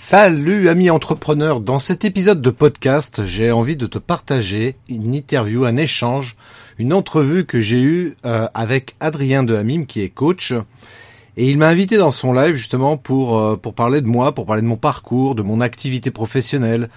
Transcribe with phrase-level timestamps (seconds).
[0.00, 5.64] Salut amis entrepreneurs, dans cet épisode de podcast, j'ai envie de te partager une interview,
[5.64, 6.36] un échange,
[6.78, 10.52] une entrevue que j'ai eue euh, avec Adrien de Hamim qui est coach.
[11.36, 14.46] Et il m'a invité dans son live justement pour euh, pour parler de moi, pour
[14.46, 16.90] parler de mon parcours, de mon activité professionnelle,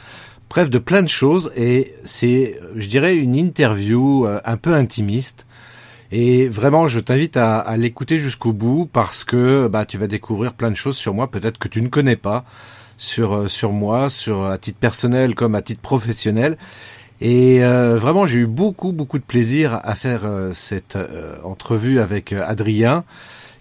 [0.47, 1.51] bref de plein de choses.
[1.55, 5.47] Et c'est je dirais une interview euh, un peu intimiste.
[6.11, 10.53] Et vraiment, je t'invite à, à l'écouter jusqu'au bout parce que bah, tu vas découvrir
[10.53, 12.45] plein de choses sur moi, peut-être que tu ne connais pas
[13.01, 16.57] sur euh, sur moi, sur à titre personnel comme à titre professionnel.
[17.19, 20.97] Et euh, vraiment, j'ai eu beaucoup beaucoup de plaisir à faire euh, cette
[21.43, 23.03] entrevue avec Adrien,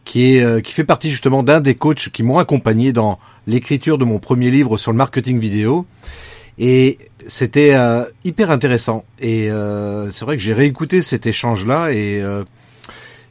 [0.04, 4.04] qui est qui fait partie justement d'un des coachs qui m'ont accompagné dans l'écriture de
[4.04, 5.86] mon premier livre sur le marketing vidéo.
[6.58, 7.74] Et c'était
[8.24, 9.04] hyper intéressant.
[9.18, 9.48] Et
[10.10, 12.22] c'est vrai que j'ai réécouté cet échange-là et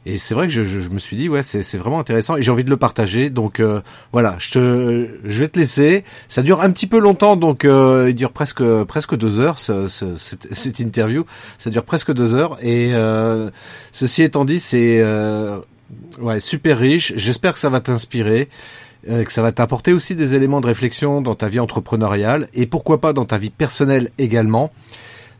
[0.06, 2.50] et c'est vrai que je, je, me suis dit, ouais, c'est vraiment intéressant et j'ai
[2.50, 3.28] envie de le partager.
[3.28, 6.04] Donc euh, voilà, je te, je vais te laisser.
[6.26, 9.88] Ça dure un petit peu longtemps, donc euh, il dure presque presque deux heures ce,
[9.88, 11.26] ce, cette, cette, interview.
[11.58, 12.56] Ça dure presque deux heures.
[12.62, 13.50] Et euh,
[13.92, 15.58] ceci étant dit, c'est euh,
[16.18, 17.12] ouais super riche.
[17.16, 18.48] J'espère que ça va t'inspirer.
[19.08, 22.66] Euh, que ça va t'apporter aussi des éléments de réflexion dans ta vie entrepreneuriale et
[22.66, 24.70] pourquoi pas dans ta vie personnelle également.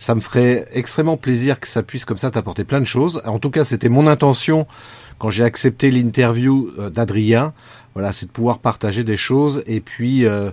[0.00, 3.20] Ça me ferait extrêmement plaisir que ça puisse comme ça t'apporter plein de choses.
[3.26, 4.66] En tout cas, c'était mon intention
[5.18, 7.52] quand j'ai accepté l'interview euh, d'Adrien.
[7.92, 10.50] Voilà, c'est de pouvoir partager des choses et puis euh,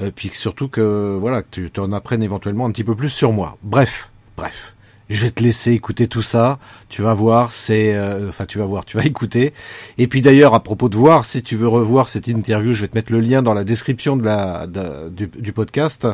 [0.00, 3.30] euh puis surtout que voilà que tu en apprennes éventuellement un petit peu plus sur
[3.30, 3.58] moi.
[3.62, 4.74] Bref, bref.
[5.10, 6.58] Je vais te laisser écouter tout ça.
[6.88, 9.52] Tu vas voir, c'est, euh, enfin, tu vas voir, tu vas écouter.
[9.98, 12.88] Et puis d'ailleurs, à propos de voir, si tu veux revoir cette interview, je vais
[12.88, 16.06] te mettre le lien dans la description de la du, du, podcast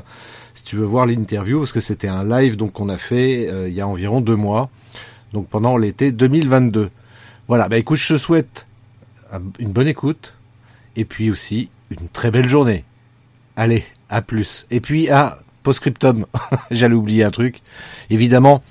[0.55, 3.69] si tu veux voir l'interview, parce que c'était un live donc qu'on a fait euh,
[3.69, 4.71] il y a environ deux mois,
[5.33, 6.91] donc pendant l'été 2022.
[7.49, 8.67] Voilà, bah écoute, je te souhaite
[9.59, 10.35] une bonne écoute
[10.97, 12.85] et puis aussi une très belle journée.
[13.57, 14.67] Allez, à plus.
[14.71, 16.27] Et puis à postscriptum,
[16.71, 17.61] j'allais oublier un truc.
[18.11, 18.63] Évidemment,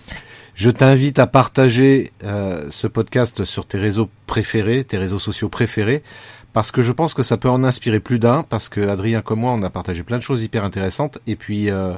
[0.55, 6.03] je t'invite à partager euh, ce podcast sur tes réseaux préférés, tes réseaux sociaux préférés,
[6.53, 9.41] parce que je pense que ça peut en inspirer plus d'un, parce que Adrien comme
[9.41, 11.95] moi, on a partagé plein de choses hyper intéressantes, et puis euh,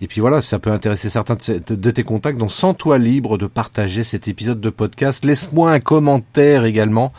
[0.00, 2.38] et puis voilà, ça peut intéresser certains de, tes contacts.
[2.38, 5.24] Donc sens-toi libre de partager cet épisode de podcast.
[5.24, 7.12] Laisse-moi un commentaire également.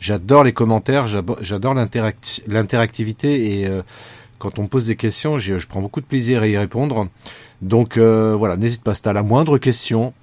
[0.00, 3.82] J'adore les commentaires, j'adore l'interactivité et euh,
[4.38, 7.08] quand on pose des questions, je, prends beaucoup de plaisir à y répondre.
[7.60, 10.14] Donc euh, voilà, n'hésite pas, si tu la moindre question,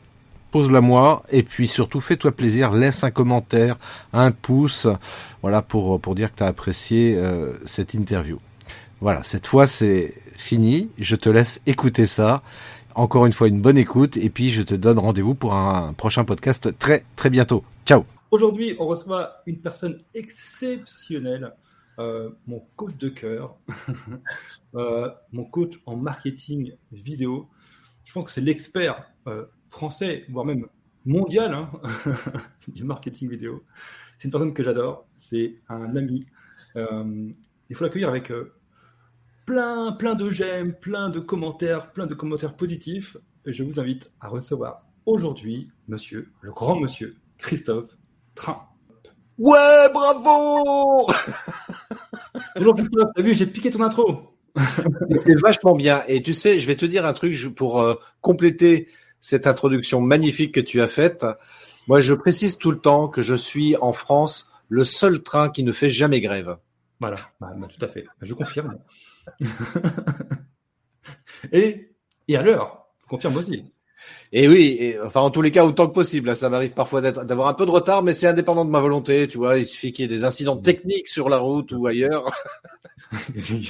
[0.52, 3.78] pose-la moi et puis surtout fais-toi plaisir, laisse un commentaire,
[4.14, 4.88] un pouce,
[5.42, 8.40] voilà pour pour dire que tu as apprécié euh, cette interview.
[9.02, 12.42] Voilà, cette fois c'est fini, je te laisse écouter ça.
[12.96, 16.26] Encore une fois une bonne écoute et puis je te donne rendez-vous pour un prochain
[16.26, 17.64] podcast très très bientôt.
[17.86, 18.04] Ciao.
[18.32, 21.52] Aujourd'hui, on reçoit une personne exceptionnelle,
[21.98, 23.56] euh, mon coach de cœur,
[24.76, 27.48] euh, mon coach en marketing vidéo.
[28.06, 29.10] Je pense que c'est l'expert
[29.70, 30.68] français, voire même
[31.06, 31.72] mondial, hein,
[32.68, 33.64] du marketing vidéo.
[34.18, 36.26] C'est une personne que j'adore, c'est un ami.
[36.76, 37.30] Euh,
[37.70, 38.54] il faut l'accueillir avec euh,
[39.46, 43.16] plein, plein de j'aime, plein de commentaires, plein de commentaires positifs.
[43.46, 47.98] Et je vous invite à recevoir aujourd'hui, monsieur, le grand monsieur, Christophe
[48.36, 48.62] Train.
[49.38, 51.08] Ouais, bravo
[52.56, 54.36] Bonjour Christophe, t'as vu, j'ai piqué ton intro.
[55.20, 56.04] c'est vachement bien.
[56.08, 58.88] Et tu sais, je vais te dire un truc pour euh, compléter
[59.20, 61.26] cette introduction magnifique que tu as faite.
[61.88, 65.64] Moi, je précise tout le temps que je suis en France le seul train qui
[65.64, 66.58] ne fait jamais grève.
[67.00, 68.06] Voilà, bah, bah, tout à fait.
[68.22, 68.78] Je confirme.
[71.52, 71.92] et,
[72.28, 73.72] et à l'heure, je confirme aussi.
[74.32, 76.36] Et oui, et, enfin en tous les cas autant que possible.
[76.36, 79.28] Ça m'arrive parfois d'avoir un peu de retard, mais c'est indépendant de ma volonté.
[79.28, 82.32] Tu vois, il suffit qu'il y ait des incidents techniques sur la route ou ailleurs.
[83.36, 83.66] il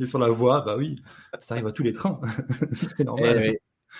[0.00, 1.02] est sur la voie, bah oui,
[1.40, 2.20] ça arrive à tous les trains.
[2.72, 3.56] c'est normal.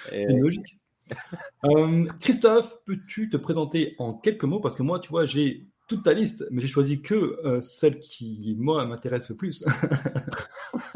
[0.08, 0.76] C'est logique.
[1.64, 4.60] Euh, Christophe, peux-tu te présenter en quelques mots?
[4.60, 7.98] Parce que moi, tu vois, j'ai toute ta liste, mais j'ai choisi que euh, celle
[7.98, 9.64] qui, moi, m'intéresse le plus.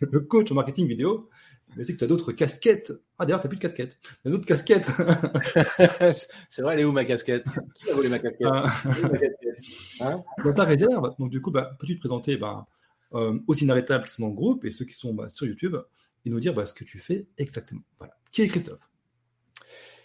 [0.00, 1.28] le coach en marketing vidéo.
[1.76, 2.92] Mais c'est que tu as d'autres casquettes.
[3.18, 3.98] Ah, d'ailleurs, tu n'as plus de casquette.
[4.02, 4.90] Tu as d'autres casquettes.
[6.48, 7.46] c'est vrai, elle est où ma casquette?
[7.76, 10.16] Qui a volé ma casquette, euh...
[10.44, 12.66] Dans ta réserve, donc du coup, bah, peux-tu te présenter bah,
[13.10, 15.76] aux inarrêtables qui sont dans le groupe et ceux qui sont bah, sur YouTube?
[16.24, 17.82] Et nous dire bah, ce que tu fais exactement.
[17.98, 18.14] Voilà.
[18.32, 18.88] Qui est Christophe?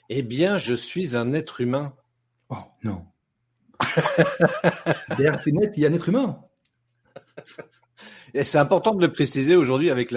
[0.10, 1.96] Eh bien, je suis un être humain.
[2.50, 3.06] Oh non.
[5.10, 6.42] Derrière ces net, il y a un être humain.
[8.34, 10.14] Et c'est important de le préciser aujourd'hui avec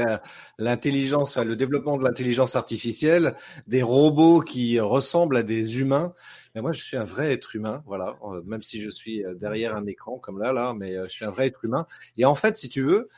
[0.59, 3.35] l'intelligence, le développement de l'intelligence artificielle,
[3.67, 6.13] des robots qui ressemblent à des humains.
[6.55, 8.17] Mais moi, je suis un vrai être humain, voilà.
[8.25, 11.11] Euh, même si je suis euh, derrière un écran comme là, là, mais euh, je
[11.11, 11.87] suis un vrai être humain.
[12.19, 13.09] Et en fait, si tu veux,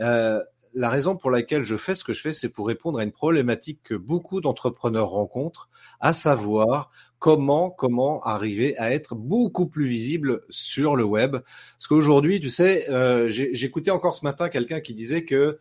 [0.00, 0.42] euh,
[0.74, 3.12] la raison pour laquelle je fais ce que je fais, c'est pour répondre à une
[3.12, 5.68] problématique que beaucoup d'entrepreneurs rencontrent,
[6.00, 11.32] à savoir comment comment arriver à être beaucoup plus visible sur le web.
[11.32, 15.58] Parce qu'aujourd'hui, tu sais, euh, j'écoutais encore ce matin quelqu'un qui disait que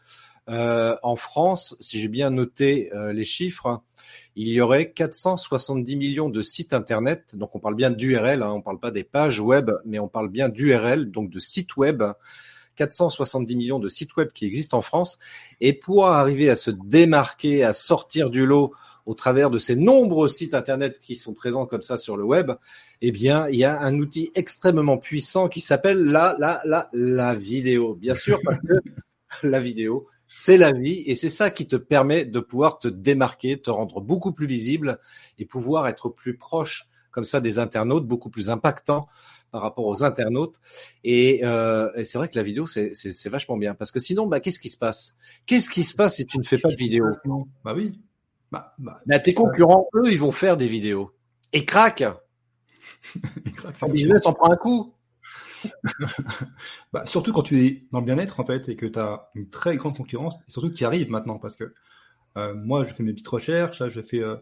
[0.50, 3.84] euh, en France, si j'ai bien noté euh, les chiffres,
[4.36, 7.26] il y aurait 470 millions de sites internet.
[7.34, 10.30] Donc on parle bien d'URL, hein, on parle pas des pages web, mais on parle
[10.30, 12.02] bien d'URL, donc de sites web.
[12.76, 15.20] 470 millions de sites web qui existent en France.
[15.60, 18.74] Et pour arriver à se démarquer, à sortir du lot
[19.06, 22.52] au travers de ces nombreux sites internet qui sont présents comme ça sur le web,
[23.02, 27.36] eh bien, il y a un outil extrêmement puissant qui s'appelle la, la, la, la
[27.36, 27.96] vidéo.
[27.96, 28.74] Bien sûr, parce que
[29.48, 33.60] la vidéo, c'est la vie et c'est ça qui te permet de pouvoir te démarquer,
[33.60, 35.00] te rendre beaucoup plus visible
[35.40, 39.10] et pouvoir être plus proche comme ça des internautes, beaucoup plus impactant
[39.52, 40.60] par rapport aux internautes.
[41.04, 44.40] Et, euh, et c'est vrai que la vidéo, c'est vachement bien parce que sinon, bah,
[44.40, 45.18] qu'est-ce qui se passe?
[45.46, 47.06] Qu'est-ce qui se passe si tu ne fais pas de vidéo?
[47.64, 48.00] Bah oui.
[48.52, 51.12] Bah, bah, tes concurrents, eux, ils vont faire des vidéos.
[51.54, 52.04] Et crac
[53.74, 54.94] Son business en prend un coup.
[56.94, 59.50] bah, surtout quand tu es dans le bien-être, en fait, et que tu as une
[59.50, 61.74] très grande concurrence, et surtout qui arrive maintenant, parce que
[62.38, 64.36] euh, moi, je fais mes petites recherches, je fais, euh,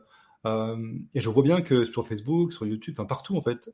[0.45, 0.77] euh,
[1.13, 3.69] et je vois bien que sur Facebook, sur YouTube, enfin partout, en fait,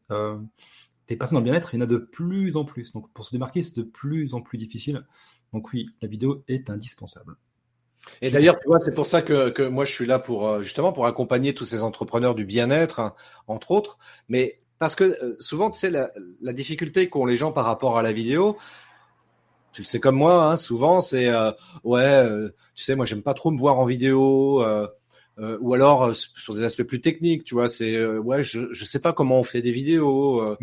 [1.07, 2.92] des personnes le bien-être, il y en a de plus en plus.
[2.94, 5.06] Donc, pour se démarquer, c'est de plus en plus difficile.
[5.54, 7.38] Donc, oui, la vidéo est indispensable.
[8.22, 10.62] Et d'ailleurs, tu vois, c'est pour ça que, que, moi je suis là pour euh,
[10.62, 13.16] justement pour accompagner tous ces entrepreneurs du bien-être, hein,
[13.48, 13.98] entre autres.
[14.30, 16.10] Mais parce que euh, souvent, tu sais, la,
[16.42, 18.57] la difficulté qu'ont les gens par rapport à la vidéo,
[19.74, 21.52] tu le sais comme moi, hein, souvent c'est euh,
[21.84, 22.25] ouais,
[22.75, 24.63] tu sais, moi j'aime pas trop me voir en vidéo.
[25.38, 29.12] Ou alors sur des aspects plus techniques, tu vois, c'est ouais, je je sais pas
[29.12, 30.56] comment on fait des vidéos,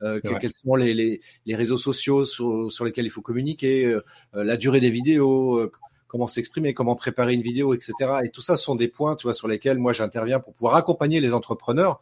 [0.00, 0.20] mmh.
[0.40, 3.98] quels sont les, les, les réseaux sociaux sur, sur lesquels il faut communiquer,
[4.32, 5.68] la durée des vidéos,
[6.10, 7.94] comment s'exprimer, comment préparer une vidéo, etc.
[8.24, 11.20] Et tout ça sont des points, tu vois, sur lesquels moi j'interviens pour pouvoir accompagner
[11.20, 12.00] les entrepreneurs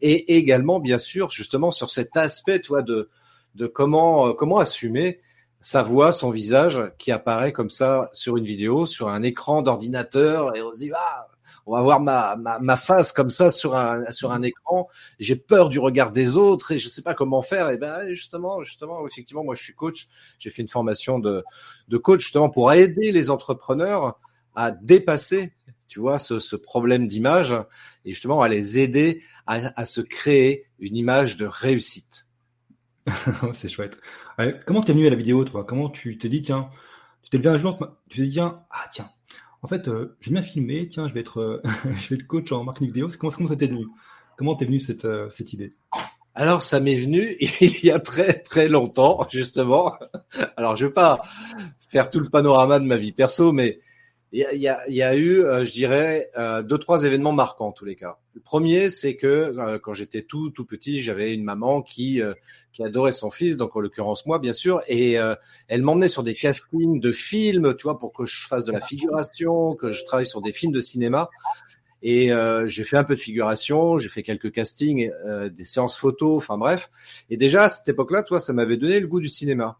[0.00, 3.10] et également, bien sûr, justement sur cet aspect, tu vois, de
[3.54, 5.20] de comment euh, comment assumer
[5.60, 10.56] sa voix, son visage qui apparaît comme ça sur une vidéo, sur un écran d'ordinateur
[10.56, 11.28] et on se dit ah
[11.70, 14.88] on va voir ma, face comme ça sur un écran.
[15.18, 17.70] J'ai peur du regard des autres et je sais pas comment faire.
[17.70, 20.08] Et ben justement, justement, effectivement, moi je suis coach.
[20.38, 21.44] J'ai fait une formation de
[22.02, 24.18] coach justement pour aider les entrepreneurs
[24.54, 25.52] à dépasser,
[25.88, 27.54] tu vois, ce, problème d'image
[28.04, 32.26] et justement à les aider à, se créer une image de réussite.
[33.52, 33.98] c'est chouette.
[34.66, 35.64] comment t'es venu à la vidéo, toi?
[35.64, 36.70] Comment tu t'es dit, tiens,
[37.22, 37.78] tu t'es levé un jour,
[38.08, 39.10] tu t'es dit, tiens, ah tiens,
[39.62, 41.62] en fait, euh, j'ai bien filmé, tiens, je vais être, euh,
[41.96, 43.08] je vais être coach en marketing vidéo.
[43.18, 43.86] Comment, comment ça t'est venu?
[44.36, 45.74] Comment t'es venu cette, euh, cette idée?
[46.34, 49.94] Alors, ça m'est venu il y a très très longtemps, justement.
[50.56, 51.20] Alors, je vais pas
[51.88, 53.80] faire tout le panorama de ma vie perso, mais
[54.32, 57.72] il y a, y a, eu, euh, je dirais, euh, deux trois événements marquants en
[57.72, 58.18] tous les cas.
[58.34, 62.20] Le premier, c'est que euh, quand j'étais tout tout petit, j'avais une maman qui
[62.72, 65.16] qui adorait son fils, donc en l'occurrence moi bien sûr, et
[65.66, 68.80] elle m'emmenait sur des castings de films, tu vois, pour que je fasse de la
[68.80, 71.28] figuration, que je travaille sur des films de cinéma.
[72.02, 72.30] Et
[72.66, 75.10] j'ai fait un peu de figuration, j'ai fait quelques castings,
[75.50, 76.90] des séances photos, enfin bref.
[77.30, 79.76] Et déjà à cette époque-là, toi, ça m'avait donné le goût du cinéma.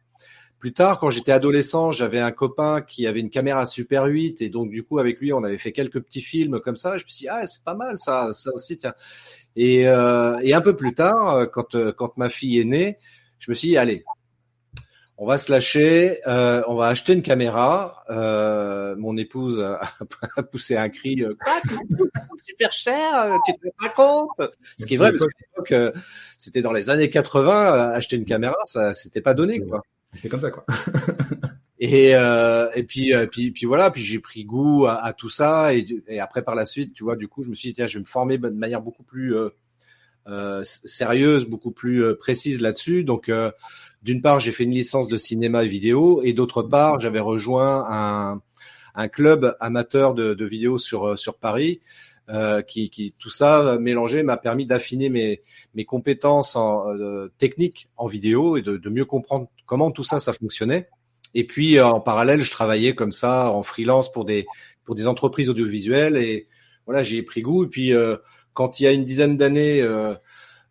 [0.61, 4.51] Plus tard, quand j'étais adolescent, j'avais un copain qui avait une caméra Super 8 et
[4.51, 6.99] donc du coup avec lui, on avait fait quelques petits films comme ça.
[6.99, 8.77] je me suis dit ah c'est pas mal ça, ça aussi.
[8.77, 8.95] Tiens.
[9.57, 12.99] Et, euh, et un peu plus tard, quand euh, quand ma fille est née,
[13.39, 14.05] je me suis dit allez,
[15.23, 18.05] on va se lâcher, euh, on va acheter une caméra.
[18.09, 19.81] Euh, mon épouse a,
[20.51, 21.61] poussé un cri, euh, quoi,
[22.11, 24.51] ça coûte super cher, tu te rends pas compte?
[24.79, 25.95] Ce qui est vrai parce qu'à l'époque,
[26.39, 29.83] c'était dans les années 80, acheter une caméra, ça c'était pas donné quoi.
[30.19, 30.65] C'est comme ça, quoi.
[31.79, 35.75] et, euh, et puis, euh, puis, voilà, puis j'ai pris goût à, tout ça.
[35.75, 37.87] Et, et, après, par la suite, tu vois, du coup, je me suis dit, tiens,
[37.87, 39.35] je vais me former de manière beaucoup plus
[40.29, 43.05] euh, sérieuse, beaucoup plus précise là-dessus.
[43.05, 43.31] Donc,
[44.03, 47.87] d'une part, j'ai fait une licence de cinéma et vidéo, et d'autre part, j'avais rejoint
[47.89, 48.43] un,
[48.95, 51.81] un club amateur de, de vidéo sur sur Paris.
[52.69, 55.43] Qui, qui, tout ça mélangé m'a permis d'affiner mes,
[55.75, 60.19] mes compétences en, euh, techniques en vidéo et de, de, mieux comprendre comment tout ça
[60.19, 60.89] ça fonctionnait.
[61.35, 64.47] Et puis en parallèle, je travaillais comme ça en freelance pour des
[64.85, 66.49] pour des entreprises audiovisuelles et
[66.87, 67.65] voilà, j'ai pris goût.
[67.65, 67.93] Et puis
[68.53, 69.81] quand il y a une dizaine d'années,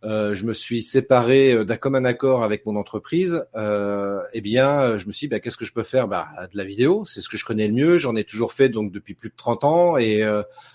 [0.02, 3.44] euh, je me suis séparé euh, d'un commun accord avec mon entreprise.
[3.54, 6.08] Euh, eh bien, euh, je me suis dit, bah, qu'est-ce que je peux faire?
[6.08, 7.98] Bah, De la vidéo, c'est ce que je connais le mieux.
[7.98, 10.22] J'en ai toujours fait donc depuis plus de 30 ans et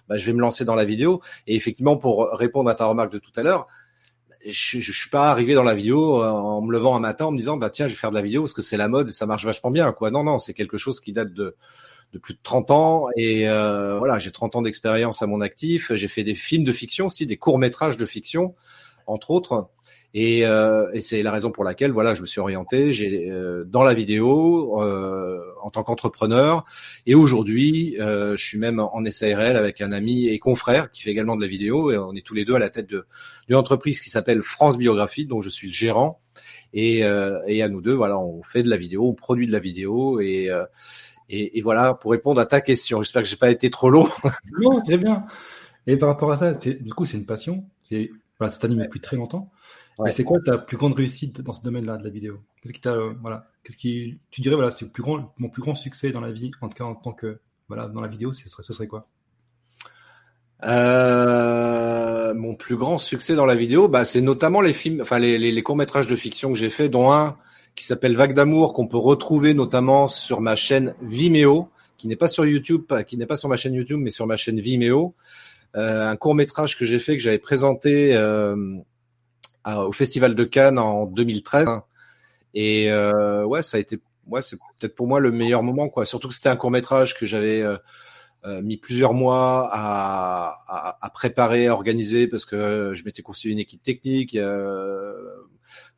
[0.07, 1.21] bah, je vais me lancer dans la vidéo.
[1.47, 3.67] Et effectivement, pour répondre à ta remarque de tout à l'heure,
[4.45, 7.37] je, je, suis pas arrivé dans la vidéo en me levant un matin en me
[7.37, 9.11] disant, bah tiens, je vais faire de la vidéo parce que c'est la mode et
[9.11, 9.91] ça marche vachement bien.
[9.91, 10.11] Quoi.
[10.11, 11.55] Non, non, c'est quelque chose qui date de
[12.13, 15.93] de plus de 30 ans et voilà, j'ai 30 ans d'expérience à mon actif.
[15.93, 18.55] J'ai fait des films de fiction aussi, des courts métrages de fiction
[19.07, 19.69] entre autres.
[20.17, 23.65] Et, euh, et c'est la raison pour laquelle voilà, je me suis orienté j'ai euh,
[23.65, 26.63] dans la vidéo euh, en tant qu'entrepreneur.
[27.05, 31.11] Et aujourd'hui, euh, je suis même en SARL avec un ami et confrère qui fait
[31.11, 31.91] également de la vidéo.
[31.91, 35.25] Et on est tous les deux à la tête d'une entreprise qui s'appelle France Biographie,
[35.25, 36.21] dont je suis le gérant.
[36.73, 39.51] Et, euh, et à nous deux, voilà, on fait de la vidéo, on produit de
[39.51, 40.49] la vidéo et
[41.27, 44.07] et, et, voilà, pour répondre à ta question, j'espère que j'ai pas été trop long.
[44.61, 45.25] non, très bien.
[45.87, 47.65] Et par rapport à ça, du coup, c'est une passion.
[47.81, 49.49] C'est voilà, ça t'anime depuis très longtemps.
[50.03, 52.39] Mais c'est quoi ta plus grande réussite dans ce domaine-là de la vidéo?
[52.61, 55.61] Qu'est-ce qui t'a, euh, voilà, qu'est-ce qui, tu dirais, voilà, c'est plus grand, mon plus
[55.61, 58.33] grand succès dans la vie, en tout cas en tant que, voilà, dans la vidéo,
[58.33, 59.07] ce serait, ce serait quoi?
[60.63, 65.37] Euh, mon plus grand succès dans la vidéo, bah, c'est notamment les films, enfin les,
[65.37, 67.37] les, les courts métrages de fiction que j'ai fait, dont un
[67.75, 72.27] qui s'appelle Vague d'amour, qu'on peut retrouver notamment sur ma chaîne Vimeo, qui n'est pas
[72.27, 75.13] sur YouTube, qui n'est pas sur ma chaîne YouTube, mais sur ma chaîne Vimeo.
[75.75, 78.55] Euh, un court métrage que j'ai fait que j'avais présenté euh,
[79.65, 81.69] au Festival de Cannes en 2013.
[82.53, 86.05] Et euh, ouais, ça a été, ouais, c'est peut-être pour moi le meilleur moment, quoi.
[86.05, 87.63] Surtout que c'était un court métrage que j'avais
[88.61, 93.59] mis plusieurs mois à, à, à, préparer, à organiser, parce que je m'étais constitué une
[93.59, 94.37] équipe technique.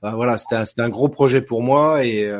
[0.02, 2.32] Ben voilà, c'était un, un, gros projet pour moi et,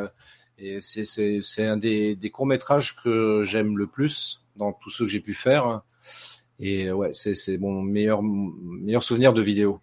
[0.58, 5.10] et c'est un des, des courts métrages que j'aime le plus dans tous ceux que
[5.10, 5.82] j'ai pu faire.
[6.58, 9.80] Et ouais, c'est mon meilleur, meilleur souvenir de vidéo.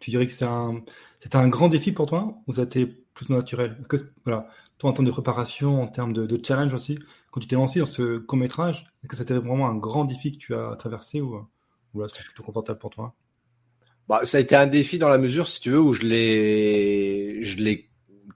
[0.00, 0.82] Tu dirais que c'est un,
[1.18, 3.82] c'était un grand défi pour toi ou ça a été plutôt naturel?
[3.88, 6.98] Que, voilà, toi en termes de préparation, en termes de, challenge aussi,
[7.30, 10.32] quand tu t'es lancé dans ce court métrage, est-ce que c'était vraiment un grand défi
[10.32, 11.46] que tu as traversé ou,
[11.94, 13.14] ou là c'était plutôt confortable pour toi?
[14.08, 17.90] Bah, ça a été un défi dans la mesure, où je l'ai, je l'ai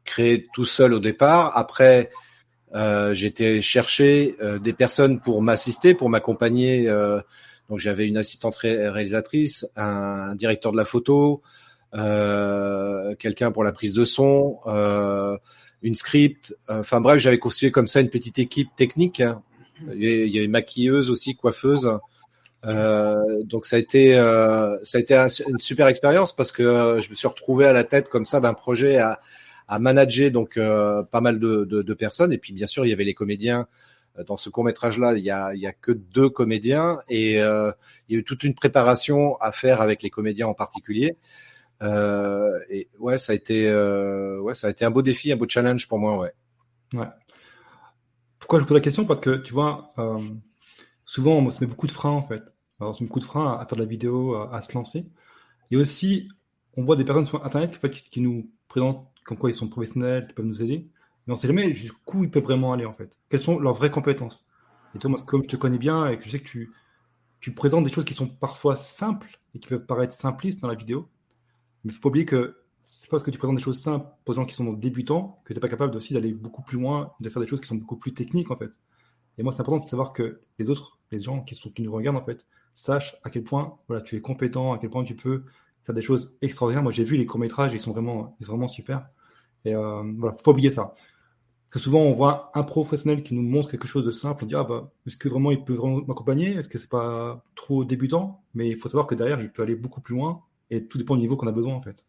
[0.04, 1.56] créé tout seul au départ.
[1.56, 2.10] Après,
[2.75, 6.88] euh, J'étais chercher euh, des personnes pour m'assister, pour m'accompagner.
[6.88, 7.20] Euh,
[7.71, 11.41] donc j'avais une assistante réalisatrice, un, directeur de la photo,
[11.95, 14.59] euh, quelqu'un pour la prise de son,
[15.83, 16.55] une script.
[16.69, 19.23] Enfin bref, j'avais constitué comme ça une petite équipe technique.
[19.95, 21.91] Il y avait maquilleuse aussi, coiffeuse.
[22.65, 24.15] donc ça a été
[24.83, 25.15] ça a été
[25.49, 28.53] une super expérience parce que je me suis retrouvé à la tête comme ça d'un
[28.53, 29.21] projet à,
[29.71, 32.33] à manager donc euh, pas mal de, de, personnes.
[32.33, 33.69] Et puis bien sûr, il y avait les comédiens.
[34.21, 37.41] Euh, dans ce court métrage là, il y a, y a que deux comédiens et
[37.41, 37.73] euh,
[38.09, 41.17] il y a eu toute une préparation à faire avec les comédiens en particulier.
[41.83, 43.73] Euh, et ouais, ça a été,
[44.41, 46.33] ouais, ça a été un beau défi, un beau challenge pour moi, ouais.
[46.93, 47.09] Ouais.
[48.39, 49.05] Pourquoi je pose la question?
[49.05, 49.95] Parce que tu vois,
[51.05, 52.43] souvent on se met beaucoup de freins en fait.
[52.79, 55.07] Alors, on se met beaucoup de freins à, faire de la vidéo, à, se lancer.
[55.71, 56.29] Et aussi,
[56.77, 60.27] on voit des personnes sur Internet qui, qui nous présentent comme quoi ils sont professionnels,
[60.27, 60.89] qui peuvent nous aider.
[61.30, 63.16] Mais on sait jamais jusqu'où ils peuvent vraiment aller, en fait.
[63.28, 64.49] Quelles sont leurs vraies compétences.
[64.96, 66.72] Et toi, moi, comme je te connais bien et que je sais que tu,
[67.38, 70.75] tu présentes des choses qui sont parfois simples et qui peuvent paraître simplistes dans la
[70.75, 71.08] vidéo,
[71.84, 74.34] mais il faut pas oublier que c'est parce que tu présentes des choses simples des
[74.34, 77.30] gens qui sont débutants que tu n'es pas capable aussi d'aller beaucoup plus loin, de
[77.30, 78.80] faire des choses qui sont beaucoup plus techniques, en fait.
[79.38, 81.92] Et moi, c'est important de savoir que les autres, les gens qui, sont, qui nous
[81.92, 82.44] regardent, en fait,
[82.75, 85.44] sachent à quel point voilà, tu es compétent, à quel point tu peux
[85.84, 86.82] faire des choses extraordinaires.
[86.82, 89.08] Moi, j'ai vu les courts-métrages, ils sont vraiment, ils sont vraiment super.
[89.64, 90.96] Et euh, voilà, faut pas oublier ça.
[91.71, 94.57] Que souvent, on voit un professionnel qui nous montre quelque chose de simple, on dit,
[94.57, 96.57] ah bah, est-ce que vraiment il peut vraiment m'accompagner?
[96.57, 98.43] Est-ce que c'est pas trop débutant?
[98.55, 101.15] Mais il faut savoir que derrière, il peut aller beaucoup plus loin et tout dépend
[101.15, 102.05] du niveau qu'on a besoin, en fait.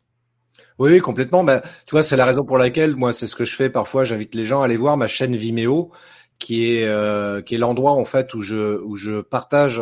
[0.79, 1.43] Oui, complètement.
[1.43, 4.03] Bah, tu vois, c'est la raison pour laquelle, moi, c'est ce que je fais parfois.
[4.03, 5.91] J'invite les gens à aller voir ma chaîne Vimeo,
[6.39, 9.81] qui est, euh, qui est l'endroit, en fait, où je, où je partage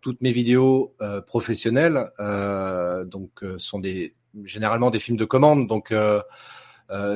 [0.00, 2.08] toutes mes vidéos euh, professionnelles.
[2.18, 5.68] Euh, donc, euh, sont des, généralement des films de commande.
[5.68, 6.20] Donc, euh,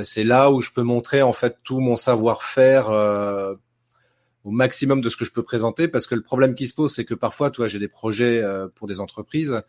[0.04, 3.54] c'est là où je peux montrer en fait tout mon savoir-faire euh,
[4.45, 6.95] au maximum de ce que je peux présenter parce que le problème qui se pose
[6.95, 9.62] c'est que parfois toi j'ai des projets euh, pour des entreprises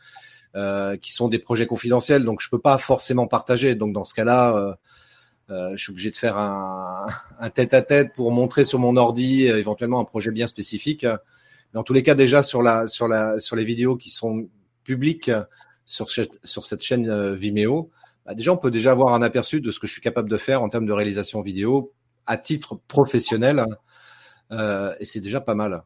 [1.01, 3.75] qui sont des projets confidentiels donc je peux pas forcément partager.
[3.75, 4.75] Donc dans ce cas-là
[5.49, 7.05] je suis obligé de faire un,
[7.39, 11.05] un tête-à-tête pour montrer sur mon ordi éventuellement un projet bien spécifique.
[11.05, 14.49] Mais en tous les cas déjà sur la sur la sur les vidéos qui sont
[14.83, 15.29] publiques
[15.85, 17.91] sur sur cette chaîne Vimeo
[18.27, 20.37] bah, déjà, on peut déjà avoir un aperçu de ce que je suis capable de
[20.37, 21.93] faire en termes de réalisation vidéo
[22.25, 23.65] à titre professionnel.
[24.51, 25.83] Euh, et c'est déjà pas mal.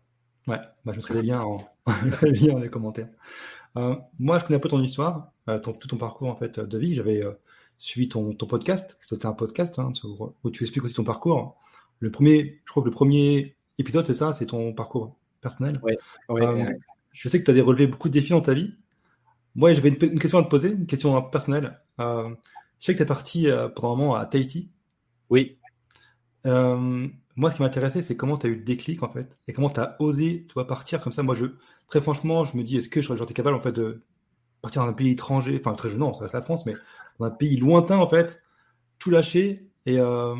[0.47, 1.63] Ouais, bah, je mettrai les liens en,
[2.23, 3.09] les dans les commentaires.
[3.77, 6.59] Euh, moi, je connais un peu ton histoire, euh, ton, tout ton parcours en fait
[6.59, 6.95] de vie.
[6.95, 7.33] J'avais euh,
[7.77, 9.93] suivi ton, ton podcast, c'était un podcast hein,
[10.43, 11.57] où tu expliques aussi ton parcours.
[11.99, 15.79] Le premier, je crois que le premier épisode, c'est ça, c'est ton parcours personnel.
[15.83, 15.97] Ouais,
[16.29, 16.75] ouais,
[17.11, 18.73] je sais que tu as relevé beaucoup de défis dans ta vie.
[19.55, 21.79] Moi, j'avais une, question à te poser, une question personnelle.
[21.99, 22.35] je
[22.79, 24.71] sais que tu es parti pendant un moment à Tahiti.
[25.29, 25.57] Oui.
[26.45, 29.53] Euh, moi, ce qui m'intéressait, c'est comment tu as eu le déclic, en fait, et
[29.53, 31.23] comment tu as osé, toi, partir comme ça.
[31.23, 31.45] Moi, je,
[31.89, 34.03] très franchement, je me dis, est-ce que j'aurais été capable, en fait, de
[34.61, 36.73] partir dans un pays étranger, enfin, très jeune, non, ça reste la France, mais
[37.19, 38.43] dans un pays lointain, en fait,
[38.99, 40.35] tout lâcher et, euh,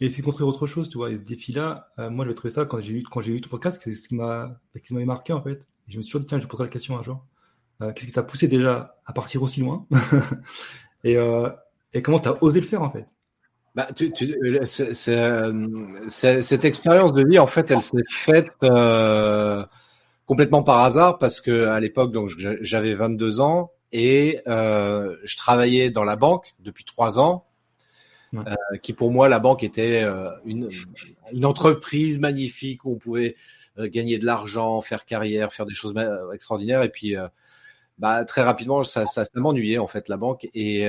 [0.00, 1.10] et essayer de construire autre chose, tu vois.
[1.10, 3.50] Et ce défi-là, euh, moi, je trouver ça quand j'ai eu, quand j'ai eu ton
[3.50, 5.68] podcast, c'est ce qui m'a, qui m'avait marqué, en fait.
[5.88, 7.24] Et je me suis toujours dit, tiens, je poserai la question un jour.
[7.82, 9.86] Euh, qu'est-ce qui t'a poussé déjà à partir aussi loin?
[11.04, 11.48] et, euh,
[11.92, 13.06] et comment tu as osé le faire, en fait?
[13.74, 19.64] Bah, tu, tu, euh, cette expérience de vie, en fait, elle s'est faite euh,
[20.26, 25.90] complètement par hasard parce que à l'époque, donc j'avais 22 ans et euh, je travaillais
[25.90, 27.44] dans la banque depuis trois ans,
[28.34, 30.04] euh, qui pour moi la banque était
[30.44, 30.68] une,
[31.32, 33.36] une entreprise magnifique où on pouvait
[33.78, 35.94] gagner de l'argent, faire carrière, faire des choses
[36.32, 37.14] extraordinaires et puis
[38.00, 40.86] bah, très rapidement ça, ça, m'ennuyait en fait la banque et,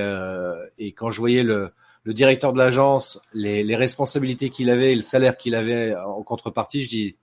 [0.78, 1.72] et quand je voyais le
[2.06, 7.16] directeur de l'agence, les, responsabilités qu'il avait, le salaire qu'il avait en contrepartie, je dis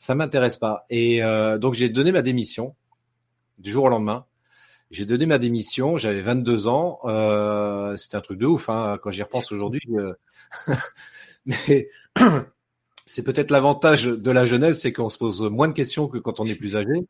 [0.00, 0.86] ça m'intéresse pas.
[0.88, 2.74] Et euh, donc j'ai donné ma démission
[3.58, 4.24] du jour au lendemain.
[4.90, 9.10] J'ai donné ma démission, j'avais 22 ans, euh, c'était un truc de ouf hein, quand
[9.10, 9.82] j'y repense aujourd'hui.
[9.94, 10.14] Euh...
[11.46, 11.88] Mais
[13.06, 16.40] c'est peut-être l'avantage de la jeunesse, c'est qu'on se pose moins de questions que quand
[16.40, 17.06] on est plus âgé.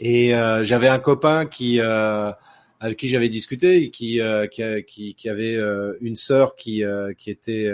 [0.00, 2.32] Et euh, j'avais un copain qui euh,
[2.80, 7.30] avec qui j'avais discuté qui, euh, qui, qui, avait euh, une sœur qui, euh, qui
[7.30, 7.70] était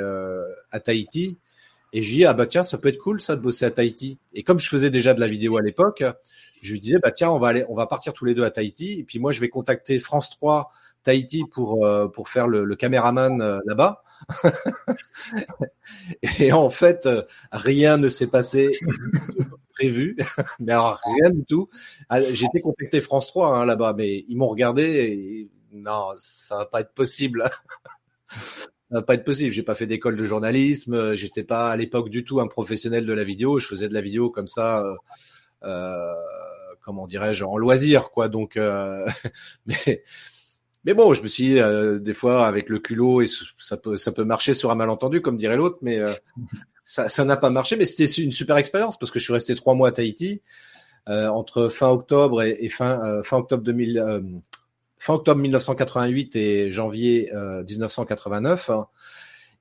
[0.71, 1.38] à Tahiti.
[1.93, 3.71] Et je lui dis, ah bah tiens, ça peut être cool ça de bosser à
[3.71, 4.19] Tahiti.
[4.33, 6.02] Et comme je faisais déjà de la vidéo à l'époque,
[6.61, 8.50] je lui disais, bah tiens, on va aller, on va partir tous les deux à
[8.50, 8.99] Tahiti.
[8.99, 10.71] Et puis moi, je vais contacter France 3
[11.04, 14.02] Tahiti pour, pour faire le, le caméraman là-bas.
[16.41, 17.08] et en fait,
[17.52, 18.71] rien ne s'est passé
[19.75, 20.17] prévu,
[20.60, 21.69] mais alors rien du tout.
[22.08, 26.58] Ah, j'ai été contacté France 3 hein, là-bas, mais ils m'ont regardé et non, ça
[26.58, 27.50] va pas être possible.
[28.30, 29.52] ça va pas être possible.
[29.52, 31.15] J'ai pas fait d'école de journalisme.
[31.15, 33.58] J'étais pas à l'époque du tout un professionnel de la vidéo.
[33.58, 34.95] Je faisais de la vidéo comme ça, euh,
[35.65, 36.15] euh
[36.82, 38.28] comment dirais-je, en loisir, quoi.
[38.28, 39.06] Donc, euh,
[39.67, 40.04] mais
[40.84, 43.26] mais bon, je me suis euh, des fois avec le culot et
[43.58, 45.99] ça peut ça peut marcher sur un malentendu, comme dirait l'autre, mais
[46.99, 49.54] euh, ça n'a pas marché, mais c'était une super expérience parce que je suis resté
[49.54, 50.40] trois mois à Tahiti
[51.08, 54.20] euh, entre fin octobre et, et fin euh, fin octobre 2000, euh,
[54.99, 58.70] fin octobre 1988 et janvier 1989.
[58.70, 58.86] Hein.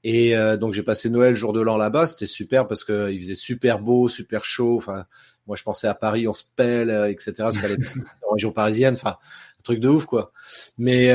[0.05, 3.35] Et donc j'ai passé Noël jour de l'an là-bas, c'était super parce que il faisait
[3.35, 4.75] super beau, super chaud.
[4.75, 5.05] Enfin,
[5.47, 7.49] moi je pensais à Paris, on se pèle, etc.
[7.59, 7.87] Qu'elle est
[8.27, 9.17] en région parisienne, enfin
[9.59, 10.33] un truc de ouf quoi.
[10.77, 11.13] Mais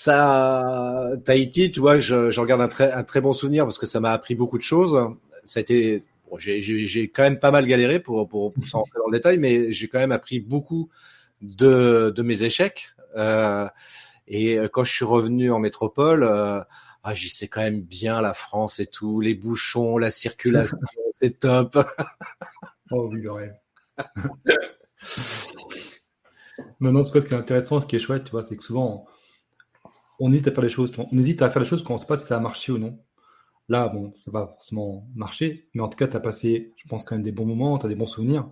[0.00, 3.84] ça, Tahiti, tu vois, je, je regarde un très, un très bon souvenir parce que
[3.84, 4.98] ça m'a appris beaucoup de choses.
[5.44, 8.98] Ça a été, bon, j'ai quand même pas mal galéré pour, pour, pour s'en rentrer
[8.98, 10.88] dans le détail, mais j'ai quand même appris beaucoup
[11.42, 12.94] de, de mes échecs.
[13.14, 13.68] Euh,
[14.26, 16.62] et quand je suis revenu en métropole, euh,
[17.04, 20.78] ah, j'y sais quand même bien la France et tout, les bouchons, la circulation,
[21.12, 21.78] c'est top.
[22.90, 23.54] oh oui, le rêve.
[26.80, 29.19] Maintenant, ce qui est intéressant, ce qui est chouette, tu vois, c'est que souvent, on
[30.32, 30.92] hésite à faire les choses.
[30.98, 32.72] On hésite à faire les choses quand on ne sait pas si ça a marché
[32.72, 32.98] ou non.
[33.68, 37.04] Là, bon, ça va forcément marcher, mais en tout cas, tu as passé, je pense,
[37.04, 38.50] quand même des bons moments, tu as des bons souvenirs.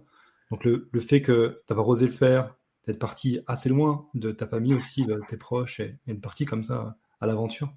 [0.50, 2.54] Donc, le, fait que tu osé le faire,
[2.86, 6.48] d'être parti assez loin de ta famille aussi, de tes proches, et, et de partir
[6.48, 7.72] comme ça à l'aventure,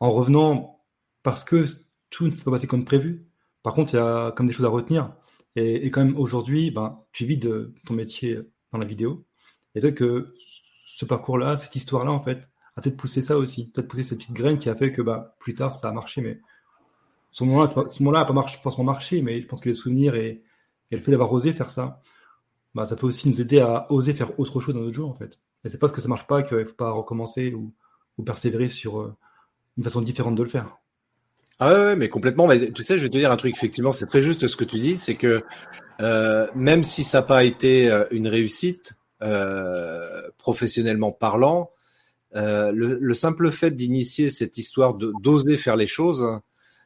[0.00, 0.82] en revenant
[1.22, 1.64] parce que
[2.10, 3.26] tout ne s'est pas passé comme prévu.
[3.62, 5.14] Par contre, il y a comme des choses à retenir.
[5.56, 8.38] Et, et quand même, aujourd'hui, ben, tu vis de ton métier
[8.72, 9.26] dans la vidéo.
[9.74, 14.02] Et peut-être que ce parcours-là, cette histoire-là, en fait, peut-être pousser ça aussi, peut-être pousser
[14.02, 16.20] cette petite graine qui a fait que bah, plus tard ça a marché.
[16.20, 16.40] Mais
[17.30, 20.42] ce moment-là, n'a pas marché, forcément marché, mais je pense que les souvenirs et,
[20.90, 22.00] le fait d'avoir osé faire ça,
[22.74, 25.14] bah, ça peut aussi nous aider à oser faire autre chose dans notre jour en
[25.14, 25.38] fait.
[25.64, 27.72] Et c'est parce que ça marche pas qu'il faut pas recommencer ou,
[28.24, 29.14] persévérer sur euh,
[29.76, 30.76] une façon différente de le faire.
[31.60, 32.48] Ah ouais, mais complètement.
[32.48, 34.64] Mais, tu sais, je vais te dire un truc, effectivement, c'est très juste ce que
[34.64, 35.44] tu dis, c'est que
[36.00, 38.94] euh, même si ça n'a pas été euh, une réussite,
[40.38, 41.70] professionnellement parlant,
[42.36, 46.40] euh, le, simple fait d'initier cette histoire de d'oser faire les choses,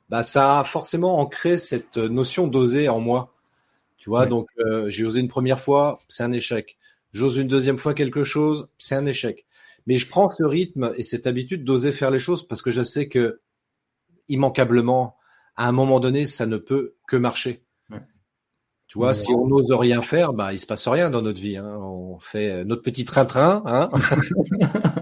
[0.09, 3.35] bah ça a forcément ancré cette notion d'oser en moi.
[3.97, 6.77] Tu vois, donc euh, j'ai osé une première fois, c'est un échec.
[7.13, 9.47] J'ose une deuxième fois quelque chose, c'est un échec.
[9.87, 12.83] Mais je prends ce rythme et cette habitude d'oser faire les choses parce que je
[12.83, 13.41] sais que
[14.29, 15.17] immanquablement,
[15.57, 17.63] à un moment donné, ça ne peut que marcher.
[18.87, 21.57] Tu vois, si on n'ose rien faire, bah, il se passe rien dans notre vie.
[21.57, 21.79] Hein.
[21.81, 23.89] On fait notre petit train-train, hein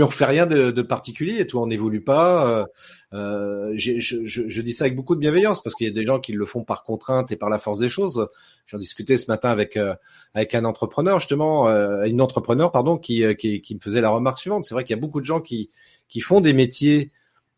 [0.00, 1.46] mais on fait rien de, de particulier.
[1.46, 2.48] Toi, on n'évolue pas.
[2.48, 2.64] Euh,
[3.12, 6.32] euh je, dis ça avec beaucoup de bienveillance parce qu'il y a des gens qui
[6.32, 8.26] le font par contrainte et par la force des choses.
[8.64, 9.94] J'en discutais ce matin avec euh,
[10.32, 14.38] avec un entrepreneur justement, euh, une entrepreneur pardon, qui, qui, qui me faisait la remarque
[14.38, 14.64] suivante.
[14.64, 15.70] C'est vrai qu'il y a beaucoup de gens qui
[16.08, 17.10] qui font des métiers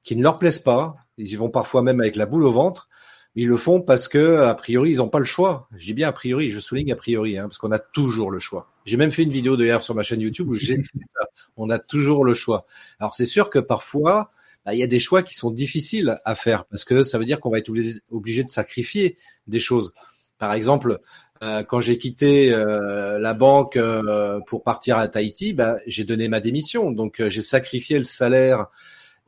[0.02, 0.96] qui ne leur plaisent pas.
[1.18, 2.88] Ils y vont parfois même avec la boule au ventre
[3.34, 5.68] ils le font parce que a priori ils n'ont pas le choix.
[5.74, 8.38] Je dis bien a priori, je souligne a priori, hein, parce qu'on a toujours le
[8.38, 8.68] choix.
[8.84, 11.26] J'ai même fait une vidéo hier sur ma chaîne YouTube où j'ai dit ça.
[11.56, 12.66] On a toujours le choix.
[13.00, 14.30] Alors c'est sûr que parfois
[14.64, 17.24] bah, il y a des choix qui sont difficiles à faire parce que ça veut
[17.24, 17.70] dire qu'on va être
[18.10, 19.16] obligé de sacrifier
[19.46, 19.92] des choses.
[20.38, 21.00] Par exemple,
[21.42, 26.28] euh, quand j'ai quitté euh, la banque euh, pour partir à Tahiti, bah, j'ai donné
[26.28, 26.92] ma démission.
[26.92, 28.66] Donc j'ai sacrifié le salaire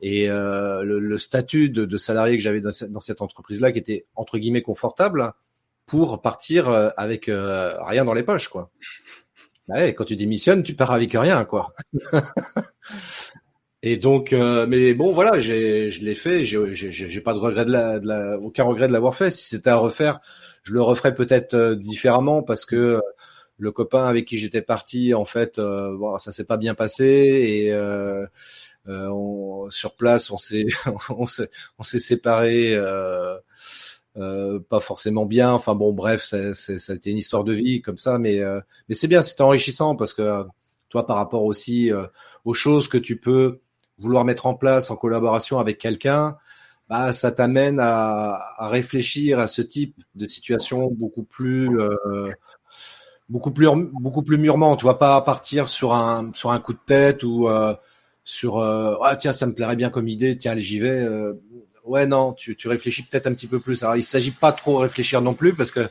[0.01, 3.79] et euh, le, le, statut de, de salarié que j'avais dans, dans, cette entreprise-là, qui
[3.79, 5.33] était entre guillemets confortable,
[5.85, 8.71] pour partir euh, avec euh, rien dans les poches, quoi.
[9.67, 11.73] Bah ouais, quand tu démissionnes, tu pars avec rien, quoi.
[13.81, 15.51] Et donc, euh, mais bon, voilà, je
[16.03, 16.43] l'ai fait.
[16.43, 19.29] J'ai, pas de regret de la, de la, aucun regret de l'avoir fait.
[19.29, 20.19] Si c'était à refaire,
[20.63, 22.99] je le referais peut-être différemment parce que
[23.57, 27.73] le copain avec qui j'étais parti, en fait, bon, ça s'est pas bien passé et
[27.73, 28.25] euh,
[28.87, 30.67] on, sur place, on s'est
[31.09, 32.75] on s'est on s'est séparé.
[32.75, 33.37] Euh,
[34.17, 35.51] euh, pas forcément bien.
[35.51, 38.61] Enfin bon, bref, ça, ça a été une histoire de vie comme ça, mais euh,
[38.87, 40.45] mais c'est bien, c'est enrichissant parce que
[40.89, 42.05] toi, par rapport aussi euh,
[42.45, 43.59] aux choses que tu peux
[43.97, 46.37] vouloir mettre en place en collaboration avec quelqu'un,
[46.89, 52.31] bah ça t'amène à, à, réfléchir à ce type de situation beaucoup plus euh,
[53.27, 54.77] beaucoup plus beaucoup plus mûrement.
[54.77, 57.49] Tu vois pas partir sur un sur un coup de tête ou
[58.25, 61.33] sur euh, ah tiens ça me plairait bien comme idée tiens j'y vais euh,
[61.85, 63.83] ouais non tu, tu réfléchis peut-être un petit peu plus.
[63.83, 65.87] Alors il s'agit pas trop réfléchir non plus parce que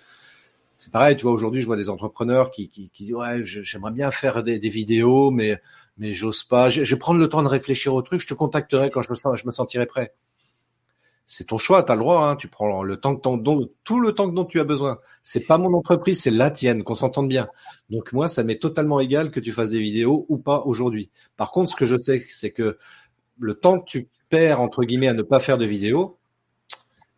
[0.76, 3.92] c'est pareil tu vois aujourd'hui je vois des entrepreneurs qui qui, qui disent ouais j'aimerais
[3.92, 5.60] bien faire des, des, vidéos mais
[5.96, 6.70] mais j'ose pas.
[6.70, 9.10] Je, je, vais prendre le temps de réfléchir au truc je te contacterai quand je
[9.10, 10.12] me, je me sentirai prêt
[11.26, 14.12] c'est ton choix, tu as le droit, hein, tu prends le temps que tout le
[14.12, 14.98] temps dont tu as besoin.
[15.22, 17.48] C'est pas mon entreprise, c'est la tienne, qu'on s'entende bien.
[17.90, 21.10] Donc moi, ça m'est totalement égal que tu fasses des vidéos ou pas aujourd'hui.
[21.36, 22.78] Par contre, ce que je sais, c'est que
[23.38, 26.18] le temps que tu perds entre guillemets à ne pas faire de vidéos,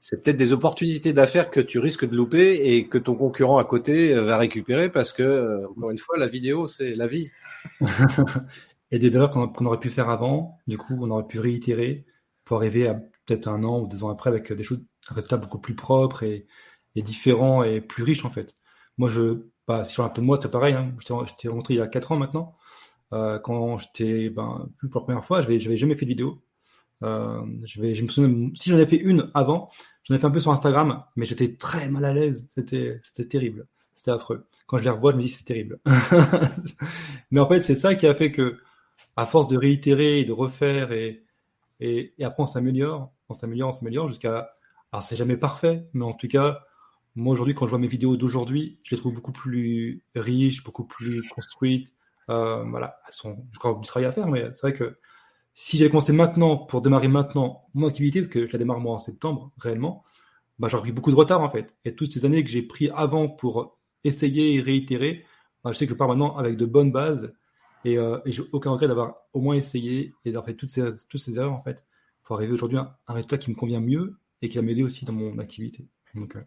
[0.01, 3.65] c'est peut-être des opportunités d'affaires que tu risques de louper et que ton concurrent à
[3.65, 7.33] côté euh, va récupérer parce que euh, encore une fois, la vidéo, c'est la vie.
[8.93, 12.05] et des erreurs qu'on aurait pu faire avant, du coup, on aurait pu réitérer
[12.45, 15.37] pour arriver à peut-être un an ou deux ans après avec des choses, un résultat
[15.37, 16.47] beaucoup plus propre et,
[16.95, 18.57] et différent et plus riche en fait.
[18.99, 20.75] Moi, je, bah, sur un peu de moi, c'est pareil.
[20.75, 20.95] Hein.
[21.01, 22.57] J'étais rentré il y a quatre ans maintenant.
[23.13, 26.43] Euh, quand j'étais ben, plus pour la première fois, je n'avais jamais fait de vidéo.
[27.03, 29.71] Euh, je, vais, je me souviens, si j'en avais fait une avant,
[30.05, 32.49] j'en ai fait un peu sur Instagram, mais j'étais très mal à l'aise.
[32.51, 33.67] C'était, c'était terrible.
[33.95, 34.47] C'était affreux.
[34.67, 35.81] Quand je les revois, je me dis c'est terrible.
[37.31, 38.59] mais en fait, c'est ça qui a fait que,
[39.17, 41.25] à force de réitérer et de refaire et,
[41.81, 44.51] et après on s'améliore, on s'améliore, on s'améliore jusqu'à.
[44.93, 46.61] Alors c'est jamais parfait, mais en tout cas,
[47.17, 50.85] moi aujourd'hui, quand je vois mes vidéos d'aujourd'hui, je les trouve beaucoup plus riches, beaucoup
[50.85, 51.89] plus construites.
[52.29, 54.99] Euh, voilà, elles sont, je crois, du travail à faire, mais c'est vrai que
[55.55, 58.95] si j'avais commencé maintenant, pour démarrer maintenant mon activité, parce que je la démarre moi
[58.95, 60.05] en septembre, réellement,
[60.59, 61.75] bah, j'aurais pris beaucoup de retard en fait.
[61.85, 65.25] Et toutes ces années que j'ai pris avant pour essayer et réitérer,
[65.65, 67.35] bah, je sais que je pars maintenant avec de bonnes bases
[67.85, 70.83] et, euh, et j'ai aucun regret d'avoir au moins essayé et d'avoir fait toutes ces,
[71.09, 71.85] toutes ces erreurs en fait
[72.27, 75.05] pour arriver aujourd'hui à un résultat qui me convient mieux et qui va m'aider aussi
[75.05, 75.87] dans mon activité.
[76.15, 76.41] Donc euh,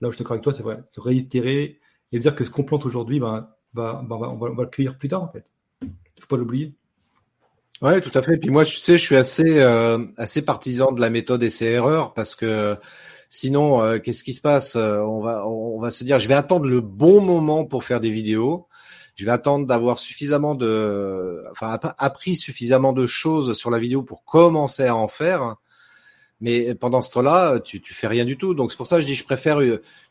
[0.00, 1.80] là où je suis d'accord avec toi, c'est vrai, se réitérer
[2.12, 5.08] et dire que ce qu'on plante aujourd'hui, ben, ben, ben, on, va, le cueillir plus
[5.08, 5.46] tard en fait.
[6.20, 6.76] Faut pas l'oublier.
[7.82, 8.34] Ouais, tout à fait.
[8.34, 12.14] Et puis moi, tu sais, je suis assez euh, assez partisan de la méthode essai-erreur
[12.14, 12.76] parce que
[13.28, 14.76] sinon, euh, qu'est-ce qui se passe?
[14.76, 18.10] On va on va se dire, je vais attendre le bon moment pour faire des
[18.10, 18.68] vidéos
[19.14, 24.24] je vais attendre d'avoir suffisamment de, enfin, appris suffisamment de choses sur la vidéo pour
[24.24, 25.56] commencer à en faire.
[26.40, 28.54] Mais pendant ce temps-là, tu, tu fais rien du tout.
[28.54, 29.60] Donc c'est pour ça que je dis, je préfère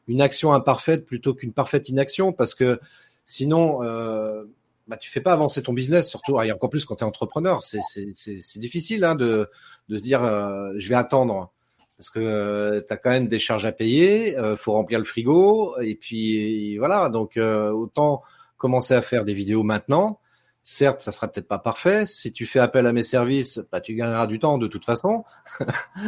[0.08, 2.80] une action imparfaite plutôt qu'une parfaite inaction parce que
[3.26, 4.46] sinon, euh,
[4.88, 7.62] bah, tu fais pas avancer ton business, surtout et encore plus quand tu es entrepreneur.
[7.62, 7.82] C'est
[8.16, 9.50] c'est difficile hein, de
[9.90, 11.52] de se dire, euh, je vais attendre
[11.98, 15.06] parce que euh, tu as quand même des charges à payer, euh, faut remplir le
[15.06, 17.10] frigo et puis voilà.
[17.10, 18.24] Donc euh, autant
[18.64, 20.22] commencer à faire des vidéos maintenant.
[20.64, 22.06] Certes, ça sera peut-être pas parfait.
[22.06, 25.26] Si tu fais appel à mes services, bah, tu gagneras du temps de toute façon.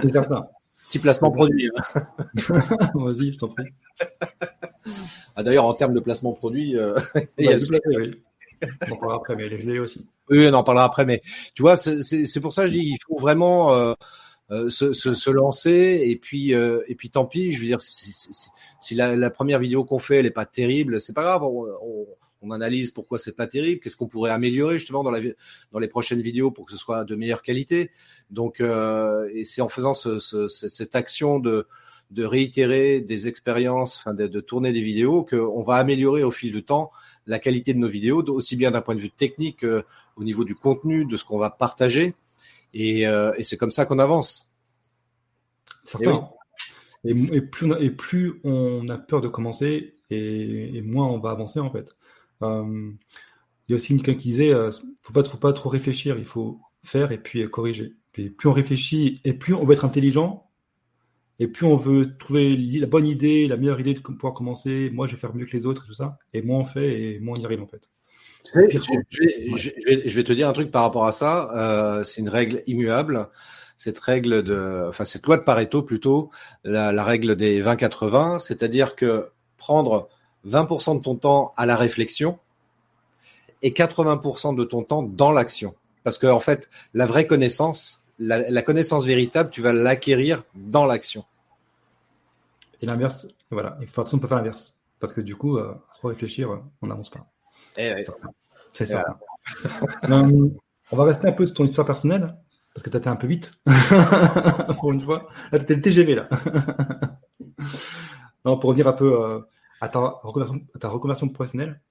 [0.02, 0.48] C'est certain.
[0.88, 1.70] Petit placement produit.
[2.96, 3.66] Vas-y, je t'en prie.
[5.36, 6.98] Ah, D'ailleurs, en termes de placement produit, euh,
[7.38, 8.12] il y a oui.
[8.88, 10.08] On en parlera après, mais je l'ai aussi.
[10.30, 11.22] Oui, on en parlera après, mais
[11.54, 13.94] tu vois, c'est pour ça que je dis, il faut vraiment euh,
[14.52, 17.52] euh, se, se, se, lancer et puis et puis tant pis.
[17.52, 20.46] Je veux dire, si, si, si la, la, première vidéo qu'on fait elle est pas
[20.46, 21.44] terrible, c'est pas grave.
[21.44, 22.06] On, on,
[22.46, 25.22] on analyse pourquoi c'est pas terrible, qu'est-ce qu'on pourrait améliorer justement dans la
[25.72, 27.92] dans les prochaines vidéos pour que ce soit de meilleure qualité.
[28.30, 31.68] Donc euh, et c'est en faisant ce, ce, cette action de
[32.12, 36.52] de réitérer des expériences, enfin de, de tourner des vidéos, qu'on va améliorer au fil
[36.52, 36.92] du temps
[37.26, 39.82] la qualité de nos vidéos, aussi bien d'un point de vue technique euh,
[40.16, 42.14] au niveau du contenu, de ce qu'on va partager.
[42.76, 44.54] Et, euh, et c'est comme ça qu'on avance.
[45.84, 46.30] Certain.
[47.04, 47.30] Et, oui.
[47.32, 51.20] et, et, plus on a, et plus on a peur de commencer, et, moins on
[51.20, 51.96] va avancer en fait.
[52.42, 52.92] Euh,
[53.68, 54.70] il y a aussi quelqu'un qui disait, euh,
[55.02, 57.94] faut pas, faut pas trop réfléchir, il faut faire et puis corriger.
[58.18, 60.50] Et plus on réfléchit et plus on veut être intelligent,
[61.40, 65.08] et plus on veut trouver la bonne idée, la meilleure idée de pouvoir commencer, moi
[65.08, 67.20] je vais faire mieux que les autres et tout ça, et moins on fait et
[67.20, 67.90] moins on y arrive en fait.
[68.46, 71.12] Tu sais, je, je, je, vais, je, vais, te dire un truc par rapport à
[71.12, 71.50] ça.
[71.56, 73.30] Euh, c'est une règle immuable.
[73.76, 76.30] Cette règle de, enfin cette loi de Pareto plutôt,
[76.64, 80.10] la, la règle des 20-80, c'est-à-dire que prendre
[80.48, 82.40] 20% de ton temps à la réflexion
[83.62, 85.76] et 80% de ton temps dans l'action.
[86.04, 90.86] Parce que en fait, la vraie connaissance, la, la connaissance véritable, tu vas l'acquérir dans
[90.86, 91.26] l'action.
[92.82, 93.78] Et l'inverse, voilà.
[93.82, 94.78] Il faut on peut faire l'inverse.
[95.00, 97.26] Parce que du coup, euh, trop réfléchir, on n'avance pas.
[97.78, 98.06] Eh ouais.
[98.74, 99.02] C'est euh,
[100.92, 102.36] on va rester un peu sur ton histoire personnelle,
[102.74, 103.54] parce que tu été un peu vite,
[104.80, 105.30] pour une fois.
[105.52, 106.26] Là, tu le TGV, là.
[108.46, 109.40] non, pour revenir un peu euh,
[109.86, 109.90] à,
[110.80, 111.82] ta reconversion, professionnelle,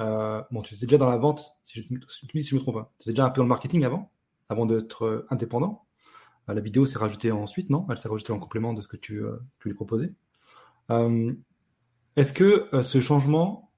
[0.00, 2.92] euh, bon, tu étais déjà dans la vente, si je, si me trompe pas.
[2.98, 4.10] Tu étais déjà un peu dans le marketing avant
[4.50, 5.86] avant d'être indépendant.
[6.50, 7.86] Euh, la vidéo s'est rajoutée ensuite, non?
[7.88, 10.12] Elle s'est rajoutée en complément de ce que tu, euh, lui proposais.
[10.90, 11.32] Euh,
[12.16, 13.70] est-ce que ce changement,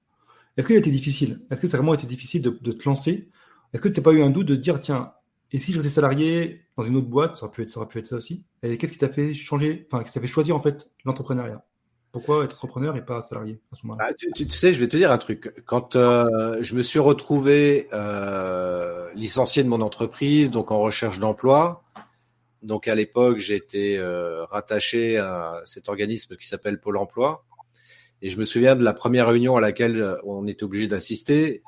[0.57, 1.43] est-ce qu'il a été difficile?
[1.51, 3.29] Est-ce que ça a vraiment été difficile de, te lancer?
[3.73, 5.13] Est-ce que tu n'as pas eu un doute de te dire, tiens,
[5.53, 7.89] et si je restais salarié dans une autre boîte, ça aurait pu être ça, aurait
[7.89, 8.47] pu être ça aussi?
[8.63, 11.65] Et qu'est-ce qui t'a fait changer, enfin, qui t'a fait choisir en fait l'entrepreneuriat?
[12.13, 14.11] Pourquoi être entrepreneur et pas salarié à ce moment-là?
[14.11, 15.55] Bah, tu, sais, je vais te dire un truc.
[15.65, 21.83] Quand euh, je me suis retrouvé euh, licencié de mon entreprise, donc en recherche d'emploi,
[22.63, 27.47] donc à l'époque j'étais euh, rattaché à cet organisme qui s'appelle Pôle Emploi,
[28.21, 31.63] et je me souviens de la première réunion à laquelle on était obligé d'assister.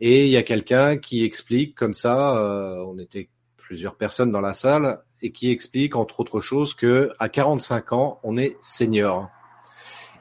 [0.00, 4.52] Et il y a quelqu'un qui explique comme ça, on était plusieurs personnes dans la
[4.52, 9.30] salle, et qui explique entre autres choses que à 45 ans, on est senior.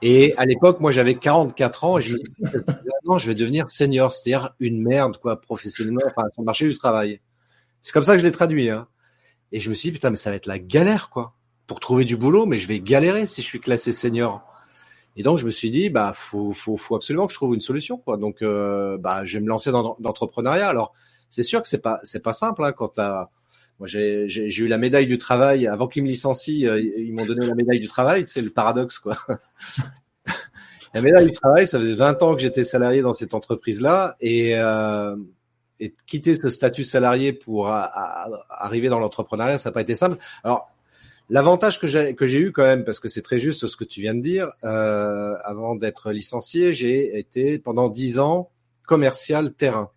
[0.01, 2.19] Et à l'époque, moi, j'avais 44 ans je me
[3.03, 7.19] non, je vais devenir senior, c'est-à-dire une merde, quoi, professionnellement, sur le marché du travail.
[7.81, 8.87] C'est comme ça que je l'ai traduit, hein.
[9.51, 11.33] Et je me suis dit, putain, mais ça va être la galère, quoi.
[11.67, 14.41] Pour trouver du boulot, mais je vais galérer si je suis classé senior.
[15.17, 17.61] Et donc, je me suis dit, bah, faut, faut, faut absolument que je trouve une
[17.61, 18.15] solution, quoi.
[18.15, 20.67] Donc, euh, bah, je vais me lancer dans l'entrepreneuriat.
[20.67, 20.93] Alors,
[21.29, 22.99] c'est sûr que c'est pas, c'est pas simple, hein, quand
[23.79, 26.69] moi, j'ai eu la médaille du travail avant qu'ils me licencient.
[26.69, 28.25] Euh, ils m'ont donné la médaille du travail.
[28.27, 29.17] C'est le paradoxe, quoi.
[30.93, 34.57] la médaille du travail, ça faisait 20 ans que j'étais salarié dans cette entreprise-là et,
[34.57, 35.15] euh,
[35.79, 40.17] et quitter ce statut salarié pour a, arriver dans l'entrepreneuriat, ça n'a pas été simple.
[40.43, 40.71] Alors,
[41.29, 44.13] l'avantage que j'ai eu quand même, parce que c'est très juste ce que tu viens
[44.13, 48.49] de dire, euh, avant d'être licencié, j'ai été pendant 10 ans
[48.86, 49.89] commercial terrain.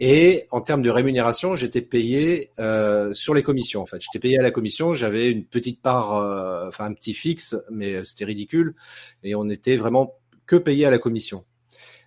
[0.00, 3.82] Et en termes de rémunération, j'étais payé euh, sur les commissions.
[3.82, 4.92] En fait, j'étais payé à la commission.
[4.92, 8.74] J'avais une petite part, euh, enfin un petit fixe, mais c'était ridicule.
[9.22, 10.14] Et on était vraiment
[10.46, 11.44] que payé à la commission.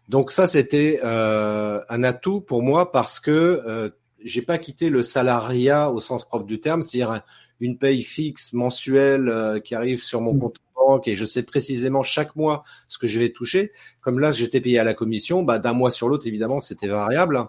[0.08, 3.32] Donc ça, c'était euh, un atout pour moi parce que
[3.66, 3.90] euh,
[4.24, 7.22] j'ai pas quitté le salariat au sens propre du terme, c'est-à-dire
[7.60, 12.04] une paye fixe mensuelle euh, qui arrive sur mon compte banque et je sais précisément
[12.04, 13.72] chaque mois ce que je vais toucher.
[14.00, 17.44] Comme là, j'étais payé à la commission, bah, d'un mois sur l'autre, évidemment, c'était variable.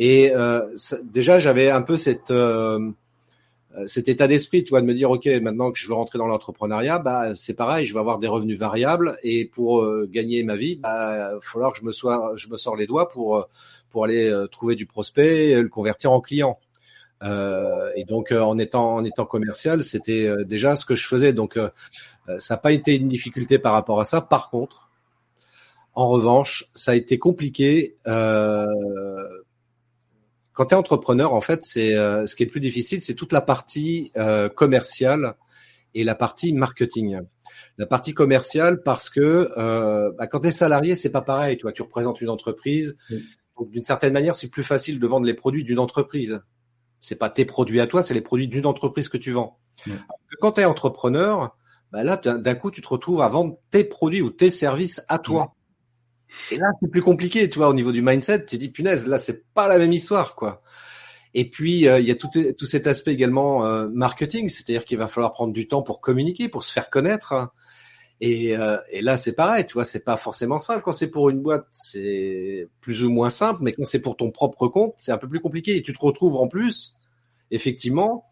[0.00, 0.62] Et euh,
[1.04, 2.90] déjà, j'avais un peu cette euh,
[3.86, 6.26] cet état d'esprit, tu vois, de me dire, ok, maintenant que je veux rentrer dans
[6.26, 10.56] l'entrepreneuriat, bah c'est pareil, je vais avoir des revenus variables et pour euh, gagner ma
[10.56, 13.36] vie, bah il va falloir que je me sois, je me sors les doigts pour
[13.36, 13.42] euh,
[13.90, 16.58] pour aller euh, trouver du prospect, et le convertir en client.
[17.96, 21.32] et donc en étant en étant commercial, c'était déjà ce que je faisais.
[21.32, 21.58] Donc
[22.38, 24.20] ça n'a pas été une difficulté par rapport à ça.
[24.22, 24.88] Par contre,
[25.94, 28.66] en revanche, ça a été compliqué euh,
[30.60, 33.14] quand tu es entrepreneur, en fait, c'est euh, ce qui est le plus difficile, c'est
[33.14, 35.32] toute la partie euh, commerciale
[35.94, 37.18] et la partie marketing.
[37.78, 41.56] La partie commerciale parce que euh, bah, quand tu es salarié, c'est pas pareil.
[41.56, 42.98] Tu vois, tu représentes une entreprise.
[43.58, 46.42] Donc d'une certaine manière, c'est plus facile de vendre les produits d'une entreprise.
[46.98, 49.58] C'est pas tes produits à toi, c'est les produits d'une entreprise que tu vends.
[50.42, 51.56] Quand tu es entrepreneur,
[51.90, 55.18] bah là, d'un coup, tu te retrouves à vendre tes produits ou tes services à
[55.18, 55.54] toi.
[56.50, 59.18] Et là, c'est plus compliqué, tu vois, au niveau du mindset, tu dis, punaise, là,
[59.18, 60.62] c'est pas la même histoire, quoi.
[61.32, 62.28] Et puis il y a tout,
[62.66, 66.72] cet aspect également marketing, c'est-à-dire qu'il va falloir prendre du temps pour communiquer, pour se
[66.72, 67.52] faire connaître.
[68.20, 68.56] Et,
[68.90, 70.82] et, là, c'est pareil, tu vois, c'est pas forcément simple.
[70.82, 74.32] Quand c'est pour une boîte, c'est plus ou moins simple, mais quand c'est pour ton
[74.32, 75.76] propre compte, c'est un peu plus compliqué.
[75.76, 76.96] Et tu te retrouves en plus,
[77.52, 78.24] effectivement,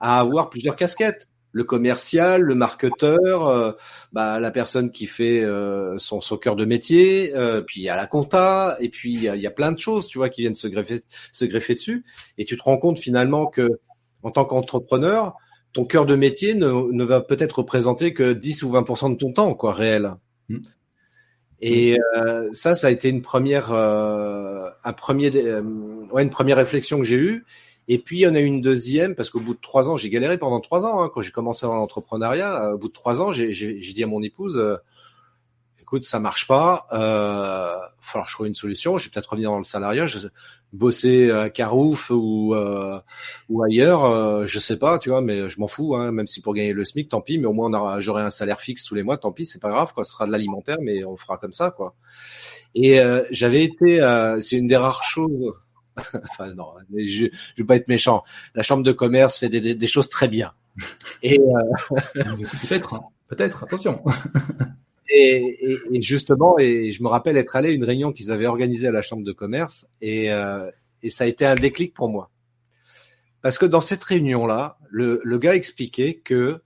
[0.00, 1.28] à avoir plusieurs casquettes
[1.58, 3.72] le commercial, le marketeur, euh,
[4.12, 7.88] bah, la personne qui fait euh, son, son cœur de métier, euh, puis il y
[7.88, 10.54] a la compta, et puis il y a, plein de choses, tu vois, qui viennent
[10.54, 11.00] se greffer,
[11.32, 12.04] se greffer dessus,
[12.38, 13.80] et tu te rends compte finalement que
[14.22, 15.34] en tant qu'entrepreneur,
[15.72, 19.32] ton cœur de métier ne, ne va peut-être représenter que 10 ou 20% de ton
[19.32, 20.12] temps, quoi, réel.
[20.48, 20.58] Mmh.
[21.60, 21.98] Et
[22.52, 25.28] ça, ça a été une première, un premier,
[26.12, 27.44] ouais, une première réflexion que j'ai eue.
[27.88, 30.10] Et puis, il y en a une deuxième, parce qu'au bout de trois ans, j'ai
[30.10, 31.02] galéré pendant trois ans.
[31.02, 33.52] Hein, quand j'ai commencé dans l'entrepreneuriat, euh, au bout de trois ans, j'ai
[33.94, 34.76] dit à mon épouse, euh,
[35.88, 38.98] écoute, ça marche pas, euh, falloir que je trouve une solution.
[38.98, 40.18] Je vais peut-être revenir dans le salariat, je,
[40.70, 43.00] bosser à Carouf ou euh,
[43.48, 45.96] ou ailleurs, euh, je sais pas, tu vois, mais je m'en fous.
[45.96, 47.38] Hein, même si pour gagner le SMIC, tant pis.
[47.38, 49.94] Mais au moins, j'aurai un salaire fixe tous les mois, tant pis, c'est pas grave,
[49.94, 50.04] quoi.
[50.04, 51.94] Ce sera de l'alimentaire, mais on fera comme ça, quoi.
[52.74, 54.00] Et j'avais été,
[54.42, 55.54] c'est une des rares choses
[56.30, 58.22] enfin non, je, je veux pas être méchant.
[58.54, 60.52] La chambre de commerce fait des, des, choses très bien.
[61.22, 61.94] Et euh...
[62.14, 63.02] peut-être, hein.
[63.28, 64.02] peut-être, attention.
[65.08, 68.46] et, et, et, justement, et je me rappelle être allé à une réunion qu'ils avaient
[68.46, 70.70] organisée à la chambre de commerce, et, euh,
[71.02, 72.30] et ça a été un déclic pour moi.
[73.42, 76.60] Parce que dans cette réunion-là, le, le, gars expliquait que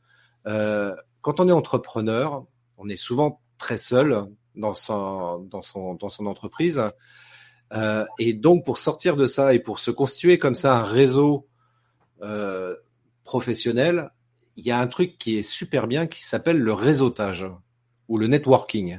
[0.46, 2.44] euh, quand on est entrepreneur,
[2.78, 4.24] on est souvent très seul
[4.56, 6.82] dans son, dans son, dans son entreprise.
[7.74, 11.46] Euh, et donc, pour sortir de ça et pour se constituer comme ça un réseau
[12.22, 12.74] euh,
[13.24, 14.10] professionnel,
[14.56, 17.46] il y a un truc qui est super bien qui s'appelle le réseautage
[18.08, 18.98] ou le networking.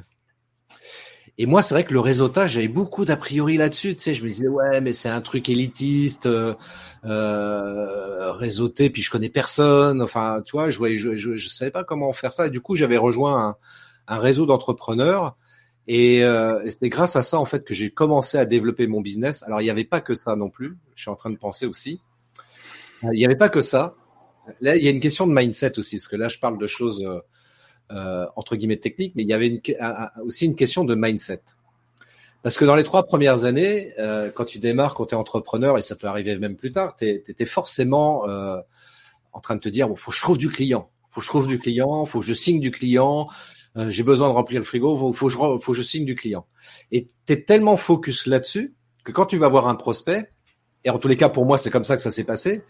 [1.36, 3.96] Et moi, c'est vrai que le réseautage, j'avais beaucoup d'a priori là-dessus.
[3.96, 6.54] Tu sais, je me disais ouais, mais c'est un truc élitiste, euh,
[7.04, 10.02] euh réseauté, puis je connais personne.
[10.02, 10.98] Enfin, tu vois, je voyais,
[11.38, 12.48] savais pas comment faire ça.
[12.48, 13.56] Et du coup, j'avais rejoint
[14.06, 15.36] un réseau d'entrepreneurs
[15.88, 19.42] euh, et, c'est grâce à ça en fait que j'ai commencé à développer mon business.
[19.42, 20.76] Alors il n'y avait pas que ça non plus.
[20.94, 22.00] Je suis en train de penser aussi.
[23.04, 23.94] Euh, il n'y avait pas que ça.
[24.60, 26.66] Là, il y a une question de mindset aussi, parce que là je parle de
[26.66, 27.20] choses euh,
[27.92, 29.60] euh entre guillemets techniques, mais il y avait
[30.22, 31.40] aussi une question de mindset.
[32.44, 35.78] Parce que dans les trois premières années, euh, quand tu démarres, quand tu es entrepreneur,
[35.78, 38.60] et ça peut arriver même plus tard, tu étais forcément euh,
[39.32, 41.30] en train de te dire, bon, faut que je trouve du client, faut que je
[41.30, 43.30] trouve du client, faut que je signe du client,
[43.76, 46.14] euh, j'ai besoin de remplir le frigo, faut, faut, faut, faut que je signe du
[46.14, 46.46] client.
[46.92, 50.28] Et tu es tellement focus là-dessus que quand tu vas voir un prospect,
[50.84, 52.62] et en tous les cas pour moi c'est comme ça que ça s'est passé,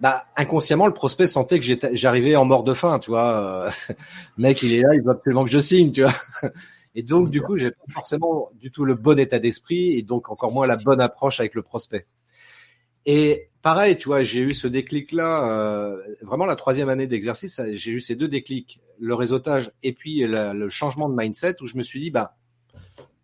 [0.00, 3.66] bah inconsciemment le prospect sentait que j'arrivais en mort de faim, tu vois.
[3.66, 3.94] Euh,
[4.38, 6.14] mec il est là, il veut absolument que je signe, tu vois.
[6.94, 10.28] Et donc du coup j'ai pas forcément du tout le bon état d'esprit et donc
[10.28, 12.06] encore moins la bonne approche avec le prospect.
[13.06, 17.90] Et pareil, tu vois, j'ai eu ce déclic-là, euh, vraiment la troisième année d'exercice, j'ai
[17.90, 21.82] eu ces deux déclics, le réseautage et puis le changement de mindset où je me
[21.82, 22.36] suis dit, bah,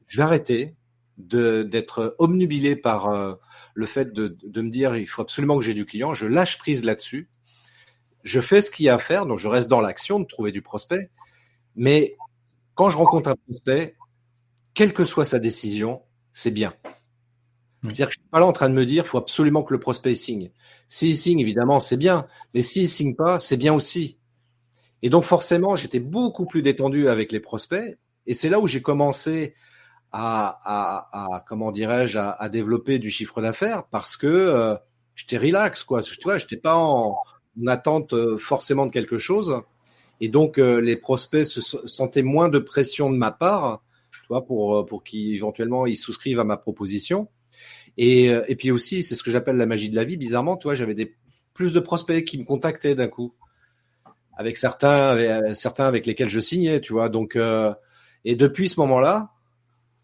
[0.06, 0.74] je vais arrêter
[1.18, 3.34] d'être omnubilé par euh,
[3.74, 6.58] le fait de, de, me dire, il faut absolument que j'ai du client, je lâche
[6.58, 7.28] prise là-dessus,
[8.22, 10.52] je fais ce qu'il y a à faire, donc je reste dans l'action de trouver
[10.52, 11.10] du prospect,
[11.74, 12.16] mais
[12.74, 13.96] quand je rencontre un prospect,
[14.74, 16.02] quelle que soit sa décision,
[16.34, 16.74] c'est bien.
[17.82, 19.80] C'est-à-dire que je suis pas là en train de me dire, faut absolument que le
[19.80, 20.50] prospect signe.
[20.88, 22.26] S'il signe, évidemment, c'est bien.
[22.54, 24.18] Mais s'il signe pas, c'est bien aussi.
[25.02, 27.96] Et donc, forcément, j'étais beaucoup plus détendu avec les prospects.
[28.26, 29.54] Et c'est là où j'ai commencé
[30.12, 34.74] à, à, à comment dirais-je, à, développer du chiffre d'affaires parce que euh,
[35.14, 36.02] j'étais relax, quoi.
[36.02, 37.16] Tu vois, j'étais pas en,
[37.66, 39.62] attente euh, forcément de quelque chose.
[40.20, 44.44] Et donc, euh, les prospects se sentaient moins de pression de ma part, tu vois,
[44.46, 47.28] pour, pour qu'éventuellement ils souscrivent à ma proposition.
[47.98, 50.16] Et, euh, et puis aussi, c'est ce que j'appelle la magie de la vie.
[50.16, 51.16] Bizarrement, tu vois, j'avais des
[51.56, 53.34] plus de prospects qui me contactaient d'un coup,
[54.36, 57.08] avec certains, avec, euh, certains avec lesquels je signais, tu vois.
[57.08, 57.72] Donc, euh,
[58.24, 59.30] et depuis ce moment-là,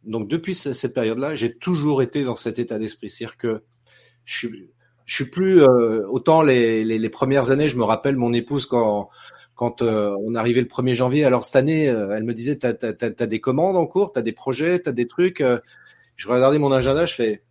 [0.05, 3.63] donc depuis cette période-là, j'ai toujours été dans cet état d'esprit, c'est-à-dire que
[4.25, 4.71] je suis,
[5.05, 7.69] je suis plus euh, autant les, les, les, premières années.
[7.69, 9.11] Je me rappelle mon épouse quand
[9.55, 11.25] quand euh, on arrivait le 1er janvier.
[11.25, 14.81] Alors cette année, elle me disait, t'as as, des commandes en cours, t'as des projets,
[14.81, 15.45] t'as des trucs.
[16.17, 17.43] je regardais mon agenda, je fais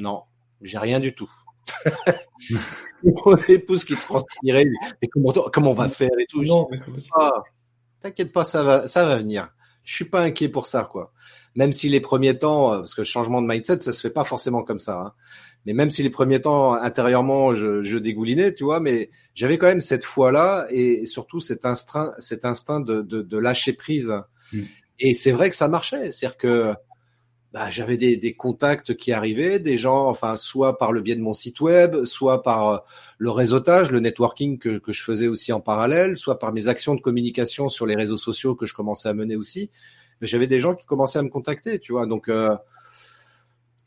[0.00, 0.22] non,
[0.62, 1.30] j'ai rien du tout.
[3.02, 4.66] Mon épouse qui transpirait,
[5.00, 6.42] mais comment, comment on va faire et tout.
[6.42, 6.68] Non,
[7.14, 7.42] ah,
[8.00, 9.50] t'inquiète pas, ça va, ça va venir.
[9.84, 11.12] Je suis pas inquiet pour ça, quoi.
[11.54, 14.10] Même si les premiers temps, euh, parce que le changement de mindset, ça se fait
[14.10, 15.00] pas forcément comme ça.
[15.00, 15.12] Hein.
[15.66, 19.66] Mais même si les premiers temps, intérieurement, je, je dégoulinais, tu vois, mais j'avais quand
[19.66, 24.14] même cette foi-là et surtout cet instinct, cet instinct de, de, de lâcher prise.
[24.52, 24.62] Mm.
[25.00, 26.10] Et c'est vrai que ça marchait.
[26.10, 26.74] C'est-à-dire que
[27.52, 31.20] bah, j'avais des, des, contacts qui arrivaient, des gens, enfin, soit par le biais de
[31.20, 32.78] mon site web, soit par euh,
[33.18, 36.94] le réseautage, le networking que, que je faisais aussi en parallèle, soit par mes actions
[36.94, 39.70] de communication sur les réseaux sociaux que je commençais à mener aussi.
[40.20, 42.06] Mais j'avais des gens qui commençaient à me contacter, tu vois.
[42.06, 42.54] Donc, euh,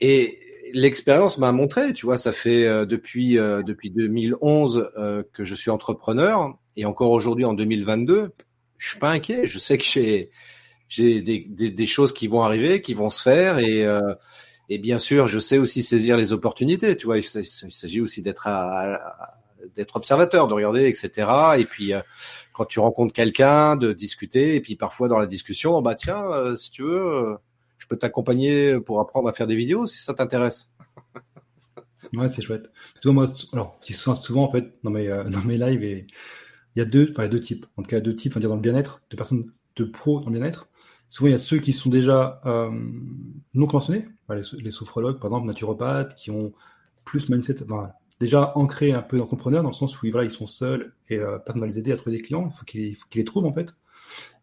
[0.02, 0.40] et
[0.74, 4.90] l'expérience m'a montré, tu vois, ça fait euh, depuis depuis 2011
[5.32, 8.32] que je suis entrepreneur et encore aujourd'hui en 2022,
[8.78, 9.48] je suis pas inquiet.
[9.48, 10.32] Je sais que j'ai
[10.94, 14.14] j'ai des, des, des, choses qui vont arriver, qui vont se faire et euh,
[14.70, 16.96] et bien sûr, je sais aussi saisir les opportunités.
[16.96, 18.48] Tu vois, il, s'agit aussi d'être
[19.76, 21.30] d'être observateur, de regarder, etc.
[21.58, 22.02] Et puis euh,
[22.54, 24.56] quand tu rencontres quelqu'un, de discuter.
[24.56, 27.38] Et puis parfois dans la discussion, bah tiens, euh, si tu veux,
[27.78, 30.74] je peux t'accompagner pour apprendre à faire des vidéos si ça t'intéresse.
[32.14, 32.70] Ouais, c'est chouette.
[33.06, 36.06] moi, alors, qui se souvent en fait dans mes dans mes lives et
[36.76, 37.66] il y a deux, enfin, il y a deux types.
[37.76, 40.20] En tout cas, deux types, on va dire dans le bien-être, de personnes de pro
[40.20, 40.68] dans le bien-être
[41.14, 42.72] Souvent, il y a ceux qui sont déjà euh,
[43.54, 46.54] non conventionnés, les, sophrologues, par exemple, naturopathes, qui ont
[47.06, 47.58] plus mindset,
[48.20, 51.38] déjà ancré un peu d'entrepreneur, dans le sens où voilà, ils sont seuls et euh,
[51.38, 52.50] personne ne va les aider à trouver des clients.
[52.52, 53.76] Il faut qu'ils les trouvent, en fait.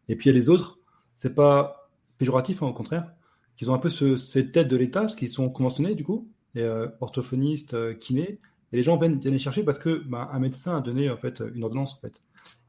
[0.08, 0.78] Et puis, il y a les autres,
[1.16, 3.14] c'est pas péjoratif, hein, au contraire,
[3.56, 6.30] qu'ils ont un peu ce, cette tête de l'État, parce qu'ils sont conventionnés, du coup,
[6.56, 8.38] euh, orthophonistes, euh, kinés,
[8.72, 11.16] et les gens viennent, viennent les chercher parce que bah, un médecin a donné en
[11.16, 12.22] fait une ordonnance en fait.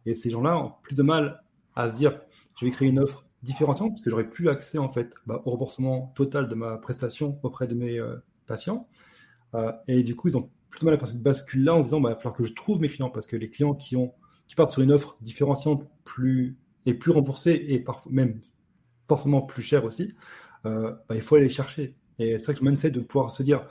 [0.08, 1.44] Et ces gens-là ont plus de mal
[1.76, 2.20] à se dire
[2.60, 5.52] je vais créer une offre différenciant parce que j'aurais plus accès en fait bah, au
[5.52, 8.88] remboursement total de ma prestation auprès de mes euh, patients.
[9.56, 12.02] Euh, et du coup, ils ont plutôt mal à faire cette bascule-là en se disant
[12.02, 14.14] bah, il va falloir que je trouve mes clients parce que les clients qui ont
[14.48, 18.42] qui partent sur une offre différenciante plus et plus remboursée et parfois même
[19.08, 20.14] forcément plus chère aussi,
[20.66, 21.96] euh, bah, il faut aller les chercher.
[22.20, 23.66] Et c'est ça que le de pouvoir se dire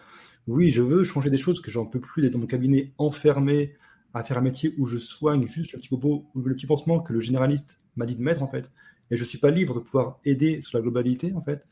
[0.47, 3.77] oui, je veux changer des choses, que j'en peux plus d'être dans mon cabinet enfermé
[4.14, 7.01] à faire un métier où je soigne juste le petit bobo ou le petit pansement
[7.01, 8.71] que le généraliste m'a dit de mettre en fait
[9.11, 11.66] et je suis pas libre de pouvoir aider sur la globalité en fait.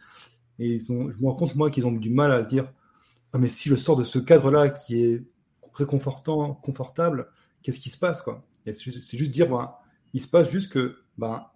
[0.58, 2.72] Et ils ont, je me rends compte moi qu'ils ont du mal à se dire
[3.32, 5.22] ah, mais si je sors de ce cadre-là qui est
[5.74, 7.28] réconfortant, confortable,
[7.62, 8.44] qu'est-ce qui se passe quoi?
[8.64, 9.72] C'est juste dire ben,
[10.12, 11.46] il se passe juste que ben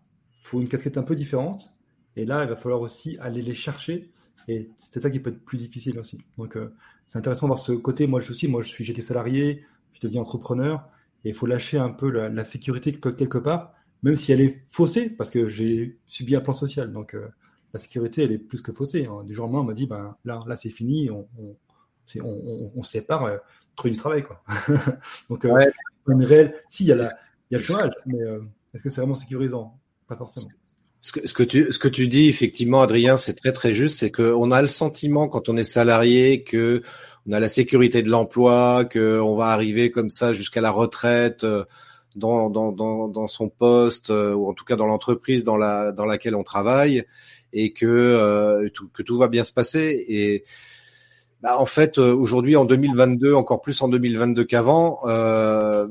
[0.43, 1.75] faut une casquette un peu différente
[2.17, 4.11] et là il va falloir aussi aller les chercher
[4.49, 6.25] et c'est ça qui peut être plus difficile aussi.
[6.39, 6.75] Donc euh,
[7.07, 8.07] c'est intéressant de voir ce côté.
[8.07, 10.89] Moi je aussi, moi je suis j'étais salarié, je deviens entrepreneur
[11.25, 15.09] et il faut lâcher un peu la sécurité quelque part même si elle est faussée,
[15.11, 16.93] parce que j'ai subi un plan social.
[16.93, 17.29] Donc, euh,
[17.73, 19.07] la sécurité, elle est plus que faussée.
[19.07, 19.25] Hein.
[19.25, 21.57] Du jour au lendemain, on m'a dit, ben, là, là c'est fini, on, on,
[22.21, 23.39] on, on, se sépare, euh,
[23.85, 24.25] du travail.
[24.25, 24.43] Quoi.
[25.31, 25.71] donc, euh,
[26.09, 26.55] une réelle...
[26.69, 27.09] Si, il y, a la,
[27.51, 28.41] il y a le chômage, mais euh,
[28.75, 29.79] est-ce que c'est vraiment sécurisant?
[30.09, 30.49] Pas forcément.
[31.01, 33.99] Ce que, ce que, tu, ce que tu dis, effectivement, Adrien, c'est très très juste.
[33.99, 36.83] C'est qu'on a le sentiment, quand on est salarié, que
[37.27, 41.45] on a la sécurité de l'emploi, qu'on va arriver comme ça jusqu'à la retraite
[42.17, 45.93] dans, dans, dans, dans son poste euh, ou en tout cas dans l'entreprise dans, la,
[45.93, 47.05] dans laquelle on travaille
[47.53, 50.05] et que, euh, tout, que tout va bien se passer.
[50.09, 50.45] Et
[51.43, 55.89] bah, en fait, euh, aujourd'hui, en 2022, encore plus en 2022 qu'avant, euh,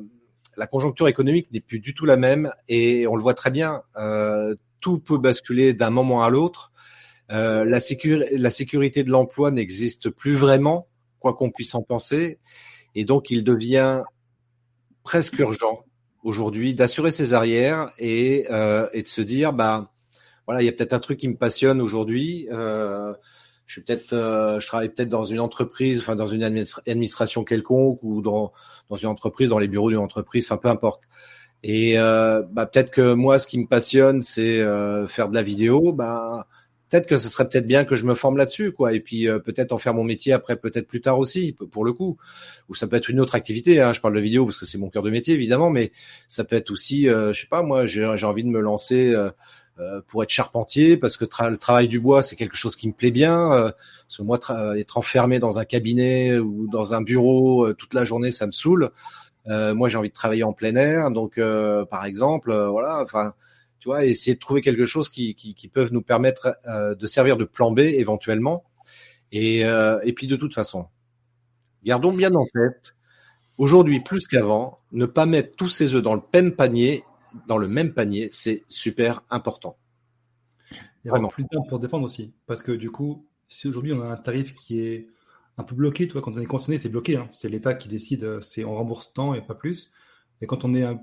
[0.58, 3.82] la conjoncture économique n'est plus du tout la même et on le voit très bien.
[3.98, 6.72] Euh, tout peut basculer d'un moment à l'autre.
[7.32, 7.80] Euh, la,
[8.38, 10.88] la sécurité de l'emploi n'existe plus vraiment,
[11.20, 12.40] quoi qu'on puisse en penser,
[12.96, 14.04] et donc il devient
[15.04, 15.86] presque urgent
[16.24, 19.92] aujourd'hui d'assurer ses arrières et, euh, et de se dire bah
[20.48, 23.14] voilà il y a peut-être un truc qui me passionne aujourd'hui euh,
[23.72, 28.00] je suis peut-être euh, je travaille peut-être dans une entreprise enfin dans une administration quelconque
[28.04, 28.52] ou dans
[28.90, 31.04] dans une entreprise dans les bureaux d'une entreprise enfin peu importe.
[31.64, 35.42] Et euh, bah peut-être que moi ce qui me passionne c'est euh, faire de la
[35.42, 36.48] vidéo bah
[36.92, 38.94] peut-être que ce serait peut-être bien que je me forme là-dessus, quoi.
[38.94, 41.94] Et puis euh, peut-être en faire mon métier après, peut-être plus tard aussi, pour le
[41.94, 42.18] coup.
[42.70, 43.82] Ou ça peut être une autre activité.
[43.82, 43.94] Hein.
[43.94, 45.92] Je parle de vidéo parce que c'est mon cœur de métier, évidemment, mais
[46.28, 49.16] ça peut être aussi, euh, je sais pas, moi, j'ai envie de me lancer.
[49.80, 52.94] Euh, pour être charpentier parce que le travail du bois c'est quelque chose qui me
[52.94, 54.38] plaît bien parce que moi
[54.78, 58.92] être enfermé dans un cabinet ou dans un bureau toute la journée ça me saoule
[59.48, 61.40] moi j'ai envie de travailler en plein air donc
[61.90, 63.34] par exemple voilà enfin
[63.82, 67.08] tu vois, essayer de trouver quelque chose qui, qui, qui peuvent nous permettre euh, de
[67.08, 68.64] servir de plan B éventuellement.
[69.32, 70.86] Et, euh, et puis de toute façon,
[71.84, 72.94] gardons bien en tête,
[73.58, 77.04] aujourd'hui plus qu'avant, ne pas mettre tous ses œufs dans le même panier,
[77.48, 79.78] dans le même panier, c'est super important.
[80.70, 81.30] Il y a Vraiment.
[81.30, 84.18] plus d'un pour se défendre aussi, parce que du coup, si aujourd'hui on a un
[84.18, 85.08] tarif qui est
[85.58, 87.32] un peu bloqué, tu vois, quand on est concerné, c'est bloqué, hein.
[87.34, 89.96] c'est l'État qui décide, c'est en rembourse tant et pas plus.
[90.40, 91.00] Et quand on est, un,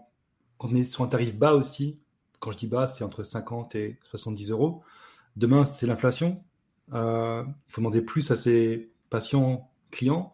[0.59, 1.99] quand on est sur un tarif bas aussi,
[2.41, 4.83] quand je dis bas, c'est entre 50 et 70 euros.
[5.37, 6.43] Demain, c'est l'inflation.
[6.93, 10.33] Euh, il faut demander plus à ses patients, clients.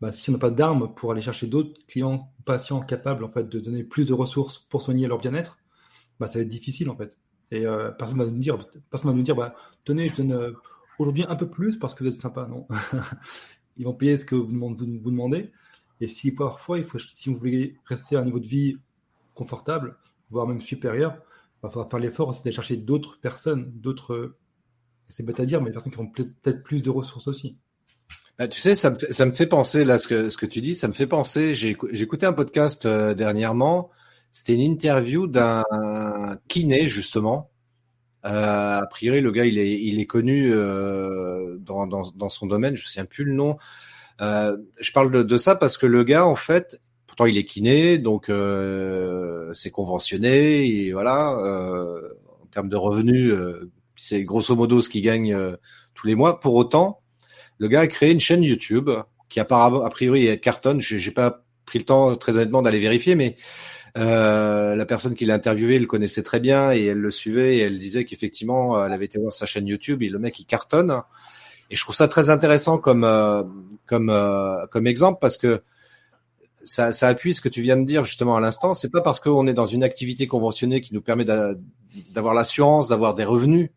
[0.00, 3.48] Bah, si on n'a pas d'armes pour aller chercher d'autres clients, patients capables en fait
[3.48, 5.56] de donner plus de ressources pour soigner leur bien-être,
[6.20, 7.16] bah, ça va être difficile en fait.
[7.50, 8.58] Et euh, personne va nous dire,
[8.90, 10.52] personne va nous dire, bah, tenez, je donne euh,
[10.98, 12.66] aujourd'hui un peu plus parce que vous êtes sympa, non
[13.76, 15.50] Ils vont payer ce que vous, vous demandez.
[16.00, 18.76] Et si parfois, il faut, si vous voulez rester à un niveau de vie
[19.34, 19.96] confortable,
[20.30, 21.16] voire même supérieur,
[21.64, 24.36] va falloir faire l'effort d'aller chercher d'autres personnes, d'autres,
[25.08, 27.58] c'est bête à dire, mais des personnes qui ont peut-être plus de ressources aussi.
[28.38, 30.46] Bah, tu sais, ça me, fait, ça me fait penser, là, ce que, ce que
[30.46, 33.90] tu dis, ça me fait penser, j'ai écouté un podcast euh, dernièrement,
[34.32, 35.62] c'était une interview d'un
[36.48, 37.50] kiné, justement.
[38.24, 42.46] Euh, a priori, le gars, il est, il est connu euh, dans, dans, dans, son
[42.46, 43.56] domaine, je ne sais plus le nom.
[44.18, 46.80] Je parle de, ça parce que le gars, en fait,
[47.14, 52.08] pourtant il est kiné, donc euh, c'est conventionné, et voilà, euh,
[52.42, 53.32] en termes de revenus,
[53.94, 55.36] c'est grosso modo ce qu'il gagne
[55.94, 56.40] tous les mois.
[56.40, 57.00] Pour autant,
[57.58, 58.90] le gars a créé une chaîne YouTube
[59.28, 60.80] qui apparemment, a priori, cartonne.
[60.80, 63.36] J'ai pas pris le temps, très honnêtement, d'aller vérifier, mais
[63.96, 67.60] euh, la personne qui l'a interviewé le connaissait très bien et elle le suivait et
[67.60, 71.02] elle disait qu'effectivement, elle avait été voir sa chaîne YouTube et le mec il cartonne.
[71.70, 73.44] Et je trouve ça très intéressant comme euh,
[73.86, 75.62] comme euh, comme exemple parce que
[76.64, 78.74] ça, ça appuie ce que tu viens de dire justement à l'instant.
[78.74, 83.14] C'est pas parce qu'on est dans une activité conventionnée qui nous permet d'avoir l'assurance d'avoir
[83.14, 83.70] des revenus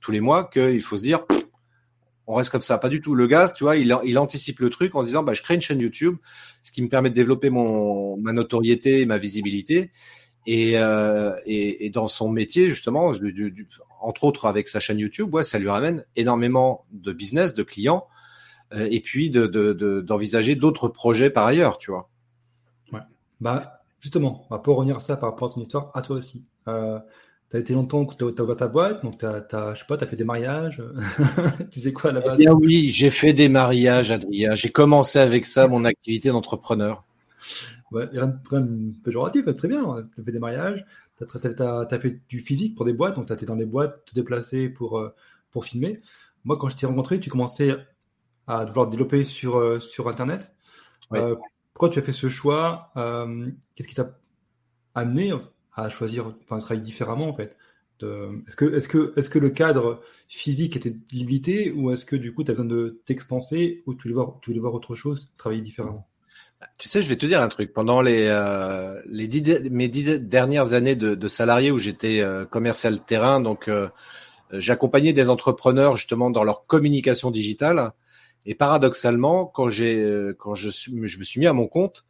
[0.00, 1.24] tous les mois qu'il faut se dire
[2.26, 2.78] on reste comme ça.
[2.78, 3.14] Pas du tout.
[3.14, 5.60] Le gaz, tu vois, il, anticipe le truc en se disant, bah, je crée une
[5.60, 6.16] chaîne YouTube,
[6.62, 9.90] ce qui me permet de développer mon ma notoriété et ma visibilité.
[10.46, 13.12] Et, euh, et, dans son métier, justement,
[14.00, 18.08] entre autres avec sa chaîne YouTube, ouais, ça lui ramène énormément de business, de clients,
[18.72, 22.08] euh, et puis d'envisager de, de, d'autres projets par ailleurs, tu vois.
[23.42, 26.14] Bah, justement, on va pas revenir à ça par rapport à ton histoire, à toi
[26.14, 26.46] aussi.
[26.68, 27.00] Euh,
[27.50, 29.86] tu as été longtemps que tu as ouvert ta boîte, donc tu as, je sais
[29.88, 30.80] pas, tu as fait des mariages.
[31.72, 32.38] tu faisais quoi à la base?
[32.40, 34.54] eh Oui, j'ai fait des mariages, Adrien.
[34.54, 37.02] J'ai commencé avec ça, mon activité d'entrepreneur.
[37.90, 39.82] Ouais, rien de péjoratif, très bien.
[40.14, 40.86] Tu as fait des mariages,
[41.18, 44.04] tu as, fait du physique pour des boîtes, donc tu as été dans les boîtes,
[44.04, 45.12] te déplacer pour, euh,
[45.50, 46.00] pour filmer.
[46.44, 47.74] Moi, quand je t'ai rencontré, tu commençais
[48.46, 50.54] à devoir développer sur, euh, sur Internet.
[51.12, 51.34] Euh,
[51.88, 52.92] tu as fait ce choix
[53.74, 54.18] Qu'est-ce qui t'a
[54.94, 55.32] amené
[55.74, 57.56] à choisir, enfin, travailler différemment en fait.
[58.46, 62.34] Est-ce que, est que, est que le cadre physique était limité ou est-ce que du
[62.34, 65.30] coup tu as besoin de t'expanser ou tu voulais voir, tu voulais voir autre chose,
[65.36, 66.08] travailler différemment?
[66.60, 67.72] Bah, Tu sais, je vais te dire un truc.
[67.72, 72.98] Pendant les, euh, les dix, mes dix dernières années de, salarié où j'étais euh, commercial
[73.04, 73.88] terrain, donc euh,
[74.50, 77.92] j'accompagnais des entrepreneurs justement dans leur communication digitale.
[78.46, 82.04] Et paradoxalement, quand j'ai, quand je, je me suis mis à mon compte,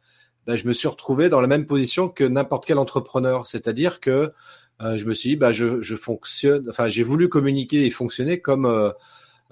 [0.45, 4.33] bah, je me suis retrouvé dans la même position que n'importe quel entrepreneur, c'est-à-dire que
[4.81, 8.41] euh, je me suis dit, bah, je, je fonctionne, enfin, j'ai voulu communiquer et fonctionner
[8.41, 8.91] comme euh,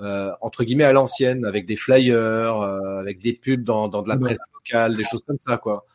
[0.02, 4.18] euh, entre guillemets à l'ancienne, avec des flyers, avec des pubs dans, dans de la
[4.18, 5.86] presse locale, des choses comme ça, quoi.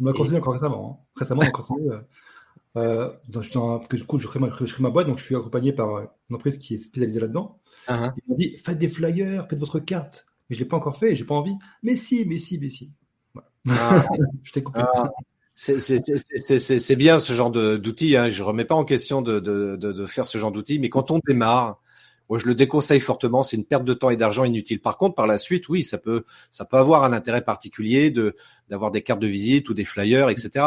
[0.00, 1.00] On m'a continué encore récemment.
[1.00, 1.06] Hein.
[1.16, 1.90] Récemment, on a continué.
[2.76, 3.10] Euh,
[3.88, 6.00] que du coup, je crée, ma, je crée ma boîte, donc je suis accompagné par
[6.00, 7.60] une entreprise qui est spécialisée là-dedans.
[7.88, 8.12] Uh -huh.
[8.16, 10.26] Ils m'ont dit, faites des flyers, faites votre carte.
[10.52, 11.54] Mais je l'ai pas encore fait, j'ai pas envie.
[11.82, 12.92] Mais si, mais si, mais si.
[13.70, 14.04] Ah,
[14.42, 14.80] je t'ai coupé.
[14.82, 15.10] Ah,
[15.54, 18.18] c'est bien ce genre d'outils.
[18.18, 18.28] Hein.
[18.28, 21.10] Je remets pas en question de, de, de, de faire ce genre d'outils, mais quand
[21.10, 21.80] on démarre,
[22.28, 23.42] moi je le déconseille fortement.
[23.42, 24.78] C'est une perte de temps et d'argent inutile.
[24.78, 28.36] Par contre, par la suite, oui, ça peut ça peut avoir un intérêt particulier de
[28.68, 30.66] d'avoir des cartes de visite ou des flyers, etc.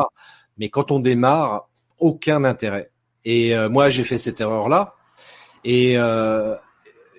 [0.58, 1.70] Mais quand on démarre,
[2.00, 2.90] aucun intérêt.
[3.24, 4.96] Et euh, moi, j'ai fait cette erreur-là.
[5.64, 6.56] Et, euh,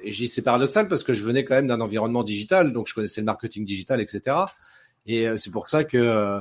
[0.07, 2.95] et dis c'est paradoxal parce que je venais quand même d'un environnement digital, donc je
[2.95, 4.37] connaissais le marketing digital, etc.
[5.07, 6.41] Et euh, c'est pour ça que euh,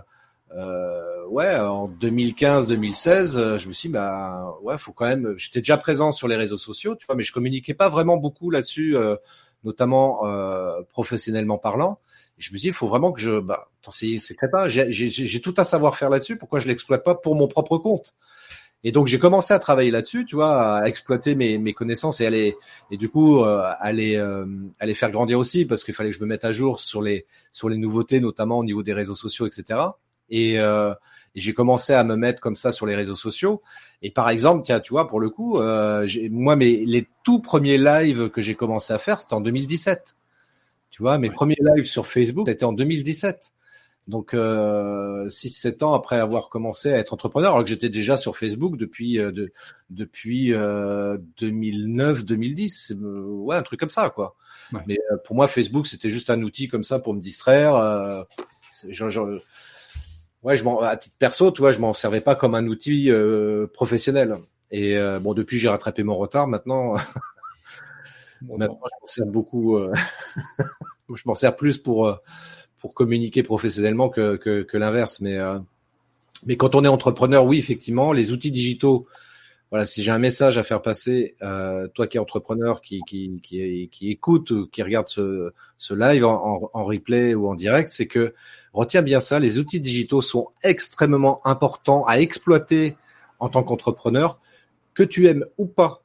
[0.55, 5.34] euh ouais, en 2015-2016, euh, je me suis dit, bah ouais, faut quand même.
[5.38, 8.51] J'étais déjà présent sur les réseaux sociaux, tu vois, mais je communiquais pas vraiment beaucoup
[8.51, 9.16] là-dessus, euh,
[9.63, 11.99] notamment euh, professionnellement parlant.
[12.38, 14.68] Je me suis dit, il faut vraiment que je, bah, c'est secret pas.
[14.68, 16.38] J'ai tout un savoir-faire là-dessus.
[16.38, 18.13] Pourquoi je l'exploite pas pour mon propre compte?
[18.86, 22.25] Et donc j'ai commencé à travailler là-dessus, tu vois, à exploiter mes, mes connaissances et
[22.25, 22.55] aller
[22.91, 24.45] et du coup euh, aller euh,
[24.79, 27.25] aller faire grandir aussi parce qu'il fallait que je me mette à jour sur les
[27.51, 29.79] sur les nouveautés, notamment au niveau des réseaux sociaux, etc.
[30.29, 30.93] Et, euh,
[31.36, 33.61] et j'ai commencé à me mettre comme ça sur les réseaux sociaux.
[34.01, 37.77] Et par exemple, tiens, tu vois, pour le coup, euh, moi, mes les tout premiers
[37.77, 40.15] lives que j'ai commencé à faire, c'était en 2017.
[40.91, 43.51] Tu vois, mes premiers lives sur Facebook, c'était en 2017.
[44.07, 48.37] Donc, euh, 6-7 ans après avoir commencé à être entrepreneur, alors que j'étais déjà sur
[48.37, 49.51] Facebook depuis euh, de,
[49.89, 54.35] depuis euh, 2009-2010, euh, ouais, un truc comme ça, quoi.
[54.71, 54.81] Ouais.
[54.85, 57.75] Mais euh, pour moi, Facebook, c'était juste un outil comme ça pour me distraire.
[57.75, 58.21] Euh,
[58.87, 59.21] je, je,
[60.43, 63.09] ouais, je m'en, à titre perso, tu vois, je m'en servais pas comme un outil
[63.73, 64.37] professionnel.
[64.71, 66.47] Et bon, depuis, j'ai rattrapé mon retard.
[66.47, 66.95] Maintenant,
[68.41, 69.79] maintenant, je m'en sers beaucoup.
[71.15, 72.19] je m'en sers plus pour
[72.80, 75.21] pour communiquer professionnellement que, l'inverse.
[75.21, 75.59] Mais, euh,
[76.45, 79.07] mais quand on est entrepreneur, oui, effectivement, les outils digitaux,
[79.71, 83.41] voilà, si j'ai un message à faire passer, euh, toi qui es entrepreneur, qui qui
[83.41, 88.07] qui, écoute ou qui regarde ce, ce live en, en, replay ou en direct, c'est
[88.07, 88.36] que
[88.73, 92.95] retiens bien ça, les outils digitaux sont extrêmement importants à exploiter
[93.39, 94.39] en tant qu'entrepreneur,
[94.93, 96.03] que tu aimes ou pas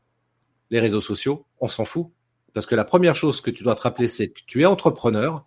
[0.70, 2.08] les réseaux sociaux, on s'en fout.
[2.54, 5.44] Parce que la première chose que tu dois te rappeler, c'est que tu es entrepreneur,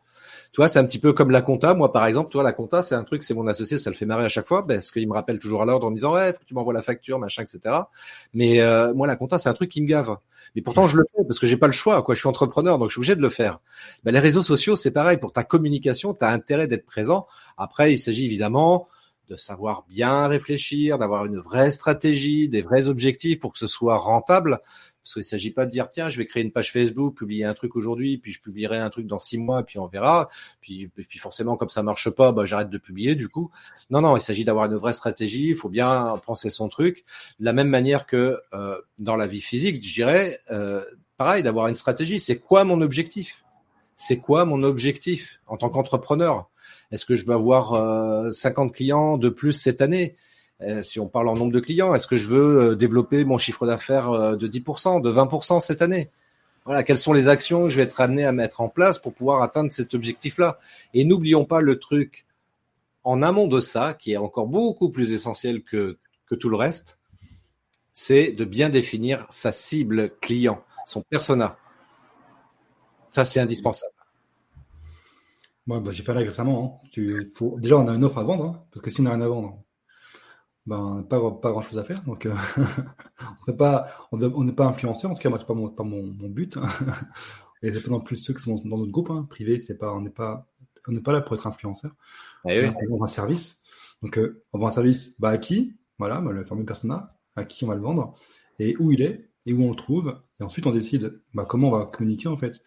[0.53, 1.73] tu vois, c'est un petit peu comme la compta.
[1.73, 4.05] Moi, par exemple, toi, la compta, c'est un truc, c'est mon associé, ça le fait
[4.05, 6.31] marrer à chaque fois, parce qu'il me rappelle toujours à l'ordre en me disant, ouais,
[6.31, 7.75] faut que tu m'envoies la facture, machin, etc.
[8.35, 10.15] Mais euh, moi, la compta, c'est un truc qui me gave.
[10.55, 12.13] Mais pourtant, je le fais parce que j'ai pas le choix, quoi.
[12.13, 13.57] Je suis entrepreneur, donc je suis obligé de le faire.
[14.03, 15.17] Ben, les réseaux sociaux, c'est pareil.
[15.17, 17.25] Pour ta communication, tu as intérêt d'être présent.
[17.57, 18.87] Après, il s'agit évidemment
[19.29, 23.97] de savoir bien réfléchir, d'avoir une vraie stratégie, des vrais objectifs pour que ce soit
[23.97, 24.59] rentable.
[25.03, 27.43] Parce qu'il ne s'agit pas de dire tiens, je vais créer une page Facebook, publier
[27.43, 30.29] un truc aujourd'hui, puis je publierai un truc dans six mois, puis on verra.
[30.61, 33.51] Puis, forcément, comme ça marche pas, bah, j'arrête de publier du coup.
[33.89, 35.49] Non, non, il s'agit d'avoir une vraie stratégie.
[35.49, 37.03] Il faut bien penser son truc.
[37.39, 40.81] De la même manière que euh, dans la vie physique, je dirais, euh,
[41.17, 42.21] pareil, d'avoir une stratégie.
[42.21, 43.43] C'est quoi mon objectif?
[43.97, 46.49] C'est quoi mon objectif en tant qu'entrepreneur?
[46.91, 50.15] Est-ce que je veux avoir euh, 50 clients de plus cette année?
[50.81, 53.65] Si on parle en nombre de clients, est-ce que je veux euh, développer mon chiffre
[53.65, 56.09] d'affaires euh, de 10%, de 20% cette année?
[56.65, 59.13] Voilà, quelles sont les actions que je vais être amené à mettre en place pour
[59.13, 60.59] pouvoir atteindre cet objectif-là?
[60.93, 62.25] Et n'oublions pas le truc
[63.03, 66.97] en amont de ça, qui est encore beaucoup plus essentiel que, que tout le reste,
[67.91, 71.57] c'est de bien définir sa cible client, son persona.
[73.11, 73.93] Ça, c'est indispensable.
[75.67, 76.81] Moi, bah, j'ai fait là récemment.
[76.95, 76.99] Hein.
[77.57, 79.27] Déjà, on a une offre à vendre, hein, parce que si on a rien à
[79.27, 79.61] vendre,
[80.65, 82.01] ben, pas, pas grand chose à faire.
[82.03, 82.33] Donc, euh,
[83.47, 85.11] on n'est pas, on pas influenceur.
[85.11, 86.57] En tout cas, moi, c'est pas mon, pas mon, mon but.
[87.61, 89.59] Et c'est pas non plus ceux qui sont dans notre groupe hein, privé.
[89.59, 90.47] C'est pas, on n'est pas,
[90.87, 91.91] on n'est pas là pour être influenceur.
[92.47, 93.61] Eh on vend un service.
[94.01, 95.75] Donc, euh, on vend un service, bah, à qui?
[95.99, 98.15] Voilà, bah, le fameux persona, à qui on va le vendre
[98.59, 100.17] et où il est et où on le trouve.
[100.39, 102.61] Et ensuite, on décide, bah, comment on va communiquer, en fait.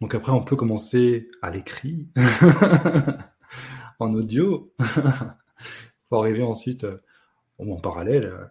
[0.00, 2.08] Donc après, on peut commencer à l'écrit,
[3.98, 4.72] en audio.
[6.08, 6.86] faut arriver ensuite
[7.60, 8.44] euh, en parallèle euh,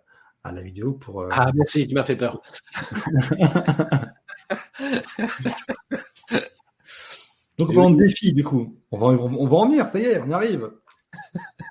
[0.44, 1.22] à la vidéo pour.
[1.22, 2.42] Euh, ah, merci, tu m'as fait peur.
[7.58, 8.78] donc, on va en défi, du coup.
[8.92, 10.72] On va, on va en venir, ça y est, on y arrive.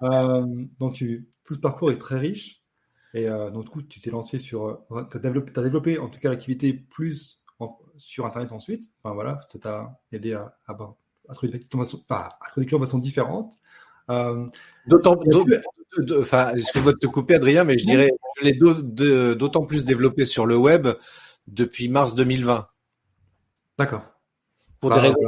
[0.03, 2.63] euh, donc, tu, tout ce parcours est très riche.
[3.13, 4.85] Et euh, donc, du coup, tu t'es lancé sur.
[5.11, 7.45] Tu as, développé, as développé, en tout cas, l'activité plus
[7.97, 8.91] sur Internet ensuite.
[9.03, 10.73] Enfin, voilà, ça t'a aidé à, à,
[11.29, 13.55] à, trouver des clients de façon différente.
[14.11, 14.47] Euh,
[14.87, 15.17] D'autant,
[16.19, 20.47] enfin, je vais te couper, Adrien, mais je dirais, je l'ai d'autant plus développé sur
[20.47, 20.89] le web
[21.47, 22.69] depuis mars 2020.
[23.79, 24.03] D'accord.
[24.81, 25.21] Pour des bah, raisons.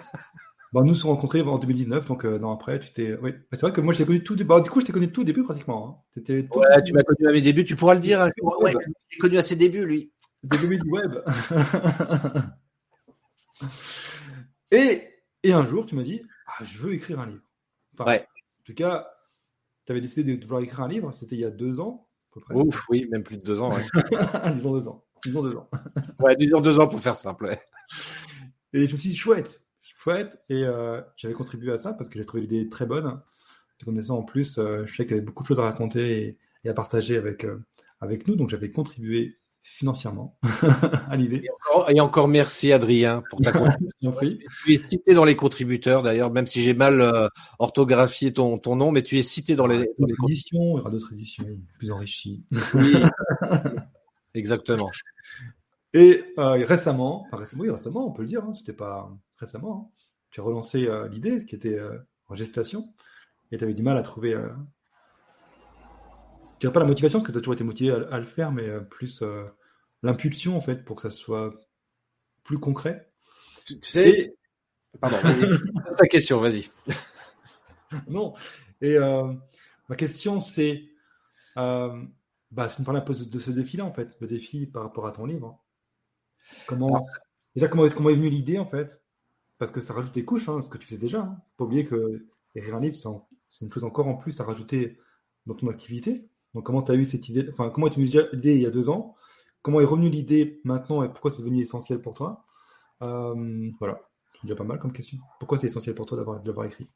[0.74, 3.16] Bah, nous nous sommes rencontrés en 2019, donc euh, non, après, tu t'es.
[3.22, 4.36] Oui, c'est vrai que moi, je t'ai connu tout.
[4.44, 6.04] Bah, du coup, je t'ai connu tout au début pratiquement.
[6.18, 6.24] Hein.
[6.26, 8.20] ouais, tu m'as connu à mes débuts, tu pourras le dire.
[8.20, 8.32] Hein.
[8.60, 8.74] Ouais,
[9.10, 10.12] j'ai connu à ses débuts, lui.
[10.42, 11.20] Début du web.
[14.72, 15.04] et,
[15.44, 17.44] et un jour, tu m'as dit, ah, je veux écrire un livre.
[18.00, 18.22] ouais.
[18.22, 19.13] En tout cas,
[19.86, 22.08] tu avais décidé de vouloir écrire un livre, c'était il y a deux ans.
[22.32, 22.56] À peu près.
[22.56, 23.74] Ouf, oui, même plus de deux ans.
[24.54, 25.04] disons deux ans.
[25.24, 25.70] Disons deux ans.
[26.20, 27.58] ouais, disons deux ans pour faire simple.
[28.74, 30.40] Et je me suis dit, chouette, chouette.
[30.50, 33.22] Et euh, j'avais contribué à ça parce que j'ai trouvé l'idée très bonne.
[33.78, 36.38] Te connaissant en plus, euh, je sais qu'il y avait beaucoup de choses à raconter
[36.64, 37.64] et, à partager avec, euh,
[38.02, 38.36] avec nous.
[38.36, 40.38] Donc j'avais contribué financièrement
[41.10, 41.44] à l'idée.
[41.90, 43.52] Et, encore, merci Adrien pour ta
[44.02, 44.16] contribution.
[44.64, 47.28] tu es cité dans les contributeurs d'ailleurs, même si j'ai mal euh,
[47.60, 50.76] orthographié ton, ton nom, mais tu es cité dans les, dans les éditions.
[50.76, 51.46] Il y aura d'autres éditions
[51.80, 52.44] plus enrichies.
[52.74, 52.94] Oui,
[54.34, 54.92] exactement.
[55.94, 59.90] Et euh, récemment, enfin récemment, oui, récemment, on peut le dire, hein, c'était pas récemment,
[59.90, 61.80] hein, tu as relancé euh, l'idée qui était
[62.28, 62.94] en gestation
[63.52, 64.36] et tu avais du mal à trouver
[66.64, 68.68] dirais pas la motivation, parce que tu as toujours été motivé à, le faire, mais
[68.68, 69.44] euh, plus euh,
[70.02, 71.54] l'impulsion, en fait, pour que ça soit
[72.44, 73.12] plus concret.
[73.66, 74.36] Tu, sais.
[75.00, 75.18] Pardon,
[75.98, 76.70] ta question, vas-y.
[78.08, 78.34] non.
[78.82, 79.34] Et euh,
[79.90, 80.84] ma question, c'est.
[81.56, 84.84] bah, si tu me parles un peu de ce défi-là, en fait, le défi par
[84.84, 85.62] rapport à ton livre.
[86.66, 87.02] Comment.
[87.56, 89.02] déjà, comment, comment est venue l'idée, en fait?
[89.58, 91.22] Parce que ça rajoute des couches, hein, ce que tu fais déjà.
[91.22, 91.42] Hein.
[91.52, 92.96] Faut pas oublier que écrire un livre,
[93.50, 94.98] c'est une chose encore en plus à rajouter
[95.46, 96.30] dans ton activité.
[96.54, 97.48] Donc, comment tu as eu cette idée?
[97.52, 99.16] Enfin, comment as eu l'idée il y a deux ans?
[99.62, 102.44] Comment est revenue l'idée maintenant et pourquoi c'est devenu essentiel pour toi?
[103.02, 104.02] Euh, Voilà,
[104.34, 105.18] c'est déjà pas mal comme question.
[105.40, 106.88] Pourquoi c'est essentiel pour toi d'avoir écrit?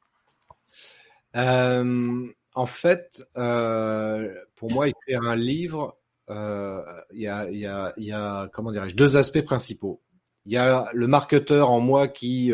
[1.35, 5.97] Euh, En fait, euh, pour moi, écrire un livre,
[6.29, 10.01] il y a, y, a, y, a, comment dirais-je, deux aspects principaux.
[10.45, 12.51] Il y a le marketeur en moi qui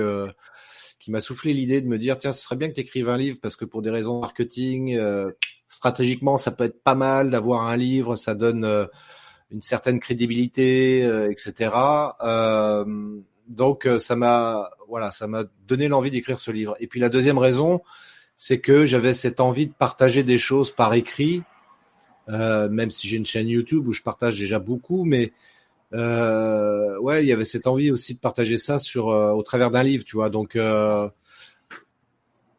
[1.03, 3.17] qui m'a soufflé l'idée de me dire tiens, ce serait bien que tu écrives un
[3.17, 5.31] livre parce que pour des raisons marketing, euh,
[5.67, 8.85] stratégiquement, ça peut être pas mal d'avoir un livre, ça donne euh,
[9.51, 11.71] une certaine crédibilité, euh, etc.
[13.49, 16.77] donc ça m'a voilà, ça m'a donné l'envie d'écrire ce livre.
[16.79, 17.81] Et puis la deuxième raison,
[18.37, 21.43] c'est que j'avais cette envie de partager des choses par écrit,
[22.29, 25.33] même si j'ai une chaîne YouTube où je partage déjà beaucoup, mais
[25.93, 29.69] euh, ouais, il y avait cette envie aussi de partager ça sur euh, au travers
[29.69, 30.29] d'un livre, tu vois.
[30.29, 31.07] Donc euh,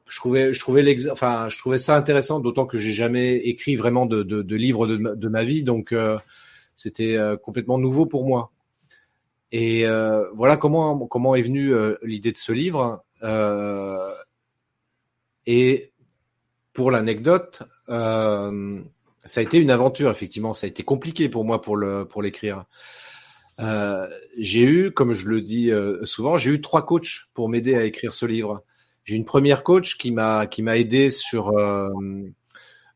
[0.06, 4.06] je trouvais je trouvais enfin je trouvais ça intéressant, d'autant que j'ai jamais écrit vraiment
[4.06, 5.94] de, de, de livre de, de, ma vie, donc
[6.76, 8.52] c'était complètement nouveau pour moi.
[9.50, 9.84] Et
[10.34, 13.04] voilà comment comment est venue l'idée de ce livre.
[15.46, 15.92] et
[16.72, 20.54] pour l'anecdote, ça a été une aventure effectivement.
[20.54, 22.64] Ça a été compliqué pour moi pour le pour l'écrire.
[23.60, 27.74] Euh, j'ai eu, comme je le dis euh, souvent, j'ai eu trois coachs pour m'aider
[27.76, 28.64] à écrire ce livre.
[29.04, 31.90] J'ai une première coach qui m'a qui m'a aidé sur euh,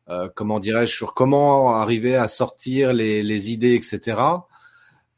[0.09, 4.19] euh comment dirais-je sur comment arriver à sortir les, les idées, etc.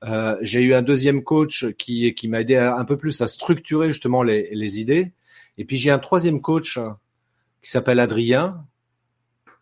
[0.03, 3.87] Euh, j'ai eu un deuxième coach qui qui m'a aidé un peu plus à structurer
[3.89, 5.13] justement les, les idées.
[5.57, 6.77] Et puis j'ai un troisième coach
[7.61, 8.65] qui s'appelle Adrien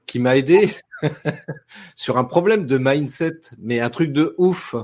[0.09, 0.67] qui m'a aidé
[1.95, 4.75] sur un problème de mindset, mais un truc de ouf.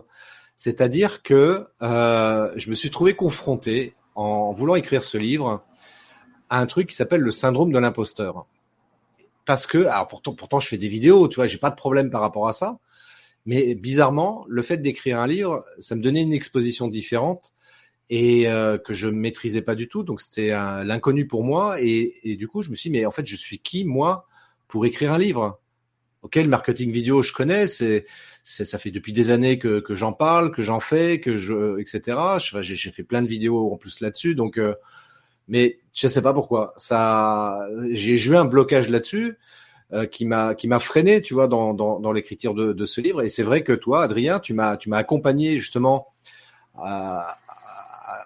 [0.58, 5.66] C'est-à-dire que euh, je me suis trouvé confronté, en voulant écrire ce livre,
[6.50, 8.46] à un truc qui s'appelle le syndrome de l'imposteur.
[9.46, 12.10] Parce que, alors pourtant, pourtant, je fais des vidéos, tu vois, j'ai pas de problème
[12.10, 12.80] par rapport à ça.
[13.46, 17.54] Mais bizarrement, le fait d'écrire un livre, ça me donnait une exposition différente
[18.10, 20.04] et euh, que je maîtrisais pas du tout.
[20.04, 21.80] Donc c'était l'inconnu pour moi.
[21.80, 24.28] Et, et, du coup, je me suis dit, mais en fait, je suis qui moi
[24.68, 25.60] pour écrire un livre?
[26.24, 28.06] Ok, le marketing vidéo, je connais, c'est
[28.46, 32.20] ça fait depuis des années que, que j'en parle, que j'en fais, que je, etc.
[32.62, 34.76] J'ai fait plein de vidéos en plus là-dessus, donc, euh,
[35.48, 36.72] mais je sais pas pourquoi.
[36.78, 39.40] Ça, j'ai eu un blocage là-dessus
[39.94, 43.02] euh, qui m'a qui m'a freiné, tu vois, dans dans, dans l'écriture de, de ce
[43.02, 43.24] livre.
[43.24, 46.08] Et c'est vrai que toi, Adrien, tu m'as tu m'as accompagné justement
[46.78, 47.36] à,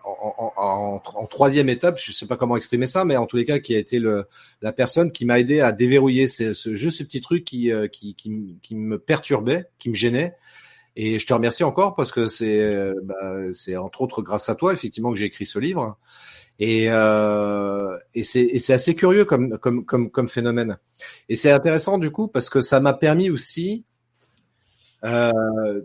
[0.06, 3.76] en, troisième étape, je sais pas comment exprimer ça, mais en tous les cas, qui
[3.76, 4.26] a été le,
[4.62, 7.88] la personne qui m'a aidé à déverrouiller ce, ce, juste ce petit truc qui, euh,
[7.88, 10.36] qui, qui, me perturbait, qui me gênait.
[10.96, 14.56] Et je te remercie encore parce que c'est, euh, bah, c'est entre autres grâce à
[14.56, 15.98] toi effectivement que j'ai écrit ce livre.
[16.60, 20.78] Et, euh, et c'est assez curieux comme, comme, comme, comme phénomène.
[21.30, 23.86] Et c'est intéressant du coup parce que ça m'a permis aussi
[25.06, 25.82] euh,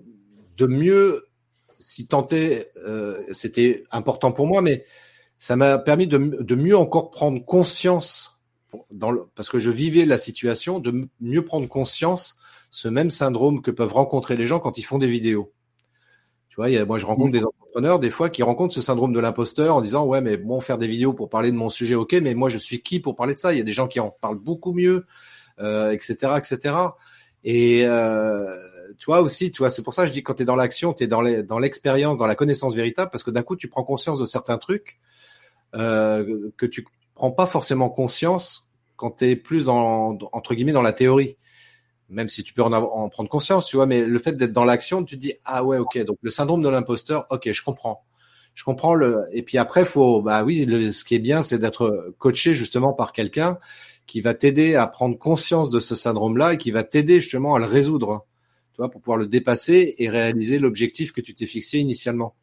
[0.57, 1.27] de mieux
[1.85, 4.85] si tenté, euh, c'était important pour moi, mais
[5.39, 8.43] ça m'a permis de, de, mieux encore prendre conscience,
[8.91, 12.39] dans le, parce que je vivais la situation, de mieux prendre conscience
[12.71, 15.53] ce même syndrome que peuvent rencontrer les gens quand ils font des vidéos.
[16.49, 19.77] Tu vois, moi je rencontre des entrepreneurs des fois qui rencontrent ce syndrome de l'imposteur
[19.77, 22.35] en disant ouais mais bon faire des vidéos pour parler de mon sujet ok mais
[22.35, 23.53] moi je suis qui pour parler de ça?
[23.53, 25.05] Il y a des gens qui en parlent beaucoup mieux,
[25.59, 26.77] euh, etc etc.
[27.43, 28.57] Et euh,
[28.99, 30.57] tu vois aussi, tu vois, c'est pour ça que je dis quand tu es dans
[30.57, 31.21] l'action, tu es dans
[31.59, 34.99] l'expérience, dans la connaissance véritable, parce que d'un coup, tu prends conscience de certains trucs
[35.75, 40.83] euh, que tu prends pas forcément conscience quand tu es plus dans, entre guillemets, dans
[40.83, 41.37] la théorie.
[42.11, 44.65] Même si tu peux en, en prendre conscience, tu vois, mais le fait d'être dans
[44.65, 48.05] l'action, tu te dis, ah ouais, ok, donc le syndrome de l'imposteur, ok, je comprends.
[48.55, 52.15] Je comprends le, et puis après, faut, bah oui, ce qui est bien, c'est d'être
[52.19, 53.59] coaché justement par quelqu'un
[54.07, 57.59] qui va t'aider à prendre conscience de ce syndrome-là et qui va t'aider justement à
[57.59, 58.27] le résoudre
[58.75, 62.35] tu vois, pour pouvoir le dépasser et réaliser l'objectif que tu t'es fixé initialement.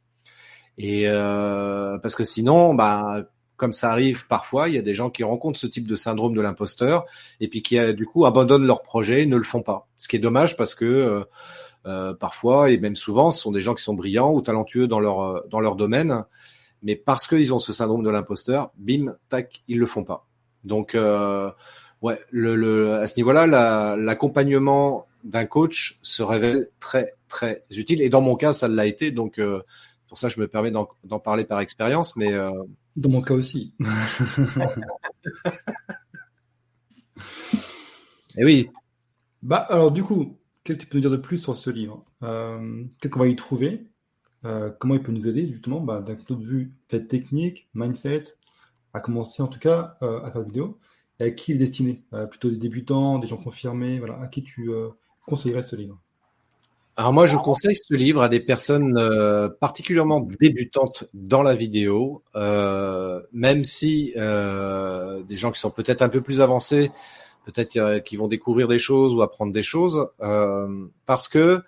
[0.77, 3.23] Et euh, parce que sinon, bah,
[3.57, 6.33] comme ça arrive parfois, il y a des gens qui rencontrent ce type de syndrome
[6.33, 7.05] de l'imposteur
[7.39, 9.87] et puis qui euh, du coup abandonnent leur projet et ne le font pas.
[9.97, 11.23] Ce qui est dommage parce que euh,
[11.85, 14.99] euh, parfois et même souvent, ce sont des gens qui sont brillants ou talentueux dans
[14.99, 16.23] leur euh, dans leur domaine,
[16.81, 20.27] mais parce qu'ils ont ce syndrome de l'imposteur, bim, tac, ils le font pas.
[20.63, 21.51] Donc euh,
[22.01, 28.01] ouais, le, le, à ce niveau-là, l'accompagnement d'un coach se révèle très très utile.
[28.01, 29.11] Et dans mon cas, ça l'a été.
[29.11, 29.61] Donc euh,
[30.07, 32.15] pour ça, je me permets d'en parler par expérience.
[32.15, 32.51] Mais euh...
[32.95, 33.73] dans mon cas aussi.
[33.79, 33.85] Et
[38.37, 38.69] eh oui.
[39.41, 42.05] Bah alors du coup, qu'est-ce que tu peux nous dire de plus sur ce livre?
[42.23, 43.87] Euh, Qu'est-ce qu'on va y trouver?
[44.79, 48.23] Comment il peut nous aider justement bah, d'un point de vue technique, mindset,
[48.91, 50.79] à commencer en tout cas à faire des vidéos?
[51.19, 53.99] Et à qui il est destiné Plutôt des débutants, des gens confirmés.
[53.99, 54.71] Voilà, à qui tu
[55.35, 55.97] ce livre
[56.97, 62.21] alors moi, je conseille ce livre à des personnes euh, particulièrement débutantes dans la vidéo,
[62.35, 66.91] euh, même si euh, des gens qui sont peut-être un peu plus avancés,
[67.45, 70.09] peut-être qui vont découvrir des choses ou apprendre des choses,
[71.05, 71.63] parce que,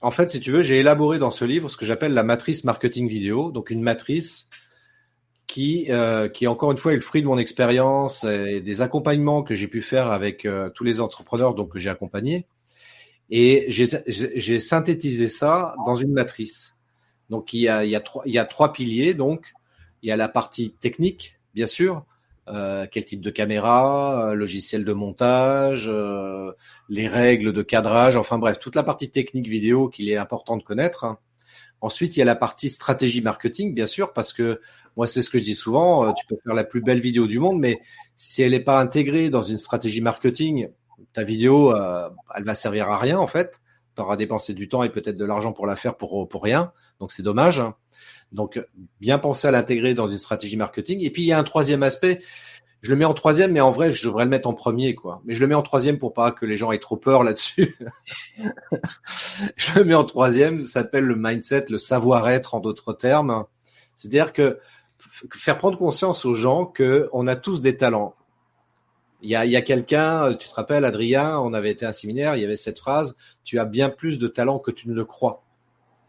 [0.00, 2.64] en fait, si tu veux, j'ai élaboré dans ce livre ce que j'appelle la matrice
[2.64, 4.48] marketing vidéo, donc une matrice
[5.50, 9.42] qui, euh, qui encore une fois est le fruit de mon expérience et des accompagnements
[9.42, 12.46] que j'ai pu faire avec euh, tous les entrepreneurs donc que j'ai accompagnés.
[13.30, 16.76] Et j'ai synthétisé ça dans une matrice.
[17.30, 19.12] Donc il y a, il y a trois, il y a trois piliers.
[19.12, 19.52] Donc
[20.02, 22.04] il y a la partie technique, bien sûr.
[22.48, 26.52] Euh, quel type de caméra, euh, logiciel de montage, euh,
[26.88, 30.62] les règles de cadrage, enfin bref, toute la partie technique vidéo qu'il est important de
[30.62, 31.16] connaître.
[31.80, 34.60] Ensuite, il y a la partie stratégie marketing, bien sûr, parce que
[34.96, 37.38] moi, c'est ce que je dis souvent, tu peux faire la plus belle vidéo du
[37.38, 37.80] monde, mais
[38.16, 40.68] si elle n'est pas intégrée dans une stratégie marketing,
[41.12, 43.60] ta vidéo, elle va servir à rien, en fait.
[43.96, 46.72] Tu auras dépensé du temps et peut-être de l'argent pour la faire pour, pour rien.
[47.00, 47.62] Donc, c'est dommage.
[48.32, 48.60] Donc,
[49.00, 51.02] bien penser à l'intégrer dans une stratégie marketing.
[51.02, 52.20] Et puis, il y a un troisième aspect.
[52.82, 55.20] Je le mets en troisième, mais en vrai, je devrais le mettre en premier, quoi.
[55.26, 57.76] Mais je le mets en troisième pour pas que les gens aient trop peur là-dessus.
[59.56, 60.60] je le mets en troisième.
[60.62, 63.44] Ça s'appelle le mindset, le savoir-être, en d'autres termes.
[63.96, 64.58] C'est-à-dire que
[65.34, 68.14] faire prendre conscience aux gens que on a tous des talents.
[69.22, 71.90] Il y a, il y a quelqu'un, tu te rappelles, Adrien, on avait été à
[71.90, 74.88] un séminaire, il y avait cette phrase, tu as bien plus de talent que tu
[74.88, 75.44] ne le crois.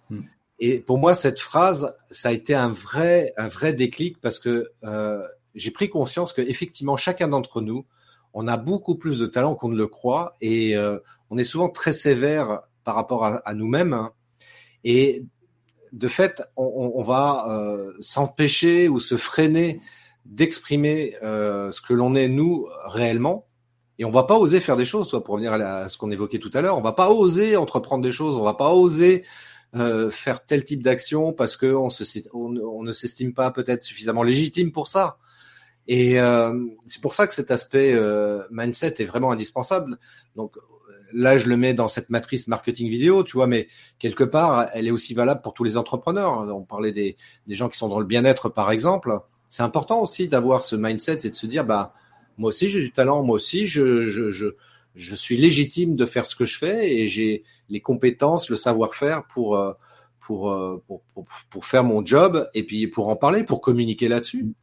[0.10, 0.22] Hmm.
[0.60, 4.72] Et pour moi, cette phrase, ça a été un vrai, un vrai déclic parce que
[4.84, 7.86] euh, j'ai pris conscience que effectivement, chacun d'entre nous,
[8.34, 11.00] on a beaucoup plus de talent qu'on ne le croit et euh,
[11.30, 13.94] on est souvent très sévère par rapport à, à nous-mêmes.
[13.94, 14.14] Hein.
[14.86, 15.26] Et
[15.92, 19.82] de fait, on, on va euh, s'empêcher ou se freiner
[20.26, 23.48] d'exprimer euh, ce que l'on est nous réellement.
[24.00, 26.40] Et on va pas oser faire des choses, soit pour revenir à, ce qu'on évoquait
[26.40, 29.24] tout à l'heure, on va pas oser entreprendre des choses, on va pas oser
[29.76, 34.24] euh, faire tel type d'action parce que on, se, on, ne s'estime pas peut-être suffisamment
[34.24, 35.18] légitime pour ça.
[35.88, 36.54] Et euh,
[36.88, 39.98] c'est pour ça que cet aspect euh, mindset est vraiment indispensable.
[40.36, 40.58] Donc
[41.14, 43.68] là, je le mets dans cette matrice marketing vidéo, tu vois, mais
[44.00, 46.48] quelque part, elle est aussi valable pour tous les entrepreneurs.
[46.56, 49.20] On parlait des, des gens qui sont dans le bien-être, par exemple.
[49.50, 51.94] C'est important aussi d'avoir ce mindset et de se dire, bah,
[52.38, 54.48] moi aussi j'ai du talent, moi aussi je, je, je,
[54.96, 59.20] je suis légitime de faire ce que je fais et j'ai les compétences, le savoir-faire
[59.20, 59.58] euh, pour,
[60.22, 64.54] pour, pour, pour, faire mon job et puis pour en parler, pour communiquer là-dessus.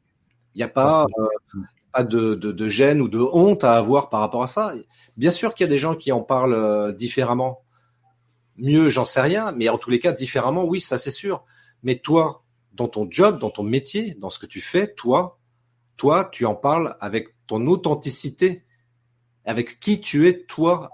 [0.55, 1.59] Il n'y a pas, euh,
[2.03, 4.75] de, gêne ou de honte à avoir par rapport à ça.
[5.17, 7.63] Bien sûr qu'il y a des gens qui en parlent euh, différemment.
[8.57, 11.45] Mieux, j'en sais rien, mais en tous les cas, différemment, oui, ça c'est sûr.
[11.83, 15.39] Mais toi, dans ton job, dans ton métier, dans ce que tu fais, toi,
[15.97, 18.65] toi, tu en parles avec ton authenticité
[19.49, 20.91] avec qui tu es toi.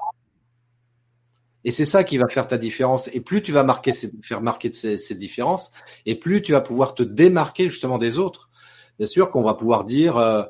[1.65, 3.09] Et c'est ça qui va faire ta différence.
[3.13, 3.93] Et plus tu vas marquer,
[4.23, 5.73] faire marquer ces, ces, différences,
[6.07, 8.51] et plus tu vas pouvoir te démarquer justement des autres.
[8.99, 10.45] Bien sûr qu'on va pouvoir dire, euh,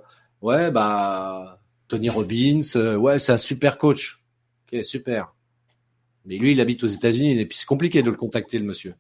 [0.45, 4.23] ouais, bah Tony Robbins, euh, ouais, c'est un super coach.
[4.73, 5.35] Ok, super.
[6.27, 8.95] Mais lui, il habite aux États-Unis, et puis c'est compliqué de le contacter, le monsieur.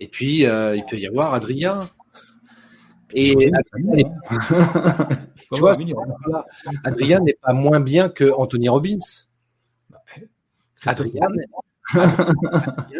[0.00, 1.90] Et puis, euh, il peut y avoir Adrien.
[3.14, 3.34] Et
[4.48, 5.76] tu vois,
[6.84, 8.98] Adrien n'est pas moins bien que Anthony Robbins.
[10.84, 11.28] Adrien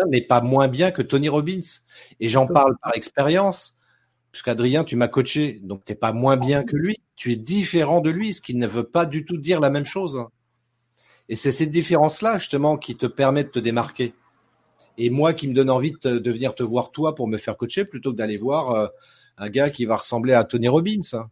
[0.09, 1.61] n'est pas moins bien que Tony Robbins.
[2.21, 3.79] Et j'en parle par expérience,
[4.33, 6.97] puisqu'Adrien, tu m'as coaché, donc tu n'es pas moins bien que lui.
[7.19, 9.85] Tu es différent de lui, ce qui ne veut pas du tout dire la même
[9.85, 10.25] chose.
[11.29, 14.15] Et c'est cette différence-là, justement, qui te permet de te démarquer.
[14.97, 17.85] Et moi, qui me donne envie de, venir te voir toi pour me faire coacher,
[17.85, 18.87] plutôt que d'aller voir euh,
[19.37, 21.29] un gars qui va ressembler à Tony Robbins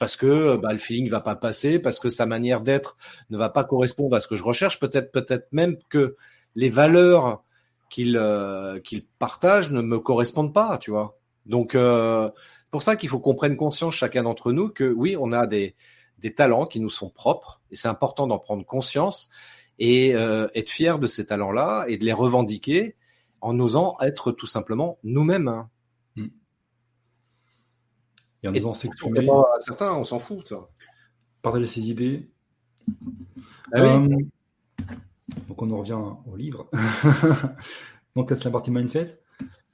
[0.00, 2.96] parce que bah, le feeling va pas passer, parce que sa manière d'être
[3.28, 6.16] ne va pas correspondre à ce que je recherche, peut-être peut-être même que
[6.54, 7.44] les valeurs
[7.90, 8.80] qu'il euh,
[9.18, 11.18] partage ne me correspondent pas, tu vois.
[11.44, 12.30] Donc euh,
[12.70, 15.74] pour ça qu'il faut qu'on prenne conscience chacun d'entre nous que oui, on a des
[16.18, 19.30] des talents qui nous sont propres et c'est important d'en prendre conscience
[19.78, 22.96] et euh, être fier de ces talents-là et de les revendiquer
[23.40, 25.48] en osant être tout simplement nous-mêmes.
[25.48, 25.70] Hein.
[28.42, 29.26] Et en osant s'exprimer.
[29.58, 30.68] Certains, on s'en fout de ça.
[31.42, 32.30] Partager ses idées.
[33.72, 34.08] Ah euh,
[35.48, 36.68] donc on en revient au livre.
[38.16, 39.20] donc c'est la partie mindset.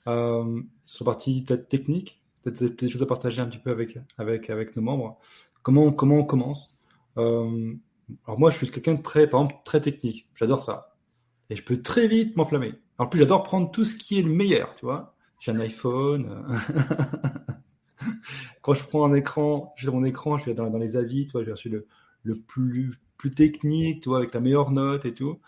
[0.07, 2.23] Euh, sur la partie peut-être technique,
[2.53, 5.19] peut-être des choses à partager un petit peu avec, avec, avec nos membres.
[5.63, 6.83] Comment, comment on commence?
[7.19, 7.75] Euh,
[8.27, 10.29] Alors moi, je suis quelqu'un de très, par exemple, très technique.
[10.35, 10.97] J'adore ça.
[11.51, 12.75] Et je peux très vite m'enflammer.
[12.99, 15.15] En plus, j'adore prendre tout ce qui est le meilleur, tu vois.
[15.39, 16.45] J'ai un iPhone.
[18.63, 21.45] quand je prends un écran, j'ai mon écran, je vais dans, dans les avis, toi,
[21.45, 21.87] j'ai reçu le,
[22.23, 25.41] le plus, plus technique, toi, avec la meilleure note et tout.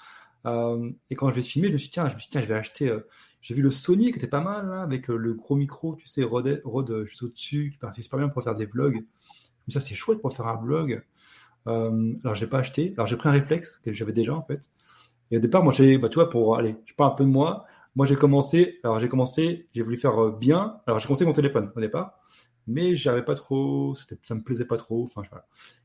[0.46, 2.32] Euh, et quand je vais filmer, je me suis dit, tiens, je me suis dit,
[2.32, 2.88] tiens, je vais acheter.
[2.88, 3.06] Euh,
[3.40, 6.06] j'ai vu le Sony qui était pas mal, là, avec euh, le gros micro, tu
[6.08, 9.04] sais, Rode, Rode juste au-dessus, qui paraissait super bien pour faire des vlogs.
[9.66, 11.02] Mais ça, c'est chouette pour faire un vlog.
[11.66, 12.94] Alors, j'ai pas acheté.
[12.96, 14.62] Alors, j'ai pris un réflexe que j'avais déjà, en fait.
[15.30, 17.28] Et au départ, moi, j'ai, bah, tu vois, pour, aller, je parle un peu de
[17.28, 17.66] moi.
[17.94, 20.80] Moi, j'ai commencé, alors, j'ai commencé, j'ai voulu faire bien.
[20.86, 22.20] Alors, j'ai commencé mon téléphone au départ.
[22.66, 25.04] mais j'avais pas trop, ça me plaisait pas trop.
[25.04, 25.22] Enfin.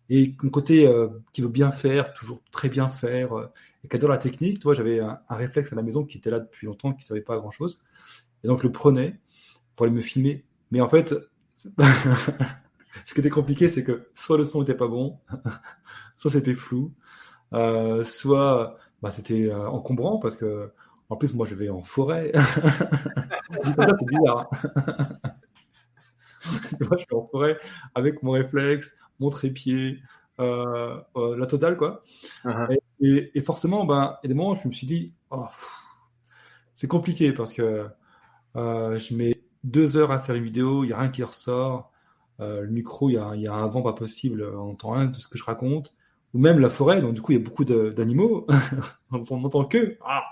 [0.10, 0.90] Et un côté
[1.34, 3.50] qui veut bien faire, toujours très bien faire,
[3.84, 4.60] et qui adore la technique.
[4.60, 7.38] Toi, j'avais un, réflexe à la maison qui était là depuis longtemps, qui savait pas
[7.38, 7.82] grand chose,
[8.44, 9.20] et donc je le prenais
[9.76, 10.46] pour aller me filmer.
[10.72, 11.14] Mais en fait,
[13.06, 15.20] ce qui était compliqué, c'est que soit le son était pas bon,
[16.18, 16.94] soit c'était flou,
[17.54, 20.72] euh, soit bah, c'était euh, encombrant parce que
[21.10, 22.32] en plus moi je vais en forêt.
[23.64, 24.50] c'est bizarre.
[24.52, 25.20] Hein.
[26.82, 27.58] moi, je vais en forêt
[27.96, 30.00] avec mon réflexe, mon trépied,
[30.40, 32.02] euh, la totale quoi.
[32.46, 32.74] Uh-huh.
[32.74, 32.82] et,
[33.44, 35.46] forcément, ben, y des moments je me suis dit, oh,
[36.76, 37.88] c'est compliqué parce que
[38.56, 41.92] je mets deux heures à faire une vidéo, il n'y a rien qui ressort.
[42.40, 45.38] le micro, il y, a, un vent pas possible, on entend rien de ce que
[45.38, 45.94] je raconte
[46.34, 48.48] ou même la forêt, donc du coup il y a beaucoup d'animaux,
[49.12, 50.24] on n'entend que ah,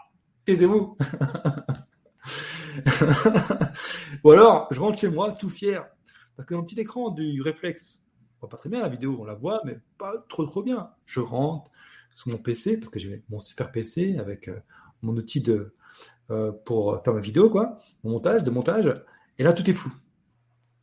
[0.45, 0.97] taisez-vous.
[4.24, 5.86] ou alors je rentre chez moi tout fier,
[6.36, 8.03] parce que dans le petit écran du réflexe,
[8.38, 10.89] on voit pas très bien la vidéo, on la voit, mais pas trop trop bien.
[11.05, 11.70] Je rentre
[12.16, 14.59] sur mon PC, parce que j'ai mon super PC avec euh,
[15.01, 15.74] mon outil de,
[16.30, 19.03] euh, pour faire ma vidéo, quoi, mon montage, de montage,
[19.38, 19.91] et là tout est flou.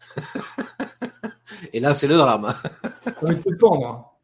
[1.73, 2.55] et là c'est le drame.
[3.23, 4.15] on peut pendre.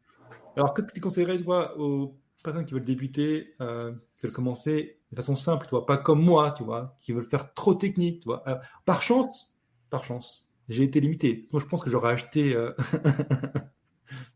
[0.57, 4.99] Alors, qu'est-ce que tu conseillerais, toi, aux personnes qui veulent débuter, euh, qui veulent commencer
[5.11, 8.21] de façon simple, tu vois, pas comme moi, tu vois, qui veulent faire trop technique,
[8.21, 8.43] tu vois.
[8.85, 9.53] par chance,
[9.89, 11.47] par chance, j'ai été limité.
[11.51, 12.73] Moi, je pense que j'aurais acheté euh,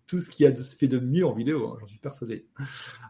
[0.10, 2.48] tout ce qui a de, fait de mieux en vidéo, hein, j'en suis persuadé.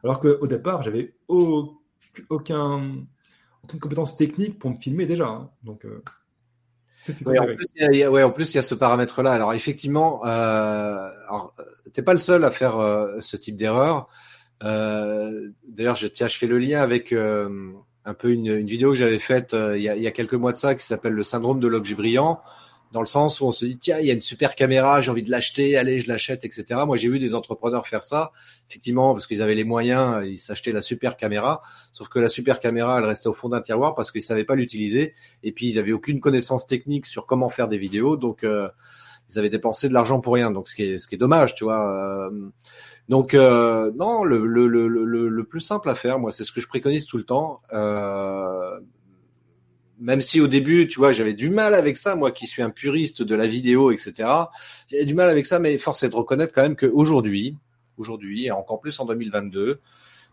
[0.04, 3.06] Alors qu'au départ, j'avais aucun,
[3.64, 5.28] aucune compétence technique pour me filmer déjà.
[5.28, 5.50] Hein.
[5.64, 6.04] Donc, euh,
[7.26, 9.32] Ouais, en, plus, il y a, ouais, en plus, il y a ce paramètre-là.
[9.32, 11.08] Alors, effectivement, euh,
[11.94, 14.10] t'es pas le seul à faire euh, ce type d'erreur.
[14.64, 17.72] Euh, D'ailleurs, je, tiens, je fais le lien avec euh,
[18.04, 20.12] un peu une, une, vidéo que j'avais faite euh, il y, a, il, y a,
[20.12, 22.42] quelques mois de ça qui s'appelle le syndrome de l'objet brillant
[22.92, 25.12] dans le sens où on se dit tiens il y a une super caméra j'ai
[25.12, 28.32] envie de l'acheter allez je l'achète etc moi j'ai vu des entrepreneurs faire ça
[28.70, 31.62] effectivement parce qu'ils avaient les moyens ils s'achetaient la super caméra.
[31.92, 34.56] Sauf que la super caméra elle restait au fond d'un tiroir parce qu'ils savaient pas
[34.56, 35.14] l'utiliser.
[35.44, 38.18] Et puis ils avaient aucune connaissance technique sur comment faire des vidéos.
[38.18, 38.70] Donc euh,
[39.30, 40.52] ils avaient dépensé de l'argent pour rien.
[40.52, 42.50] Donc ce qui est ce qui est dommage tu vois euh,
[43.08, 46.62] donc euh, non le, le, le, le, plus simple à faire moi c'est ce que
[46.62, 48.80] je préconise tout le temps euh,
[50.00, 52.70] même si au début, tu vois, j'avais du mal avec ça, moi qui suis un
[52.70, 54.14] puriste de la vidéo, etc.
[54.88, 57.58] J'avais du mal avec ça, mais force est de reconnaître quand même qu'aujourd'hui,
[57.98, 59.82] aujourd'hui, et encore plus en 2022,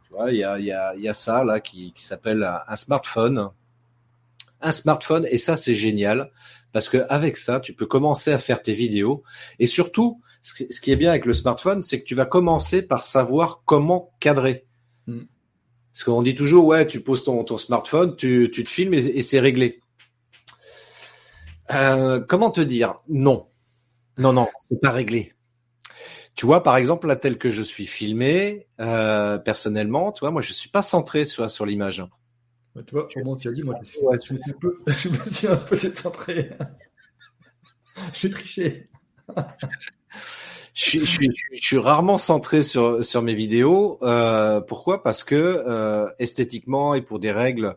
[0.04, 2.76] tu vois, il y a, y, a, y a ça là qui, qui s'appelle un
[2.76, 3.50] smartphone.
[4.60, 6.30] Un smartphone, et ça c'est génial,
[6.72, 9.22] parce que avec ça, tu peux commencer à faire tes vidéos.
[9.58, 13.02] Et surtout, ce qui est bien avec le smartphone, c'est que tu vas commencer par
[13.02, 14.64] savoir comment cadrer.
[15.06, 15.24] Hmm.
[15.97, 19.22] Parce qu'on dit toujours, ouais, tu poses ton, ton smartphone, tu, tu te filmes et,
[19.22, 19.80] c'est réglé.
[21.70, 23.47] Euh, comment te dire Non?
[24.18, 25.32] Non, non, c'est pas réglé.
[26.34, 30.42] Tu vois, par exemple, là, tel que je suis filmé, euh, personnellement, tu vois, moi,
[30.42, 32.05] je suis pas centré sur, sur l'image.
[32.86, 34.59] tu vois, au moment tu as dit, moi, je, suis, ouais, je, me suis un
[34.61, 36.51] peu, je me suis un peu centré.
[38.12, 38.90] je suis triché.
[40.77, 43.99] je, suis, je, suis, rarement centré sur, sur mes vidéos.
[44.03, 45.03] Euh, pourquoi?
[45.03, 47.77] Parce que euh, esthétiquement et pour des règles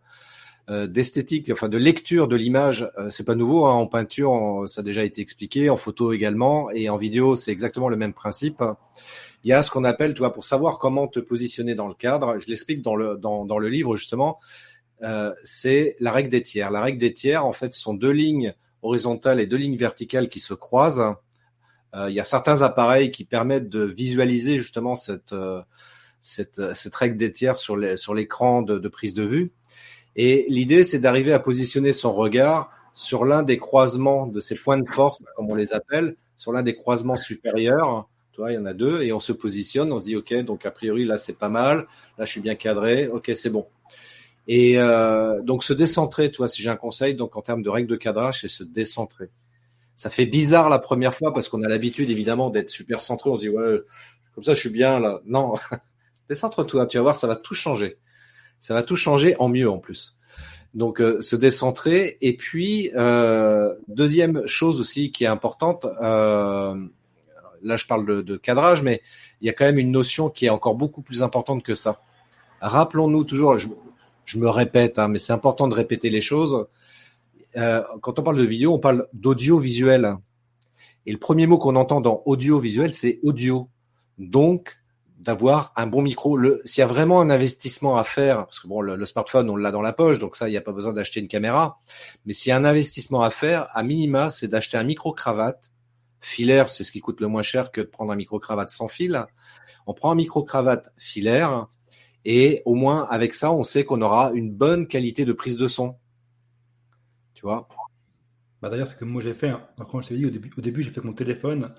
[0.69, 3.65] euh, d'esthétique, enfin de lecture de l'image, euh, c'est pas nouveau.
[3.65, 7.51] Hein, en peinture, ça a déjà été expliqué, en photo également, et en vidéo, c'est
[7.51, 8.61] exactement le même principe.
[9.43, 11.93] Il y a ce qu'on appelle, tu vois, pour savoir comment te positionner dans le
[11.93, 12.37] cadre.
[12.37, 14.39] Je l'explique dans le dans, dans le livre justement.
[15.03, 16.71] Euh, c'est la règle des tiers.
[16.71, 20.39] La règle des tiers, en fait, sont deux lignes horizontales et deux lignes verticales qui
[20.39, 21.15] se croisent
[21.93, 25.61] il y a certains appareils qui permettent de visualiser justement cette, euh,
[26.21, 29.51] cette, cette règle des tiers sur l'écran de, prise de vue.
[30.15, 34.77] Et l'idée, c'est d'arriver à positionner son regard sur l'un des croisements de ces points
[34.77, 38.07] de force, comme on les appelle, sur l'un des croisements supérieurs.
[38.33, 40.33] Tu vois, il y en a deux, et on se positionne, on se dit, OK,
[40.43, 41.85] donc a priori, là, c'est pas mal,
[42.17, 43.67] là, je suis bien cadré, OK, c'est bon.
[44.47, 47.89] Et euh, donc, se décentrer, tu si j'ai un conseil, donc en termes de règles
[47.89, 49.29] de cadrage, c'est se décentrer
[49.99, 53.29] ça fait bizarre la première fois parce qu'on a l'habitude évidemment d'être super centré.
[53.29, 53.81] On se dit ouais,
[54.33, 55.19] comme ça je suis bien là.
[55.25, 55.55] Non,
[56.29, 57.97] décentre-toi, tu vas voir, ça va tout changer.
[58.61, 60.17] Ça va tout changer en mieux en plus.
[60.73, 62.17] Donc euh, se décentrer.
[62.21, 65.85] Et puis euh, deuxième chose aussi qui est importante.
[66.01, 66.75] Euh,
[67.61, 69.01] là je parle de, cadrage, mais
[69.41, 72.01] il y a quand même une notion qui est encore beaucoup plus importante que ça.
[72.61, 73.57] Rappelons-nous toujours.
[73.57, 73.67] Je,
[74.23, 76.67] je me répète, hein, mais c'est important de répéter les choses.
[77.59, 80.15] Euh, quand on parle de vidéo, on parle d'audiovisuel.
[81.05, 83.69] Et le premier mot qu'on entend dans audiovisuel, c'est audio.
[84.17, 84.77] Donc,
[85.17, 86.39] d'avoir un bon micro.
[86.63, 89.71] S'il y a vraiment un investissement à faire, parce que bon, le, smartphone, on l'a
[89.71, 91.79] dans la poche, donc ça, il n'y a pas besoin d'acheter une caméra.
[92.25, 95.71] Mais s'il y a un investissement à faire, à minima, c'est d'acheter un micro cravate
[96.21, 99.25] filaire, c'est ce qui coûte le moins cher que de prendre un micro-cravate sans fil.
[99.87, 101.67] On prend un micro-cravate filaire
[102.25, 105.67] et au moins avec ça, on sait qu'on aura une bonne qualité de prise de
[105.67, 105.95] son.
[107.39, 107.69] Tu vois
[108.61, 109.65] bah D'ailleurs, c'est que moi j'ai fait, hein.
[109.89, 111.73] quand je t'ai dit au début, au début j'ai fait mon téléphone.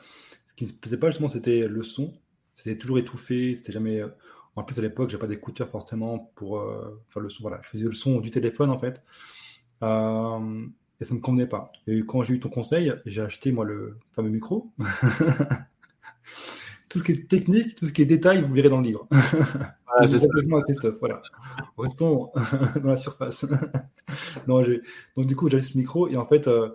[0.47, 2.15] Ce qui ne me plaisait pas justement, c'était le son.
[2.55, 4.01] C'était toujours étouffé, c'était jamais.
[4.01, 4.09] Euh,
[4.57, 7.43] en plus, à l'époque, j'ai pas d'écouteurs forcément pour euh, faire le son.
[7.43, 9.03] Voilà, je faisais le son du téléphone en fait.
[9.83, 10.67] Euh,
[10.99, 11.73] et ça me convenait pas.
[11.87, 14.73] Et quand j'ai eu ton conseil, j'ai acheté moi le fameux micro.
[16.91, 19.09] tout ce qui est technique, tout ce qui est détail, vous verrez dans le livre.
[20.07, 20.29] C'est ça.
[20.99, 21.23] Voilà.
[21.79, 22.33] Restons
[22.83, 23.47] dans la surface.
[24.49, 24.63] non,
[25.17, 26.71] Donc du coup, j'avais ce micro et en fait, euh,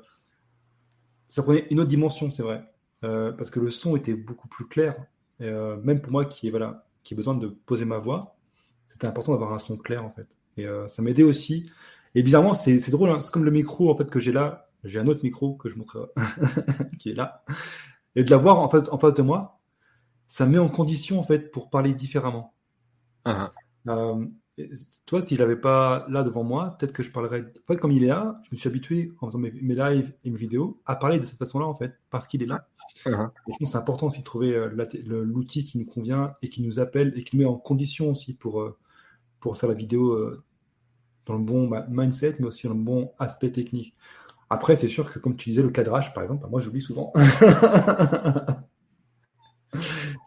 [1.27, 2.63] ça prenait une autre dimension, c'est vrai,
[3.03, 4.95] euh, parce que le son était beaucoup plus clair.
[5.39, 8.37] Et, euh, même pour moi, qui voilà, qui ai besoin de poser ma voix,
[8.87, 10.27] c'était important d'avoir un son clair en fait.
[10.57, 11.69] Et ça m'aidait aussi
[12.17, 13.21] et bizarrement, c'est drôle, hein.
[13.21, 14.69] c'est comme le micro en fait que j'ai là.
[14.85, 16.13] J'ai un autre micro que je montre
[16.97, 17.43] qui est là.
[18.15, 19.59] Et de l'avoir en face, en face de moi,
[20.27, 22.53] ça met en condition en fait pour parler différemment.
[23.25, 23.49] Uh-huh.
[23.87, 24.25] Euh,
[25.05, 27.41] toi, s'il n'avait pas là devant moi, peut-être que je parlerais.
[27.41, 30.29] En fait, comme il est là, je me suis habitué en faisant mes, lives et
[30.29, 32.67] mes vidéos à parler de cette façon-là en fait, parce qu'il est là.
[33.05, 34.69] Je pense que c'est important aussi de trouver euh,
[35.03, 38.33] l'outil qui nous convient et qui nous appelle et qui nous met en condition aussi
[38.33, 38.77] pour, euh,
[39.41, 40.17] pour faire la vidéo
[41.25, 43.95] dans le bon mindset, mais aussi dans le bon aspect technique.
[44.49, 47.11] Après, c'est sûr que comme tu disais, le cadrage, par exemple, bah, moi j'oublie souvent.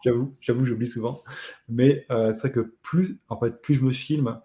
[0.03, 1.23] j'avoue, j'avoue, j'oublie souvent.
[1.67, 4.39] Mais euh, c'est vrai que plus, en fait, plus je me filme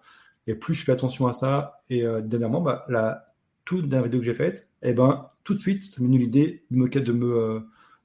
[0.47, 1.81] et plus je fais attention à ça.
[1.89, 3.33] Et euh, dernièrement, bah, la
[3.65, 6.19] toute dernière vidéo que j'ai faite, et eh ben, tout de suite, ça m'est venu
[6.19, 7.59] l'idée de me, euh,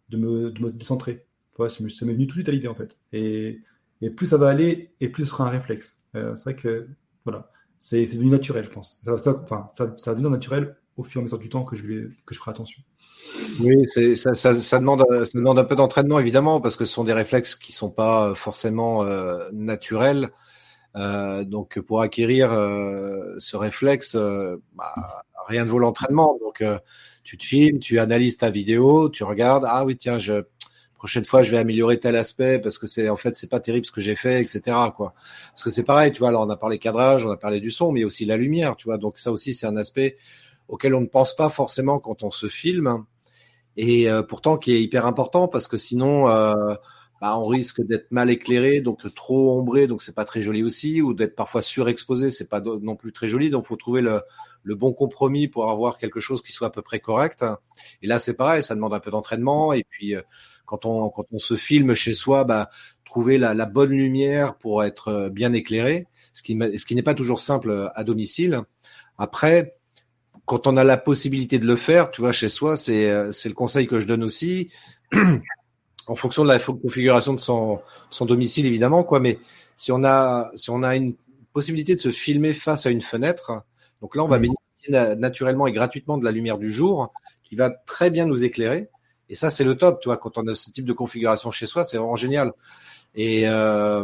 [0.08, 1.26] de me, de me décentrer.
[1.58, 2.96] Ouais, ça m'est venu tout de suite à l'idée en fait.
[3.12, 3.60] Et,
[4.00, 6.02] et, plus ça va aller, et plus ce sera un réflexe.
[6.14, 6.88] c'est vrai que
[7.24, 9.00] voilà c'est devenu naturel, je pense.
[9.04, 9.44] Ça, ça,
[9.74, 12.38] ça, devenir naturel au fur et à mesure du temps que je, vais, que je
[12.38, 12.82] ferai attention.
[13.60, 17.90] Oui, ça, demande, un peu d'entraînement, évidemment, parce que ce sont des réflexes qui sont
[17.90, 20.30] pas forcément euh, naturels.
[20.96, 24.94] Euh, donc, pour acquérir euh, ce réflexe, euh, bah,
[25.46, 26.38] rien ne vaut l'entraînement.
[26.42, 26.78] Donc, euh,
[27.22, 29.64] tu te filmes, tu analyses ta vidéo, tu regardes.
[29.68, 30.42] Ah oui, tiens, je,
[31.00, 33.86] prochaine fois je vais améliorer tel aspect parce que c'est en fait c'est pas terrible
[33.86, 36.78] ce que j'ai fait etc parce que c'est pareil tu vois alors on a parlé
[36.78, 39.54] cadrage on a parlé du son mais aussi la lumière tu vois donc ça aussi
[39.54, 40.18] c'est un aspect
[40.70, 43.04] auquel on ne pense pas forcément quand on se filme
[43.76, 46.74] et euh, pourtant qui est hyper important parce que sinon euh,
[47.20, 51.02] bah, on risque d'être mal éclairé donc trop ombré donc c'est pas très joli aussi
[51.02, 54.22] ou d'être parfois surexposé c'est pas non plus très joli donc faut trouver le
[54.62, 57.44] le bon compromis pour avoir quelque chose qui soit à peu près correct.
[58.02, 59.72] Et là, c'est pareil, ça demande un peu d'entraînement.
[59.72, 60.22] Et puis, euh,
[60.66, 62.70] quand on, quand on se filme chez soi, bah,
[63.04, 67.14] trouver la, la bonne lumière pour être bien éclairé, ce qui, ce qui n'est pas
[67.14, 68.60] toujours simple à domicile.
[69.18, 69.76] Après,
[70.50, 73.48] quand on a la possibilité de le faire, tu vois, chez soi, c'est, euh, c'est
[73.48, 74.68] le conseil que je donne aussi,
[76.08, 77.80] en fonction de la configuration de son,
[78.10, 79.20] son domicile, évidemment, quoi.
[79.20, 79.38] Mais
[79.76, 81.14] si on a, si on a une
[81.52, 83.62] possibilité de se filmer face à une fenêtre,
[84.02, 84.42] donc là, on va mmh.
[84.42, 87.12] bénéficier naturellement et gratuitement de la lumière du jour,
[87.44, 88.88] qui va très bien nous éclairer.
[89.28, 91.66] Et ça, c'est le top, tu vois, quand on a ce type de configuration chez
[91.66, 92.50] soi, c'est vraiment génial.
[93.14, 94.02] Et euh,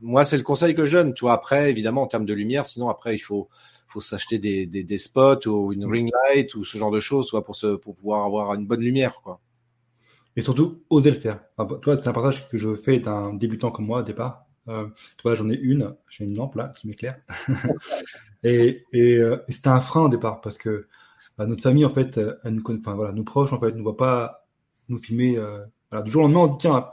[0.00, 1.14] moi, c'est le conseil que je donne.
[1.14, 3.48] Tu vois, après, évidemment, en termes de lumière, sinon après, il faut
[3.92, 7.44] faut s'acheter des, des, spots ou une ring light ou ce genre de choses, vois,
[7.44, 9.40] pour se pour pouvoir avoir une bonne lumière, quoi.
[10.36, 11.40] Et surtout, oser le faire.
[11.58, 14.46] Vois, c'est un partage que je fais d'un débutant comme moi au départ.
[14.68, 14.86] Euh,
[15.16, 17.18] tu vois, j'en ai une, j'ai une lampe là qui m'éclaire.
[18.42, 20.86] et euh, et c'était un frein au départ parce que
[21.38, 24.46] bah, notre famille, en fait, euh, nous, nos proches, en fait, ne voient pas
[24.88, 25.36] nous filmer.
[25.36, 25.64] Euh,
[26.04, 26.88] du jour au lendemain, on dit tiens,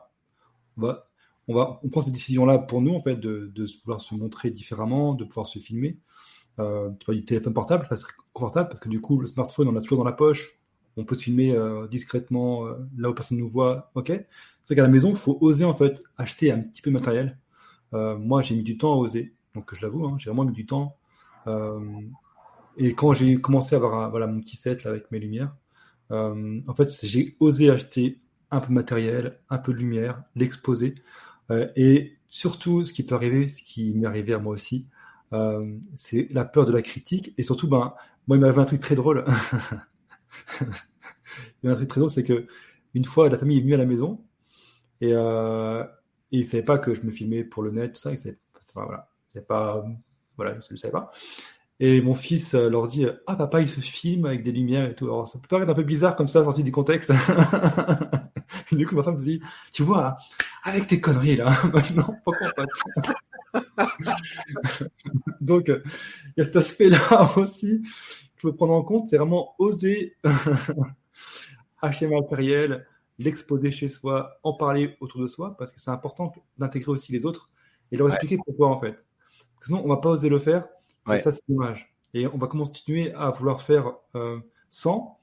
[0.78, 1.10] on va,
[1.48, 4.50] on va, on prend cette décision-là pour nous, en fait, de, de pouvoir se montrer
[4.50, 5.98] différemment, de pouvoir se filmer.
[6.60, 9.82] Euh, du téléphone portable, ça serait confortable parce que du coup, le smartphone, on l'a
[9.82, 10.60] toujours dans la poche.
[10.98, 13.92] On peut filmer euh, discrètement euh, là où personne ne nous voit.
[13.96, 14.12] Ok.
[14.66, 17.38] C'est qu'à la maison, il faut oser en fait acheter un petit peu de matériel.
[17.92, 20.68] moi, j'ai mis du temps à oser, donc je l'avoue, hein, j'ai vraiment mis du
[20.68, 20.96] temps.
[22.78, 25.56] Et quand j'ai commencé à avoir voilà, mon petit set avec mes lumières,
[26.12, 28.20] euh, en fait, j'ai osé acheter
[28.52, 30.96] un peu de matériel, un peu de lumière, l'exposer.
[31.52, 34.88] Euh, et surtout, ce qui peut arriver, ce qui m'est arrivé à moi aussi,
[35.34, 35.62] euh,
[35.98, 37.34] c'est la peur de la critique.
[37.38, 37.94] Et surtout, ben,
[38.28, 39.26] moi, il m'avait un truc très drôle.
[41.64, 42.48] il a un truc très drôle, c'est que
[42.94, 44.24] une fois, la famille est venue à la maison
[45.02, 45.84] et, euh,
[46.32, 48.12] et ils ne savaient pas que je me filmais pour le net, tout ça.
[48.12, 48.38] Ils savaient,
[49.48, 49.84] pas,
[50.36, 51.12] voilà, ils ne savaient pas.
[51.80, 55.08] Et mon fils leur dit Ah, papa, il se filme avec des lumières et tout.
[55.26, 57.12] Ça peut paraître un peu bizarre comme ça, sorti du contexte.
[58.72, 59.42] du coup, ma femme se dit
[59.72, 60.18] Tu vois,
[60.64, 62.66] avec tes conneries là, maintenant, pourquoi pas
[65.42, 65.84] Donc, il
[66.38, 70.16] y a cet aspect-là aussi qu'il faut prendre en compte c'est vraiment oser
[71.82, 72.86] acheter matériel,
[73.18, 77.26] l'exposer chez soi, en parler autour de soi, parce que c'est important d'intégrer aussi les
[77.26, 77.50] autres
[77.92, 79.06] et leur expliquer pourquoi en fait.
[79.62, 80.68] Sinon, on va pas oser le faire.
[81.12, 81.94] Et ça, c'est dommage.
[82.14, 84.40] Et on va continuer à vouloir faire euh,
[84.70, 85.20] sans.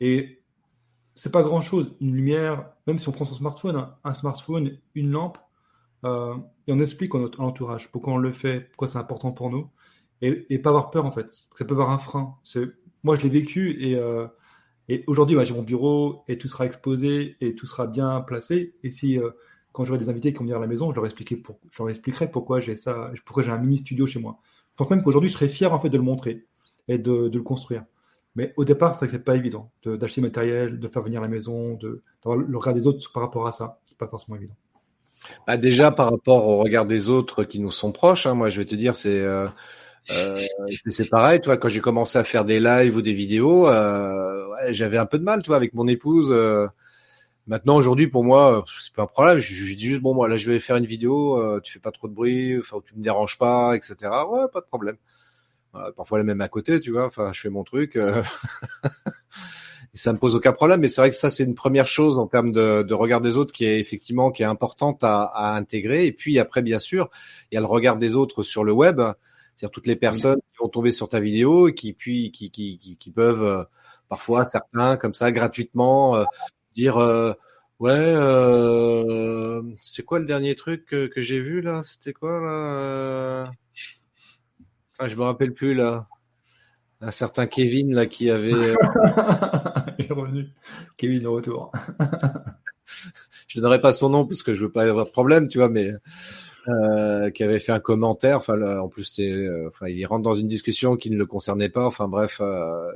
[0.00, 0.42] Et
[1.14, 1.96] c'est pas grand chose.
[2.00, 5.38] Une lumière, même si on prend son smartphone, hein, un smartphone, une lampe,
[6.04, 6.34] euh,
[6.66, 9.70] et on explique à notre entourage pourquoi on le fait, pourquoi c'est important pour nous,
[10.22, 11.32] et, pas avoir peur en fait.
[11.54, 12.36] Ça peut avoir un frein.
[13.02, 14.26] Moi, je l'ai vécu et, euh,
[15.06, 18.74] aujourd'hui, j'ai mon bureau et tout sera exposé et tout sera bien placé.
[18.82, 19.30] Et si euh,
[19.72, 22.74] quand j'aurai des invités qui vont venir à la maison, je leur, expliquerai pourquoi j'ai
[22.74, 24.38] ça, pourquoi j'ai un mini studio chez moi.
[24.72, 26.46] Je pense même qu'aujourd'hui, je serais fier en fait de le montrer
[26.88, 27.84] et de, le construire.
[28.36, 31.78] Mais au départ, c'est pas évident d'acheter matériel, de faire venir la maison,
[32.22, 33.80] d'avoir le regard des autres par rapport à ça.
[33.84, 34.56] C'est pas forcément évident.
[35.46, 38.58] Bah déjà par rapport au regard des autres qui nous sont proches, hein, moi je
[38.58, 39.48] vais te dire c'est euh,
[40.10, 40.44] euh,
[40.88, 44.98] c'est pareil, toi quand j'ai commencé à faire des lives ou des vidéos, euh, j'avais
[44.98, 46.30] un peu de mal, toi avec mon épouse.
[46.30, 46.66] Euh.
[47.46, 50.50] maintenant aujourd'hui pour moi c'est pas un problème, je, dis juste bon moi là je
[50.50, 53.38] vais faire une vidéo, euh, tu fais pas trop de bruit, enfin tu me déranges
[53.38, 53.96] pas, etc.
[54.30, 54.96] Ouais pas de problème.
[55.96, 57.98] parfois la même à côté, tu vois, enfin je fais mon truc.
[59.94, 60.80] ça me pose aucun problème.
[60.80, 63.36] Mais c'est vrai que ça, c'est une première chose en termes de, de, regard des
[63.36, 66.06] autres qui est effectivement qui est importante à, à, intégrer.
[66.06, 67.10] Et puis après, bien sûr,
[67.50, 69.00] il y a le regard des autres sur le web,
[69.54, 72.78] c'est-à-dire toutes les personnes qui vont tomber sur ta vidéo et qui puis qui, qui,
[72.78, 73.64] qui, peuvent euh,
[74.08, 76.24] parfois certains comme ça gratuitement euh,
[76.74, 77.32] dire euh,
[77.78, 81.82] ouais euh, c'était quoi le dernier truc que, que j'ai vu là?
[81.82, 83.50] C'était quoi là?
[84.98, 86.08] Ah, je me rappelle plus là
[87.04, 88.52] un certain Kevin là qui avait.
[88.56, 90.48] Euh, Il est revenu.
[90.96, 91.70] Kevin de retour.
[93.46, 95.68] je donnerai pas son nom parce que je veux pas avoir de problème, tu vois,
[95.68, 95.92] mais
[96.68, 98.38] euh, qui avait fait un commentaire.
[98.38, 101.86] Enfin, en plus, euh, enfin, il rentre dans une discussion qui ne le concernait pas.
[101.86, 102.38] Enfin, bref.
[102.40, 102.90] Euh,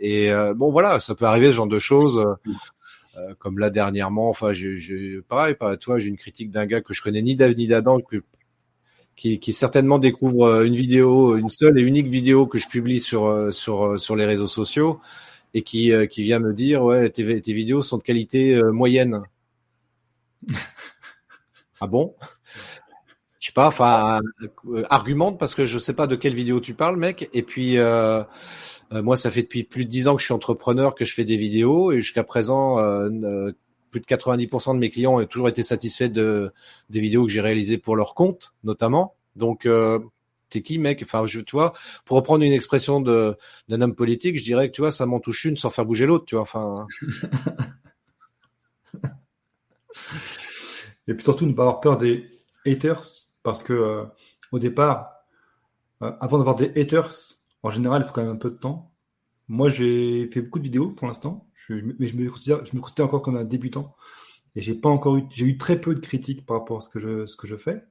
[0.00, 2.24] et euh, bon, voilà, ça peut arriver ce genre de choses.
[3.38, 7.22] comme là dernièrement, enfin, j'ai, pareil, toi, j'ai une critique d'un gars que je connais
[7.22, 8.22] ni d'Av ni d'Adam, que
[9.16, 13.00] qui, qui, certainement découvre euh, une vidéo, une seule et unique vidéo que je publie
[13.00, 15.00] sur euh, sur euh, sur les réseaux sociaux
[15.54, 19.22] et qui qui vient me dire ouais tes, tes vidéos sont de qualité moyenne.
[21.80, 22.14] ah bon?
[23.38, 24.20] Je sais pas, enfin
[24.90, 27.30] argumente parce que je sais pas de quelle vidéo tu parles, mec.
[27.32, 27.78] Et puis
[28.94, 31.14] euh, moi, ça fait depuis plus de dix ans que je suis entrepreneur, que je
[31.14, 32.78] fais des vidéos et jusqu'à présent,
[33.94, 36.52] plus de 90% de mes clients ont toujours été satisfaits de
[36.90, 39.14] des vidéos que j'ai réalisées pour leur compte, notamment.
[39.36, 40.00] Donc, euh,
[40.50, 41.00] t'es qui, mec?
[41.04, 41.72] Enfin, vois,
[42.04, 43.36] pour reprendre une expression d'un
[43.68, 46.24] homme politique, je dirais que tu vois, ça m'en touche une sans faire bouger l'autre,
[46.24, 46.42] tu vois.
[46.42, 46.88] Enfin.
[51.06, 52.28] Et puis surtout, ne pas avoir peur des
[52.66, 53.04] haters,
[53.44, 54.06] parce que euh,
[54.50, 55.12] au départ,
[56.02, 57.12] euh, avant d'avoir des haters,
[57.62, 58.92] en général, il faut quand même un peu de temps.
[59.48, 63.06] Moi, j'ai fait beaucoup de vidéos pour l'instant, mais je me, considère, je me considère
[63.06, 63.94] encore comme un débutant.
[64.56, 66.88] Et j'ai pas encore eu, j'ai eu très peu de critiques par rapport à ce
[66.88, 67.84] que je, ce que je fais.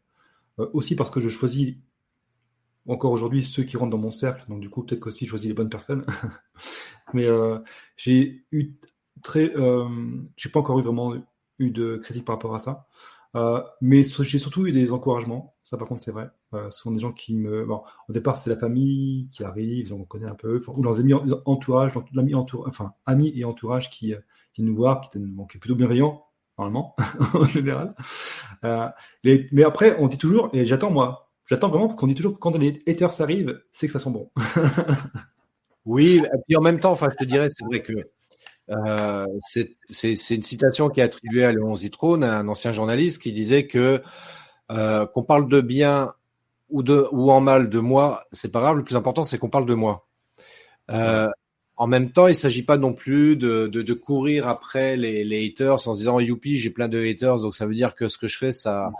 [0.59, 1.75] Euh, aussi parce que je choisis
[2.87, 4.45] encore aujourd'hui ceux qui rentrent dans mon cercle.
[4.49, 6.05] Donc du coup, peut-être qu'aussi je choisis les bonnes personnes.
[7.13, 7.59] mais euh,
[7.97, 8.73] j'ai eu
[9.21, 9.87] très, euh,
[10.35, 11.15] j'ai pas encore eu vraiment
[11.59, 12.87] eu de critiques par rapport à ça.
[13.35, 15.55] Euh, mais j'ai surtout eu des encouragements.
[15.63, 16.29] Ça, par contre, c'est vrai.
[16.53, 17.65] Euh, sont des gens qui me.
[17.65, 21.13] Bon, au départ, c'est la famille qui arrive, on connaît un peu, ou leurs amis
[21.45, 24.19] entourage, l'ami entourage, enfin amis et entourage qui euh,
[24.55, 26.25] viennent nous voir, qui, bon, est plutôt bienveillant
[26.57, 26.95] normalement
[27.33, 27.95] en général.
[28.63, 28.87] Euh,
[29.23, 32.39] mais après, on dit toujours, et j'attends moi, j'attends vraiment parce qu'on dit toujours que
[32.39, 34.29] quand les haters arrivent, c'est que ça sent bon.
[35.85, 37.93] oui, et puis en même temps, enfin, je te dirais, c'est vrai que
[38.69, 43.67] euh, c'est une citation qui est attribuée à Léon Zitrone, un ancien journaliste, qui disait
[43.67, 44.01] que
[44.71, 46.13] euh, qu'on parle de bien
[46.73, 48.77] ou de ou en mal de moi, c'est pas grave.
[48.77, 50.07] Le plus important, c'est qu'on parle de moi.
[50.91, 51.29] Euh,
[51.77, 55.47] en même temps, il s'agit pas non plus de, de, de courir après les, les,
[55.47, 58.17] haters en se disant youpi, j'ai plein de haters, donc ça veut dire que ce
[58.17, 58.91] que je fais, ça,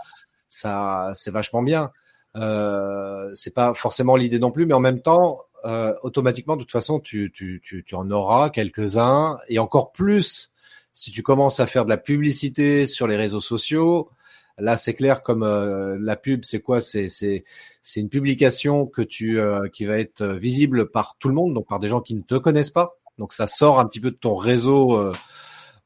[0.48, 1.90] ça, c'est vachement bien.
[2.36, 6.72] Euh, c'est pas forcément l'idée non plus, mais en même temps, euh, automatiquement, de toute
[6.72, 10.52] façon, tu, tu, tu, tu en auras quelques-uns, et encore plus
[10.92, 14.10] si tu commences à faire de la publicité sur les réseaux sociaux.
[14.58, 16.80] Là, c'est clair, comme euh, la pub, c'est quoi?
[16.80, 17.44] C'est c'est
[17.82, 21.66] c'est une publication que tu euh, qui va être visible par tout le monde, donc
[21.68, 22.96] par des gens qui ne te connaissent pas.
[23.18, 25.12] Donc ça sort un petit peu de ton réseau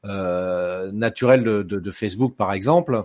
[0.03, 3.03] naturel de, de, de, Facebook, par exemple.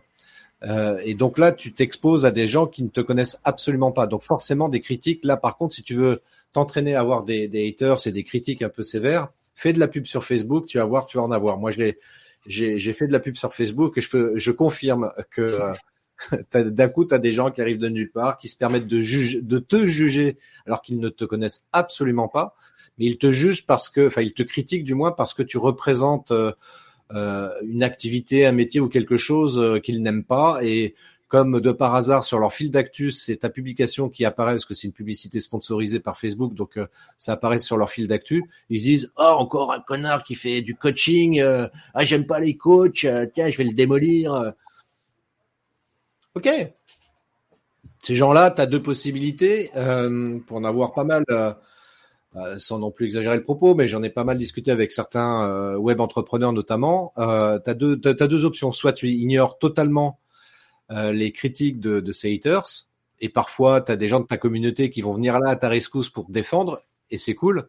[0.63, 4.07] et donc là, tu t'exposes à des gens qui ne te connaissent absolument pas.
[4.07, 5.25] Donc forcément, des critiques.
[5.25, 6.23] Là, par contre, si tu veux
[6.53, 9.89] t'entraîner à avoir des, des, haters et des critiques un peu sévères, fais de la
[9.89, 11.59] pub sur Facebook, tu vas voir, tu vas en avoir.
[11.59, 11.99] Moi, je l'ai,
[12.47, 15.73] j'ai, fait de la pub sur Facebook et je confirme que euh,
[16.53, 19.41] D'un coup, tu as des gens qui arrivent de nulle part, qui se permettent de,
[19.41, 22.57] de te juger alors qu'ils ne te connaissent absolument pas,
[22.99, 25.59] mais ils te jugent parce que, enfin, ils te critiquent du moins parce que tu
[25.59, 26.53] représentes euh,
[27.13, 30.61] euh une activité, un métier ou quelque chose euh, qu'ils n'aiment pas.
[30.63, 30.95] Et
[31.35, 34.75] comme de par hasard sur leur fil d'actus, c'est ta publication qui apparaît parce que
[34.75, 36.87] c'est une publicité sponsorisée par Facebook, donc euh,
[37.19, 38.45] ça apparaît sur leur fil d'actu.
[38.71, 43.07] Ils disent oh encore un connard qui fait du coaching, ah j'aime pas les coachs,
[43.35, 44.53] tiens je vais le démolir.
[46.35, 46.49] Ok.
[48.05, 51.55] Ces gens-là, tu as deux possibilités euh, pour en avoir pas mal, euh,
[52.37, 55.75] euh, sans non plus exagérer le propos, mais j'en ai pas mal discuté avec certains
[55.79, 57.13] web entrepreneurs notamment.
[57.17, 58.73] tu as, deux, deux options.
[58.73, 60.19] Soit tu ignores totalement
[60.91, 62.87] les critiques de, de ces haters,
[63.21, 65.69] et parfois tu as des gens de ta communauté qui vont venir là à ta
[65.69, 66.81] rescousse pour te défendre,
[67.11, 67.69] et c'est cool.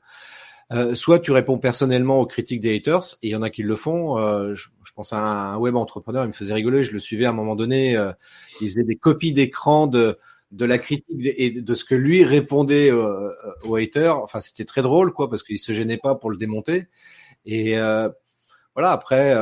[0.72, 3.62] Euh, soit tu réponds personnellement aux critiques des haters, et il y en a qui
[3.62, 4.18] le font.
[4.18, 7.30] Euh, je, pense à un web entrepreneur, il me faisait rigoler, je le suivais à
[7.32, 8.14] un moment donné, euh,
[8.62, 10.18] il faisait des copies d'écran de,
[10.52, 14.18] de la critique et de ce que lui répondait aux haters.
[14.18, 16.88] Enfin, c'était très drôle, quoi, parce qu'il se gênait pas pour le démonter.
[17.46, 17.76] Et
[18.74, 19.36] voilà, après,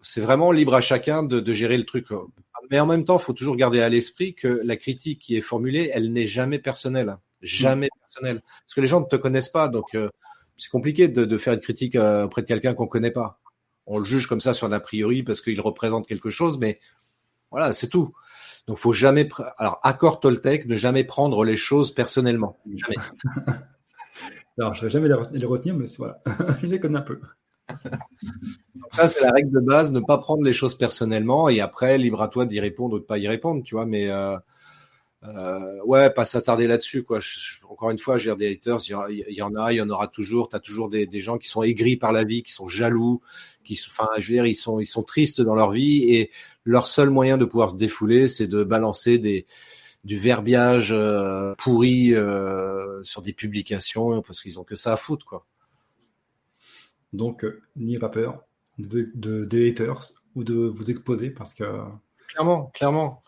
[0.00, 2.06] c'est vraiment libre à chacun de, gérer le truc.
[2.70, 5.42] Mais en même temps, il faut toujours garder à l'esprit que la critique qui est
[5.42, 8.40] formulée, elle n'est jamais personnelle jamais personnelle.
[8.40, 9.96] Parce que les gens ne te connaissent pas, donc
[10.56, 13.40] c'est compliqué de, de, faire une critique euh, auprès de quelqu'un qu'on connaît pas.
[13.86, 16.80] On le juge comme ça sur un a priori parce qu'il représente quelque chose, mais
[17.50, 18.14] voilà, c'est tout.
[18.66, 19.28] Donc, faut jamais.
[19.58, 22.58] Alors, accord Toltec, ne jamais prendre les choses personnellement.
[22.66, 22.96] Jamais.
[24.58, 26.22] Alors, je vais jamais les retenir, mais voilà,
[26.62, 27.20] je les connais un peu.
[28.84, 31.96] Donc ça, c'est la règle de base, ne pas prendre les choses personnellement, et après,
[31.96, 33.86] libre à toi d'y répondre ou de pas y répondre, tu vois.
[33.86, 34.36] Mais euh,
[35.22, 37.18] euh, ouais, pas s'attarder là-dessus, quoi.
[37.70, 40.50] encore une fois, j'ai des haters, il y, en a, il y en aura toujours.
[40.50, 43.22] T'as toujours des, gens qui sont aigris par la vie, qui sont jaloux,
[43.64, 46.30] qui, enfin, je veux dire, ils sont, ils sont tristes dans leur vie et
[46.64, 49.46] leur seul moyen de pouvoir se défouler, c'est de balancer des,
[50.04, 55.24] du verbiage euh, pourri euh, sur des publications parce qu'ils ont que ça à foutre,
[55.24, 55.46] quoi.
[57.14, 58.10] Donc, euh, ni pas
[58.78, 61.64] de, de, des haters ou de vous exposer parce que.
[62.28, 63.22] Clairement, clairement.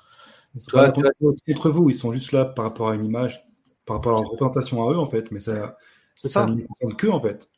[0.68, 3.44] Toi, contre, vous, ils sont juste là par rapport à une image,
[3.84, 5.76] par rapport à leur représentation à eux, en fait, mais ça,
[6.16, 6.46] c'est ça.
[6.46, 7.50] ne concerne que, en fait.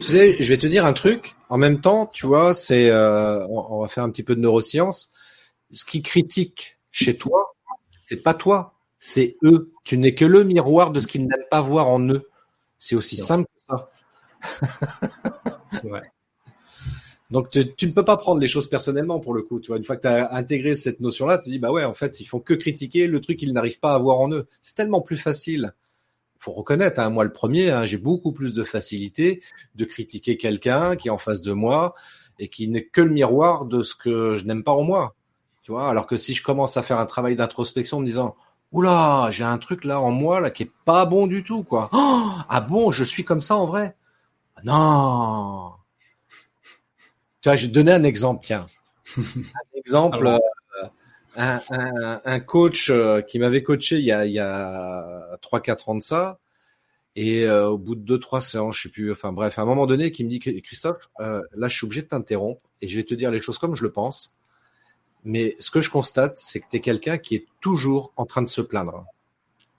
[0.00, 1.36] Tu sais, je vais te dire un truc.
[1.48, 5.12] En même temps, tu vois, c'est, euh, on, va faire un petit peu de neurosciences.
[5.70, 7.54] Ce qui critique chez toi,
[7.98, 9.72] c'est pas toi, c'est eux.
[9.84, 12.28] Tu n'es que le miroir de ce qu'ils n'aiment pas voir en eux.
[12.78, 13.90] C'est aussi simple que ça.
[15.84, 16.02] ouais.
[17.32, 19.58] Donc tu, ne peux pas prendre les choses personnellement pour le coup.
[19.58, 21.94] Tu vois, une fois que tu as intégré cette notion-là, tu dis bah ouais, en
[21.94, 24.46] fait, ils font que critiquer le truc qu'ils n'arrivent pas à voir en eux.
[24.60, 25.72] C'est tellement plus facile.
[26.38, 29.40] Faut reconnaître, hein, moi le premier, hein, j'ai beaucoup plus de facilité
[29.76, 31.94] de critiquer quelqu'un qui est en face de moi
[32.38, 35.14] et qui n'est que le miroir de ce que je n'aime pas en moi.
[35.62, 38.36] Tu vois, alors que si je commence à faire un travail d'introspection en me disant
[38.72, 41.88] Oula, j'ai un truc là en moi là qui est pas bon du tout quoi.
[41.92, 43.96] Oh, ah bon, je suis comme ça en vrai?
[44.64, 45.72] Non,
[47.42, 48.68] tu vois, je vais te donner un exemple, tiens.
[49.18, 49.22] un
[49.74, 50.38] exemple, euh,
[51.36, 55.90] un, un, un, coach euh, qui m'avait coaché il y a, il y a 3-4
[55.90, 56.38] ans de ça,
[57.16, 59.86] et euh, au bout de 2-3 séances, je sais plus, enfin bref, à un moment
[59.86, 63.14] donné, qui me dit, Christophe, là je suis obligé de t'interrompre, et je vais te
[63.14, 64.36] dire les choses comme je le pense,
[65.24, 68.42] mais ce que je constate, c'est que tu es quelqu'un qui est toujours en train
[68.42, 69.04] de se plaindre.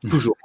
[0.10, 0.38] Toujours.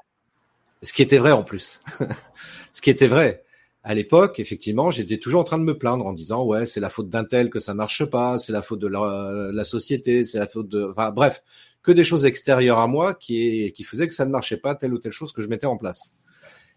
[0.82, 1.82] Ce qui était vrai en plus.
[2.72, 3.44] ce qui était vrai
[3.88, 6.90] à l'époque, effectivement, j'étais toujours en train de me plaindre en disant ouais, c'est la
[6.90, 10.46] faute d'un tel que ça marche pas, c'est la faute de la, société, c'est la
[10.46, 11.42] faute de, enfin bref,
[11.82, 14.92] que des choses extérieures à moi qui qui faisaient que ça ne marchait pas telle
[14.92, 16.12] ou telle chose que je mettais en place.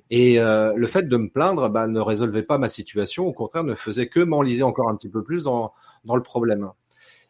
[0.10, 3.66] Et euh, le fait de me plaindre bah, ne résolvait pas ma situation, au contraire,
[3.66, 5.74] ne faisait que m'enliser encore un petit peu plus dans
[6.06, 6.70] dans le problème.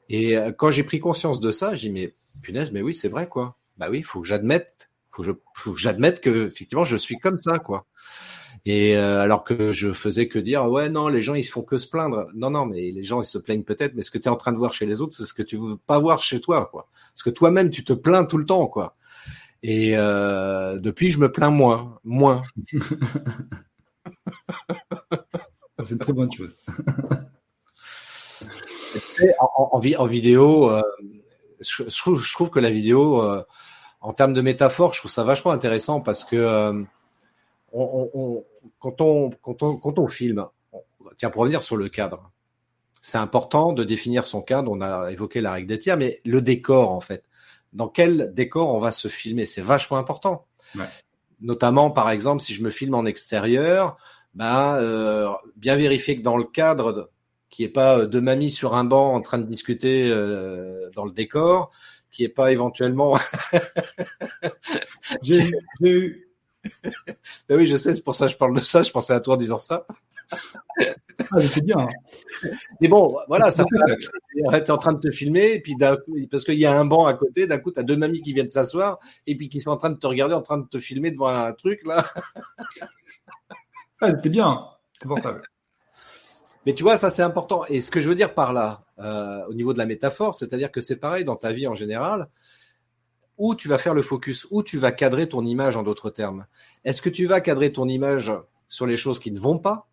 [0.09, 2.13] Et euh, quand j'ai pris conscience de ça, j'ai dit mais
[2.43, 3.57] punaise, mais oui, c'est vrai quoi.
[3.79, 7.87] Bah oui, faut que j'admette, faut que j'admette que effectivement je suis comme ça quoi.
[8.65, 11.77] Et euh, alors que je faisais que dire ouais non les gens ils font que
[11.77, 12.27] se plaindre.
[12.35, 14.35] Non non mais les gens ils se plaignent peut-être mais ce que tu es en
[14.35, 16.67] train de voir chez les autres c'est ce que tu veux pas voir chez toi
[16.71, 16.87] quoi.
[17.13, 18.95] Parce que toi-même tu te plains tout le temps quoi.
[19.63, 22.43] Et euh, depuis je me plains moins moins.
[25.83, 26.55] c'est une très bonne chose.
[29.39, 30.81] en, en, en, vidéo, euh,
[31.59, 33.43] je, je, trouve, je, trouve, que la vidéo, euh,
[34.01, 36.83] en termes de métaphore, je trouve ça vachement intéressant parce que euh,
[37.71, 38.45] on, on,
[38.79, 40.45] quand, on, quand, on, quand on filme,
[41.17, 42.31] tiens, pour revenir sur le cadre,
[43.01, 44.71] c'est important de définir son cadre.
[44.71, 47.23] On a évoqué la règle des tiers, mais le décor, en fait.
[47.73, 49.45] Dans quel décor on va se filmer?
[49.45, 50.45] C'est vachement important.
[50.75, 50.85] Ouais.
[51.39, 53.97] Notamment, par exemple, si je me filme en extérieur,
[54.35, 57.09] ben, euh, bien vérifier que dans le cadre,
[57.49, 61.11] qui est pas deux mamies sur un banc en train de discuter euh, dans le
[61.11, 61.71] décor,
[62.11, 63.17] qui est pas éventuellement.
[65.23, 65.49] j'ai
[65.81, 66.30] eu.
[67.49, 68.81] Ben oui, je sais, c'est pour ça que je parle de ça.
[68.81, 69.85] Je pensais à toi en disant ça.
[70.31, 71.87] Ah, c'est bien.
[72.79, 73.77] Mais bon, voilà, ça tu
[74.39, 75.75] es en train de te filmer, et puis
[76.29, 78.33] parce qu'il y a un banc à côté, d'un coup, tu as deux mamies qui
[78.33, 80.79] viennent s'asseoir, et puis qui sont en train de te regarder, en train de te
[80.79, 82.05] filmer devant un truc, là.
[83.99, 84.65] Ah, c'était bien.
[85.01, 85.43] Confortable.
[86.65, 87.65] Mais tu vois, ça c'est important.
[87.69, 90.71] Et ce que je veux dire par là, euh, au niveau de la métaphore, c'est-à-dire
[90.71, 92.27] que c'est pareil dans ta vie en général,
[93.41, 96.45] où tu vas faire le focus, où tu vas cadrer ton image en d'autres termes.
[96.85, 98.31] Est-ce que tu vas cadrer ton image
[98.69, 99.89] sur les choses qui ne vont pas,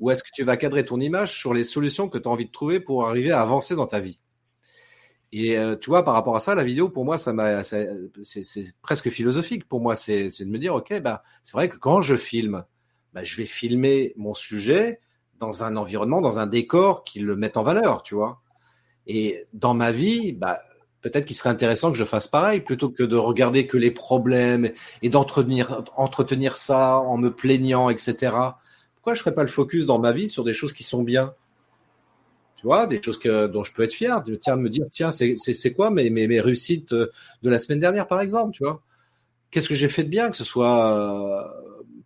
[0.00, 2.46] ou est-ce que tu vas cadrer ton image sur les solutions que tu as envie
[2.46, 4.22] de trouver pour arriver à avancer dans ta vie?
[5.30, 7.86] Et euh, tu vois, par rapport à ça, la vidéo, pour moi, ça m'a, c'est
[8.80, 9.68] presque philosophique.
[9.68, 12.64] Pour moi, c'est de me dire, ok, bah, c'est vrai que quand je filme,
[13.12, 15.00] bah, je vais filmer mon sujet
[15.38, 18.40] dans un environnement, dans un décor qui le mette en valeur, tu vois.
[19.06, 20.58] Et dans ma vie, bah,
[21.02, 24.70] peut-être qu'il serait intéressant que je fasse pareil plutôt que de regarder que les problèmes
[25.02, 28.32] et d'entretenir entretenir ça en me plaignant, etc.
[28.94, 31.34] Pourquoi je ferais pas le focus dans ma vie sur des choses qui sont bien?
[32.56, 35.10] Tu vois, des choses que, dont je peux être fier, de tiens, me dire tiens,
[35.10, 37.10] c'est quoi mes, mes, mes réussites de
[37.42, 38.82] la semaine dernière, par exemple, tu vois?
[39.50, 41.42] Qu'est-ce que j'ai fait de bien, que ce soit euh,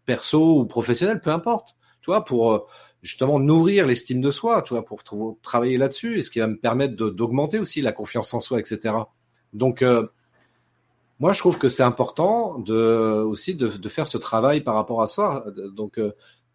[0.04, 1.76] perso ou professionnel, peu importe.
[2.00, 2.66] Tu vois, pour euh,
[3.04, 5.04] justement nourrir l'estime de soi, tu vois, pour
[5.42, 8.94] travailler là-dessus, et ce qui va me permettre d'augmenter aussi la confiance en soi, etc.
[9.52, 10.06] Donc, euh,
[11.20, 15.06] moi, je trouve que c'est important de aussi de, faire ce travail par rapport à
[15.06, 15.44] ça.
[15.76, 16.12] Donc, euh,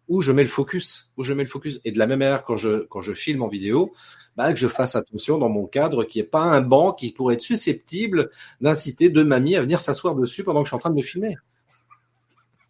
[0.08, 1.80] où je mets le focus, où je mets le focus.
[1.84, 3.92] Et de la même manière, quand je filme en vidéo,
[4.36, 7.34] bah, que je fasse attention dans mon cadre, qui est pas un banc qui pourrait
[7.34, 10.90] être susceptible d'inciter deux mamies à venir s'asseoir dessus pendant que je suis en train
[10.90, 11.36] de me filmer.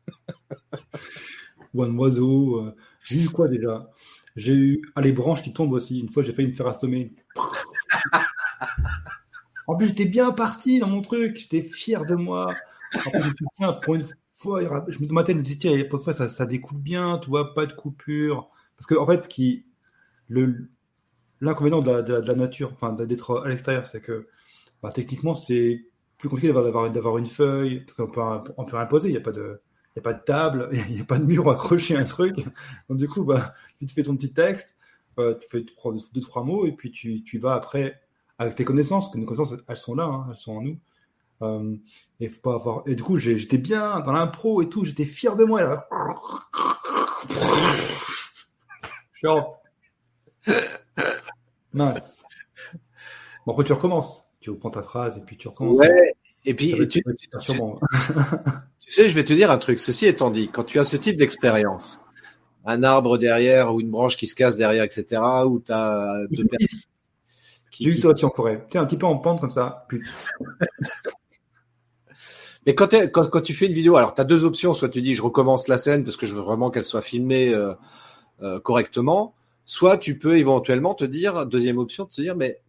[1.74, 2.60] Ou un oiseau.
[2.60, 3.90] Euh, j'ai eu quoi déjà?
[4.36, 6.00] J'ai eu ah, les branches qui tombent aussi.
[6.00, 7.12] Une fois, j'ai failli me faire assommer.
[9.66, 11.36] en plus, j'étais bien parti dans mon truc.
[11.36, 12.54] J'étais fier de moi.
[12.94, 16.46] En plus, je tiens, pour une fois, je me, je disais, tiens, parfois, ça, ça
[16.46, 18.50] découle bien, tu vois, pas de coupure.
[18.76, 19.66] Parce que, en fait, ce qui,
[20.28, 20.70] le,
[21.40, 24.28] l'inconvénient de, la nature, enfin, d'être à l'extérieur, c'est que,
[24.82, 25.84] bah, techniquement, c'est
[26.18, 28.20] plus compliqué d'avoir, d'avoir une feuille, parce qu'on peut,
[28.56, 29.60] on peut imposer, il n'y a pas de,
[29.96, 32.04] il n'y a pas de table, il n'y a pas de mur accroché à un
[32.04, 32.36] truc.
[32.88, 34.76] Donc, du coup, bah, tu fais ton petit texte,
[35.18, 35.64] euh, tu fais
[36.14, 38.00] deux, trois mots, et puis tu, tu vas après
[38.38, 40.78] avec tes connaissances, parce que nos connaissances, elles sont là, hein, elles sont en nous.
[41.42, 41.76] Euh,
[42.20, 42.82] et, faut pas avoir...
[42.86, 45.62] et du coup, j'étais bien dans l'impro et tout, j'étais fier de moi.
[45.62, 45.88] Là.
[49.22, 49.62] Genre...
[51.72, 52.24] Mince.
[53.46, 54.30] Bon, après, tu recommences.
[54.40, 55.78] Tu reprends ta phrase et puis tu recommences.
[55.78, 56.14] Ouais,
[56.44, 57.02] et puis, tu,
[58.88, 59.78] sais, je vais te dire un truc.
[59.78, 62.00] Ceci étant dit, quand tu as ce type d'expérience,
[62.64, 66.44] un arbre derrière ou une branche qui se casse derrière, etc., ou tu as deux
[66.46, 66.78] personnes.
[67.80, 68.66] Eu ça aussi en forêt.
[68.70, 69.86] Tu un petit peu en pente comme ça.
[72.66, 74.74] Mais quand, quand, quand, tu fais une vidéo, alors tu as deux options.
[74.74, 77.54] Soit tu dis je recommence la scène parce que je veux vraiment qu'elle soit filmée
[77.54, 77.72] euh,
[78.42, 79.34] euh, correctement.
[79.64, 82.60] Soit tu peux éventuellement te dire, deuxième option, te dire mais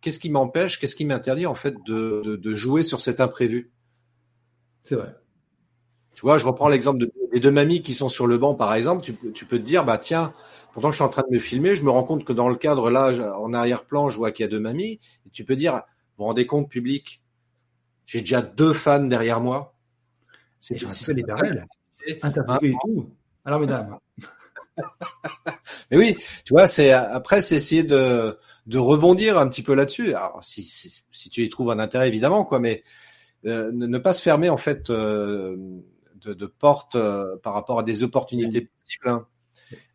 [0.00, 3.70] qu'est-ce qui m'empêche, qu'est-ce qui m'interdit en fait de, de, jouer sur cet imprévu?
[4.84, 5.14] C'est vrai.
[6.14, 9.02] Tu vois, je reprends l'exemple des deux mamies qui sont sur le banc, par exemple.
[9.02, 10.32] Tu, tu, peux te dire, bah tiens,
[10.72, 12.54] pourtant je suis en train de me filmer, je me rends compte que dans le
[12.54, 14.98] cadre là, en arrière-plan, je vois qu'il y a deux mamies.
[15.26, 15.82] Et tu peux dire, vous
[16.18, 17.22] vous rendez compte, public,
[18.06, 19.74] j'ai déjà deux fans derrière moi.
[20.60, 21.24] C'est c'est les
[22.22, 23.10] Interviewé et tout.
[23.44, 23.98] Alors mesdames.
[25.90, 30.14] Mais oui, tu vois, c'est après c'est essayer de de rebondir un petit peu là-dessus.
[30.14, 32.82] Alors si, si, si tu y trouves un intérêt évidemment quoi, mais
[33.46, 35.56] euh, ne, pas se fermer en fait euh,
[36.16, 39.26] de, de portes euh, par rapport à des opportunités possibles hein,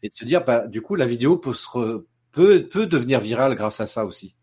[0.04, 3.56] et de se dire bah du coup la vidéo peut se peut peut devenir virale
[3.56, 4.36] grâce à ça aussi.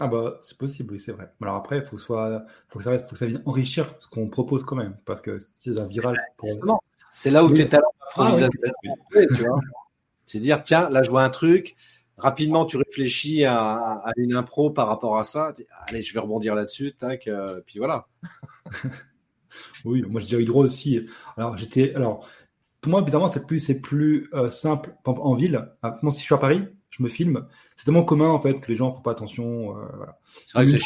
[0.00, 1.30] Ah bah c'est possible, oui c'est vrai.
[1.40, 4.08] Alors après il faut que soit faut que ça faut que ça vienne enrichir ce
[4.08, 6.82] qu'on propose quand même parce que si c'est un viral pour...
[7.12, 8.32] c'est là où tes talents ah,
[9.12, 9.60] tu vois.
[10.26, 11.76] C'est dire tiens là je vois un truc
[12.16, 15.52] rapidement tu réfléchis à, une impro par rapport à ça.
[15.88, 18.06] Allez, je vais rebondir là-dessus, tac, euh, puis voilà.
[19.84, 21.06] oui, moi je dirais drôle aussi.
[21.36, 22.28] Alors j'étais, alors
[22.80, 25.70] pour moi évidemment c'est plus c'est plus euh, simple en ville.
[25.82, 27.46] Ah, moi si je suis à Paris, je me filme.
[27.76, 29.76] C'est tellement commun en fait que les gens font pas attention.
[29.76, 30.18] Euh, voilà.
[30.44, 30.78] C'est vrai que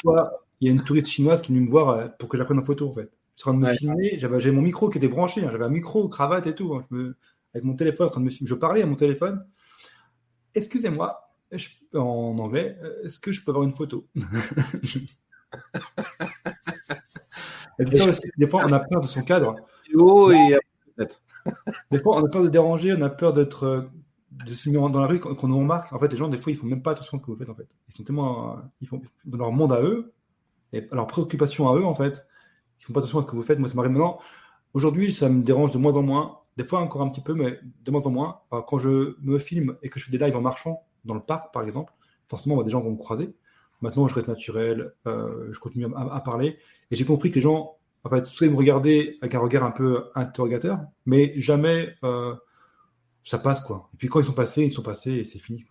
[0.60, 2.64] il y a une touriste chinoise qui est venue me voir pour que j'apprenne en
[2.64, 3.12] photo en fait.
[3.36, 5.50] Je suis en train de me filmer, j'avais mon micro qui était branché, hein.
[5.52, 6.74] j'avais un micro, cravate et tout.
[6.74, 6.80] Hein.
[6.90, 7.16] Je me,
[7.54, 8.48] avec mon téléphone en train de me filmer.
[8.48, 9.46] Je parlais à mon téléphone
[10.54, 11.30] excusez-moi,
[11.94, 14.06] en anglais, euh, est-ce que je peux avoir une photo?
[17.78, 19.54] Des fois, on a peur de son cadre.
[21.90, 23.82] des fois, on a peur de déranger, on a peur d'être euh,
[24.30, 25.92] de se mettre dans la rue qu'on nous remarque.
[25.92, 27.36] En fait, les gens, des fois, ils font même pas attention à ce que vous
[27.36, 27.48] faites.
[27.48, 30.12] En fait, ils sont tellement, ils font dans leur monde à eux.
[30.72, 32.26] et leur préoccupation à eux, en fait,
[32.80, 33.58] ils font pas attention à ce que vous faites.
[33.58, 34.18] Moi, ça m'arrive maintenant.
[34.74, 36.40] Aujourd'hui, ça me dérange de moins en moins.
[36.58, 38.40] Des fois, encore un petit peu, mais de moins en moins.
[38.50, 41.54] quand je me filme et que je fais des lives en marchant dans le parc,
[41.54, 41.92] par exemple,
[42.26, 43.32] forcément, bah, des gens vont me croiser.
[43.80, 46.58] Maintenant, je reste naturel, euh, je continue à, parler.
[46.90, 50.06] Et j'ai compris que les gens, en fait, me regardaient avec un regard un peu
[50.16, 52.34] interrogateur, mais jamais euh,
[53.22, 53.88] ça passe, quoi.
[53.94, 55.64] Et puis quand ils sont passés, ils sont passés et c'est fini.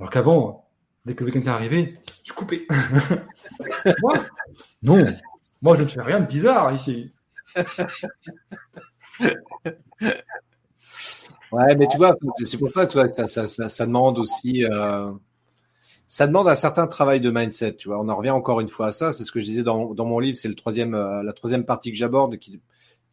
[0.00, 0.68] Alors qu'avant,
[1.04, 2.66] dès que quelqu'un arrivait, je coupais.
[4.02, 4.14] Moi?
[4.82, 5.06] Non,
[5.62, 7.12] moi je ne fais rien de bizarre ici.
[11.52, 14.64] Ouais, mais tu vois, c'est pour ça, vois, ça, demande aussi.
[14.64, 15.12] Euh,
[16.06, 17.98] ça demande un certain travail de mindset, tu vois.
[18.00, 19.12] On en revient encore une fois à ça.
[19.12, 20.36] C'est ce que je disais dans, mon livre.
[20.36, 22.60] C'est le troisième, euh, la troisième partie que j'aborde qui,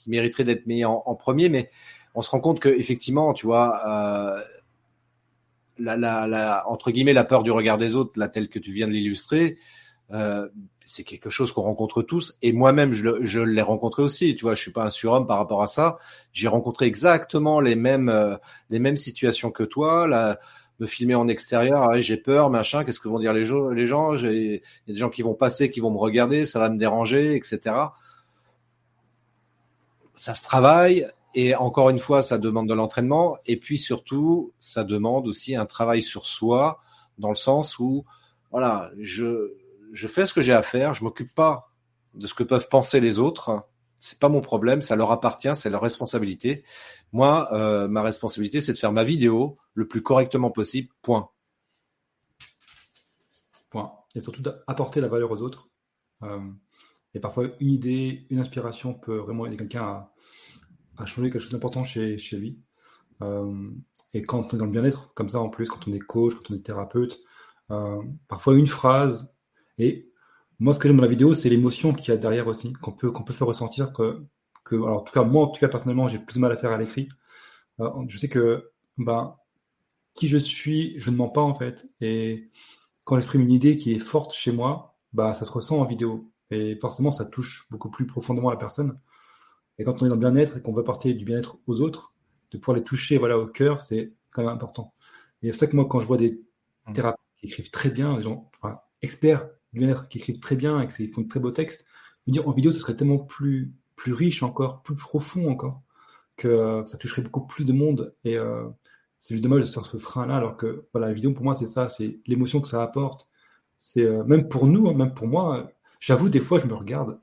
[0.05, 1.49] mériterait d'être mis en, premier.
[1.49, 1.71] Mais
[2.13, 4.37] on se rend compte que effectivement, tu vois, euh,
[5.79, 8.91] la, entre guillemets, la peur du regard des autres, là, telle que tu viens de
[8.91, 9.57] l'illustrer,
[10.85, 12.37] c'est quelque chose qu'on rencontre tous.
[12.41, 14.35] Et moi-même, je, l'ai rencontré aussi.
[14.35, 15.97] Tu vois, je suis pas un surhomme par rapport à ça.
[16.33, 18.35] J'ai rencontré exactement les mêmes, euh,
[18.69, 20.07] les mêmes situations que toi.
[20.07, 20.39] La,
[20.79, 23.87] me filmer en extérieur, ah j'ai peur, machin, qu'est-ce que vont dire les, gens, les
[23.87, 26.69] gens Il y a des gens qui vont passer, qui vont me regarder, ça va
[26.69, 27.75] me déranger, etc.
[30.15, 34.83] Ça se travaille et encore une fois, ça demande de l'entraînement et puis surtout, ça
[34.83, 36.79] demande aussi un travail sur soi
[37.17, 38.05] dans le sens où,
[38.51, 39.53] voilà, je,
[39.93, 41.71] je fais ce que j'ai à faire, je m'occupe pas
[42.13, 43.63] de ce que peuvent penser les autres
[44.03, 46.65] c'est pas mon problème, ça leur appartient, c'est leur responsabilité.
[47.13, 50.89] Moi, euh, ma responsabilité, c'est de faire ma vidéo le plus correctement possible.
[51.01, 51.29] Point.
[53.69, 53.93] Point.
[54.13, 55.69] Et surtout d'apporter la valeur aux autres.
[56.21, 56.41] Euh,
[57.13, 60.05] et parfois, une idée, une inspiration peut vraiment aider quelqu'un
[60.97, 62.59] à, changer quelque chose d'important chez, chez lui.
[63.21, 63.71] Euh,
[64.13, 66.33] et quand on est dans le bien-être, comme ça en plus, quand on est coach,
[66.35, 67.21] quand on est thérapeute,
[68.27, 69.32] parfois une phrase
[69.77, 70.09] et
[70.59, 72.91] moi, ce que j'aime dans la vidéo, c'est l'émotion qu'il y a derrière aussi, qu'on
[72.91, 73.91] peut, qu'on peut faire ressentir.
[73.91, 74.23] Que,
[74.63, 76.57] que, alors, en tout cas, moi, en tout cas, personnellement, j'ai plus de mal à
[76.57, 77.09] faire à l'écrit.
[77.79, 79.35] Euh, je sais que ben,
[80.13, 81.87] qui je suis, je ne mens pas en fait.
[82.01, 82.49] Et
[83.03, 86.31] quand j'exprime une idée qui est forte chez moi, bah, ça se ressent en vidéo.
[86.51, 88.99] Et forcément, ça touche beaucoup plus profondément la personne.
[89.79, 92.13] Et quand on est dans le bien-être et qu'on veut apporter du bien-être aux autres,
[92.51, 94.93] de pouvoir les toucher voilà, au cœur, c'est quand même important.
[95.41, 96.41] Et c'est pour ça que moi, quand je vois des
[96.87, 96.93] mmh.
[96.93, 99.49] thérapeutes qui écrivent très bien, des gens, enfin, experts
[100.09, 101.85] qui écrivent très bien et qui font de très beaux textes,
[102.27, 105.81] me dire en vidéo, ce serait tellement plus, plus riche encore, plus profond encore,
[106.37, 108.13] que euh, ça toucherait beaucoup plus de monde.
[108.23, 108.65] Et euh,
[109.17, 111.67] c'est juste dommage de faire ce frein-là, alors que voilà, la vidéo, pour moi, c'est
[111.67, 113.29] ça, c'est l'émotion que ça apporte.
[113.77, 117.19] C'est euh, même pour nous, hein, même pour moi, j'avoue, des fois, je me regarde.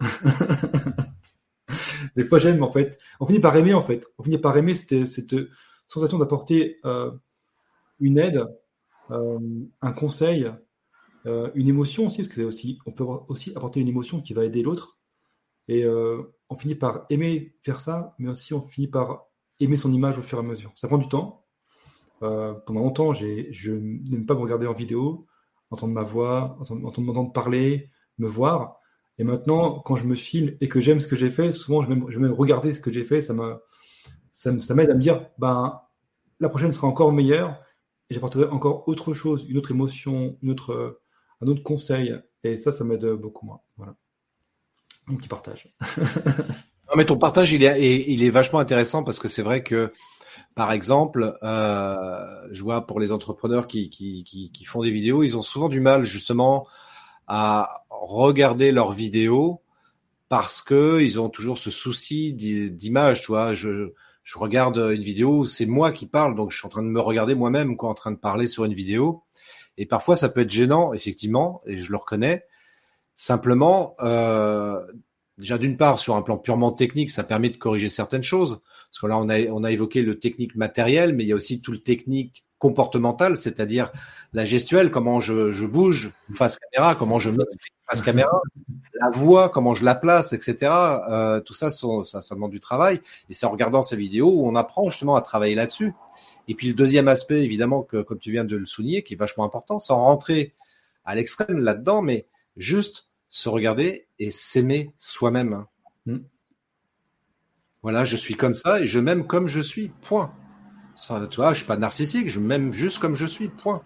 [2.16, 2.98] des fois, j'aime, en fait.
[3.20, 4.06] On finit par aimer, en fait.
[4.18, 5.36] On finit par aimer cette
[5.86, 6.78] sensation d'apporter
[8.00, 8.46] une aide,
[9.10, 10.50] un conseil,
[11.26, 14.44] euh, une émotion aussi, parce que aussi, on peut aussi apporter une émotion qui va
[14.44, 14.98] aider l'autre.
[15.68, 19.26] Et euh, on finit par aimer faire ça, mais aussi on finit par
[19.60, 20.72] aimer son image au fur et à mesure.
[20.76, 21.44] Ça prend du temps.
[22.22, 25.26] Euh, pendant longtemps, je n'aime pas me regarder en vidéo,
[25.70, 28.78] entendre ma voix, entendre, m'entendre parler, me voir.
[29.18, 31.88] Et maintenant, quand je me filme et que j'aime ce que j'ai fait, souvent je
[31.88, 33.20] vais, même regarder ce que j'ai fait.
[33.22, 33.58] Ça m'aide
[34.32, 35.80] ça, ça à me dire, ben,
[36.40, 37.62] la prochaine sera encore meilleure
[38.08, 41.00] et j'apporterai encore autre chose, une autre émotion, une autre,
[41.40, 42.14] un autre conseil.
[42.44, 43.60] Et ça, ça m'aide beaucoup moins.
[43.76, 43.94] Voilà.
[45.08, 45.72] Un petit partage.
[45.98, 49.92] non, mais ton partage, il est, il est vachement intéressant parce que c'est vrai que,
[50.54, 55.22] par exemple, euh, je vois pour les entrepreneurs qui, qui, qui, qui, font des vidéos,
[55.22, 56.66] ils ont souvent du mal justement
[57.26, 59.62] à regarder leurs vidéos
[60.28, 63.22] parce que ils ont toujours ce souci d'image.
[63.22, 63.92] Tu vois, je,
[64.22, 67.00] je regarde une vidéo, c'est moi qui parle, donc je suis en train de me
[67.00, 69.24] regarder moi-même, quoi, en train de parler sur une vidéo.
[69.76, 72.44] Et parfois, ça peut être gênant, effectivement, et je le reconnais.
[73.14, 74.80] Simplement, euh,
[75.38, 78.60] déjà d'une part, sur un plan purement technique, ça permet de corriger certaines choses.
[78.90, 81.72] Parce que là, on a, évoqué le technique matériel, mais il y a aussi tout
[81.72, 83.90] le technique comportemental, c'est-à-dire
[84.32, 88.40] la gestuelle, comment je, bouge face caméra, comment je m'exprime face caméra,
[89.00, 90.56] la voix, comment je la place, etc.
[91.08, 93.00] Euh, tout ça, ça, ça demande du travail.
[93.28, 95.94] Et c'est en regardant ces vidéos où on apprend justement à travailler là-dessus.
[96.50, 99.16] Et puis le deuxième aspect, évidemment, que comme tu viens de le souligner, qui est
[99.16, 100.52] vachement important, sans rentrer
[101.04, 105.64] à l'extrême là-dedans, mais juste se regarder et s'aimer soi-même.
[106.06, 106.18] Hmm.
[107.82, 109.92] Voilà, je suis comme ça et je m'aime comme je suis.
[110.02, 110.34] Point.
[110.96, 113.48] Ça, tu vois, je suis pas narcissique, je m'aime juste comme je suis.
[113.48, 113.84] Point.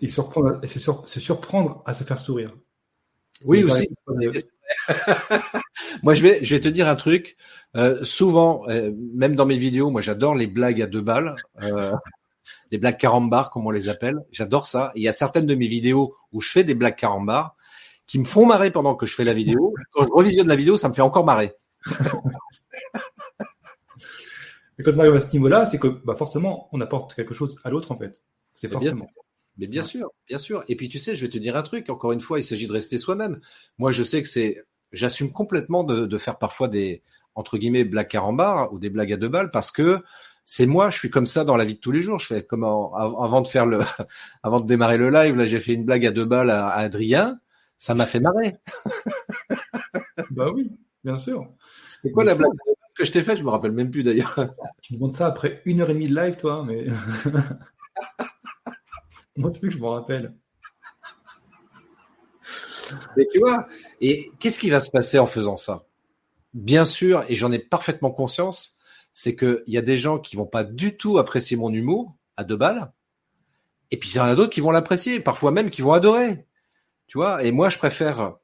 [0.00, 2.50] Et surprendre, c'est surprendre à se faire sourire.
[3.44, 3.86] Oui, aussi.
[6.02, 7.36] moi, je vais, je vais te dire un truc.
[7.76, 11.92] Euh, souvent, euh, même dans mes vidéos, moi, j'adore les blagues à deux balles, euh,
[12.70, 14.18] les blagues carambar, comme on les appelle.
[14.30, 14.92] J'adore ça.
[14.94, 17.56] il y a certaines de mes vidéos où je fais des blagues carambar
[18.06, 19.74] qui me font marrer pendant que je fais la vidéo.
[19.92, 21.54] Quand je revisionne la vidéo, ça me fait encore marrer.
[24.78, 27.56] Et quand on arrive à ce niveau-là, c'est que bah, forcément, on apporte quelque chose
[27.64, 28.22] à l'autre en fait.
[28.54, 29.08] C'est forcément.
[29.56, 30.64] Mais bien sûr, bien sûr.
[30.68, 31.88] Et puis tu sais, je vais te dire un truc.
[31.90, 33.40] Encore une fois, il s'agit de rester soi-même.
[33.78, 37.02] Moi, je sais que c'est, j'assume complètement de, de, faire parfois des
[37.34, 40.02] entre guillemets blagues carambar ou des blagues à deux balles parce que
[40.44, 42.18] c'est moi, je suis comme ça dans la vie de tous les jours.
[42.18, 43.80] Je fais comme avant de faire le,
[44.42, 47.40] avant de démarrer le live, là, j'ai fait une blague à deux balles à, Adrien.
[47.78, 48.56] Ça m'a fait marrer.
[50.30, 50.70] bah oui,
[51.02, 51.48] bien sûr.
[51.86, 52.52] C'était quoi la blague
[52.94, 53.38] que je t'ai faite?
[53.38, 54.34] Je me rappelle même plus d'ailleurs.
[54.80, 56.86] Tu me demandes ça après une heure et demie de live, toi, mais.
[59.36, 60.32] Moi, que je m'en rappelle.
[63.16, 63.66] Mais tu vois,
[64.00, 65.86] et qu'est-ce qui va se passer en faisant ça?
[66.52, 68.78] Bien sûr, et j'en ai parfaitement conscience,
[69.12, 72.44] c'est qu'il y a des gens qui vont pas du tout apprécier mon humour à
[72.44, 72.92] deux balles,
[73.90, 76.46] et puis il y en a d'autres qui vont l'apprécier, parfois même qui vont adorer.
[77.06, 78.36] Tu vois, et moi je préfère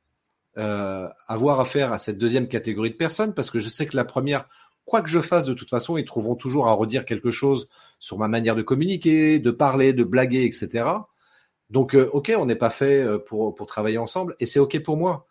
[0.58, 4.04] euh, avoir affaire à cette deuxième catégorie de personnes parce que je sais que la
[4.04, 4.48] première,
[4.84, 8.18] quoi que je fasse de toute façon, ils trouveront toujours à redire quelque chose sur
[8.18, 10.84] ma manière de communiquer, de parler, de blaguer, etc.
[11.70, 14.82] Donc, euh, ok, on n'est pas fait euh, pour, pour travailler ensemble et c'est ok
[14.82, 15.26] pour moi.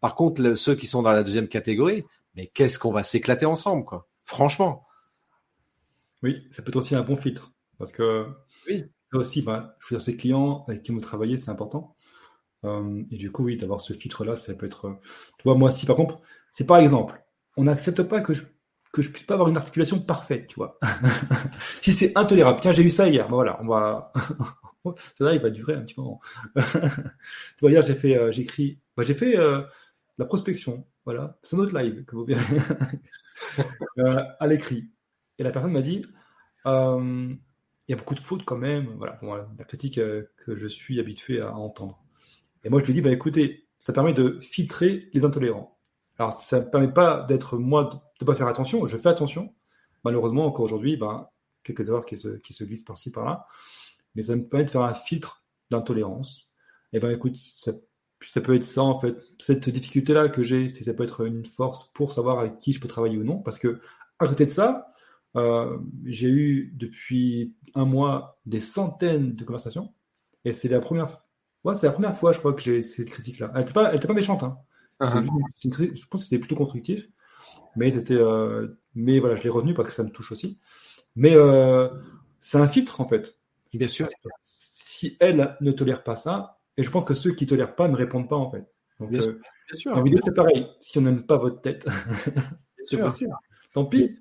[0.00, 2.04] Par contre, ceux qui sont dans la deuxième catégorie,
[2.34, 4.08] mais qu'est-ce qu'on va s'éclater ensemble, quoi?
[4.24, 4.86] Franchement.
[6.22, 8.26] Oui, ça peut être aussi un bon filtre parce que
[8.68, 8.84] oui.
[9.10, 11.94] ça aussi, bah, je veux dire, ces clients avec qui vous travaillez, c'est important.
[12.64, 14.98] Euh, et du coup, oui, d'avoir ce filtre-là, ça peut être.
[15.38, 16.20] Tu vois, moi, si par contre,
[16.50, 17.22] c'est par exemple,
[17.56, 18.44] on n'accepte pas que je
[18.94, 20.78] que je puisse pas avoir une articulation parfaite, tu vois.
[21.82, 24.12] si c'est intolérable, tiens, j'ai eu ça hier, ben voilà, on va.
[25.16, 26.20] ça là, il va durer un petit moment.
[26.54, 29.62] tu vois, hier, j'ai fait, euh, j'ai écrit, bah, j'ai fait euh,
[30.16, 32.60] la prospection, voilà, c'est notre live que vous verrez
[33.98, 34.88] euh, à l'écrit.
[35.40, 36.06] Et la personne m'a dit,
[36.64, 37.38] il
[37.88, 39.18] y a beaucoup de fautes quand même, voilà,
[39.58, 42.00] la critique que je suis habitué à entendre.
[42.62, 45.73] Et moi, je lui dis, bah écoutez, ça permet de filtrer les intolérants.
[46.18, 48.86] Alors, ça ne permet pas d'être moi, de ne pas faire attention.
[48.86, 49.54] Je fais attention.
[50.04, 51.28] Malheureusement, encore aujourd'hui, ben,
[51.62, 53.46] quelques erreurs qui se, qui se glissent par-ci, par-là.
[54.14, 56.48] Mais ça me permet de faire un filtre d'intolérance.
[56.92, 57.72] Et ben, écoute, ça,
[58.40, 59.16] peut être ça, en fait.
[59.38, 62.88] Cette difficulté-là que j'ai, ça peut être une force pour savoir avec qui je peux
[62.88, 63.38] travailler ou non.
[63.38, 63.80] Parce que,
[64.20, 64.94] à côté de ça,
[65.36, 69.92] euh, j'ai eu depuis un mois des centaines de conversations.
[70.44, 71.08] Et c'est la première,
[71.64, 73.50] ouais, la première fois, je crois, que j'ai cette critique-là.
[73.54, 74.58] Elle n'était pas, pas méchante, hein.
[75.00, 75.24] Uh-huh.
[75.62, 77.08] Je pense que c'était plutôt constructif,
[77.76, 80.58] mais c'était, euh, mais voilà, je l'ai revenu parce que ça me touche aussi.
[81.16, 81.88] Mais euh,
[82.40, 83.38] c'est un filtre en fait.
[83.72, 84.08] Bien sûr.
[84.40, 87.96] Si elle ne tolère pas ça, et je pense que ceux qui tolèrent pas ne
[87.96, 88.64] répondent pas en fait.
[89.00, 89.40] Donc, bien, euh,
[89.74, 89.96] sûr.
[89.96, 90.68] En vidéo, c'est pareil.
[90.80, 91.86] Si on n'aime pas votre tête,
[92.84, 93.34] c'est possible.
[93.72, 94.16] Tant pis.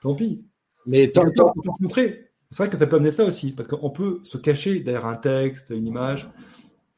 [0.00, 0.44] Tant pis.
[0.86, 2.30] Mais tant que se montrer.
[2.50, 5.16] C'est vrai que ça peut amener ça aussi, parce qu'on peut se cacher derrière un
[5.16, 6.28] texte, une image.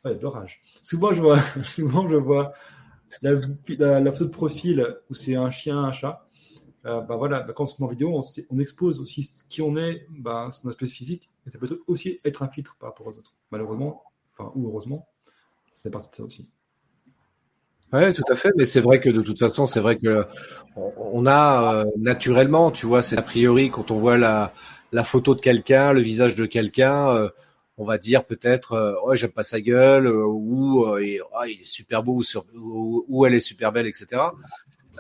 [0.05, 0.61] Ouais, de l'orage.
[0.83, 2.53] Souvent, je vois, souvent, je vois
[3.23, 6.27] la, photo de profil où c'est un chien, un chat,
[6.85, 9.77] euh, bah voilà, bah quand on se met en vidéo, on, expose aussi qui on
[9.77, 13.19] est, bah, son aspect physique, et ça peut aussi être un filtre par rapport aux
[13.19, 13.35] autres.
[13.51, 15.09] Malheureusement, enfin, ou heureusement,
[15.73, 16.51] c'est partie de ça aussi.
[17.93, 18.51] Oui, tout à fait.
[18.57, 20.25] Mais c'est vrai que de toute façon, c'est vrai que
[20.77, 24.53] on a euh, naturellement, tu vois, c'est a priori quand on voit la,
[24.93, 27.29] la photo de quelqu'un, le visage de quelqu'un, euh,
[27.79, 31.61] on va dire peut-être euh, ouais j'aime pas sa gueule euh, ou euh, ah, il
[31.61, 32.23] est super beau
[32.55, 34.23] ou, elle est super belle etc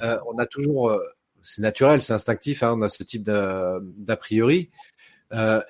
[0.00, 1.00] on a toujours
[1.42, 4.70] c'est naturel c'est instinctif hein, on a ce type d'a priori.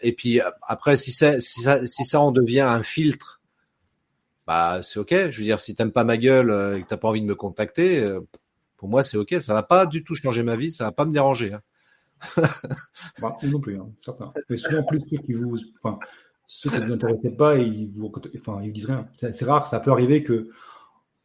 [0.02, 3.40] Et puis après si ça, si ça en devient un filtre
[4.48, 5.30] bah c'est ok.
[5.30, 7.36] Je veux dire si t'aimes pas ma gueule et que t'as pas envie de me
[7.36, 8.04] contacter
[8.76, 9.36] pour moi c'est ok.
[9.40, 11.62] Ça va pas du tout changer ma vie ça va pas me déranger hein.
[13.20, 13.88] bah, non plus hein,
[14.48, 15.98] mais souvent plus ceux qui vous enfin,
[16.46, 19.08] ceux qui ne vous intéressaient pas, ils vous, enfin, ils vous disent rien.
[19.12, 20.50] C'est rare, ça peut arriver que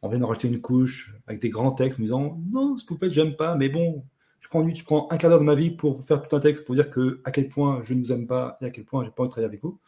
[0.02, 2.98] on vienne rajouter une couche avec des grands textes en disant non, ce que vous
[2.98, 4.04] faites, j'aime pas, mais bon,
[4.40, 6.66] je prends, je prends un quart d'heure de ma vie pour faire tout un texte
[6.66, 9.04] pour dire que à quel point je ne vous aime pas et à quel point
[9.04, 9.78] j'ai pas envie de travailler avec vous.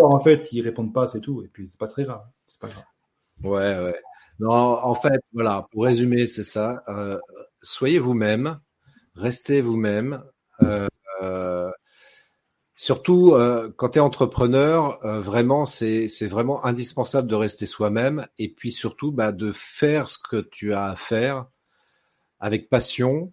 [0.00, 1.42] en fait, ils répondent pas, c'est tout.
[1.42, 2.22] Et puis, c'est pas très grave.
[2.46, 2.84] C'est pas grave.
[3.42, 4.00] Ouais, ouais.
[4.38, 6.82] Non, en fait, voilà, pour résumer, c'est ça.
[6.88, 7.18] Euh,
[7.62, 8.58] soyez vous-même,
[9.14, 10.22] restez vous-même.
[10.62, 10.88] Euh,
[11.22, 11.70] euh,
[12.78, 18.50] Surtout euh, quand tu es entrepreneur, euh, vraiment c'est vraiment indispensable de rester soi-même et
[18.50, 21.46] puis surtout bah, de faire ce que tu as à faire
[22.38, 23.32] avec passion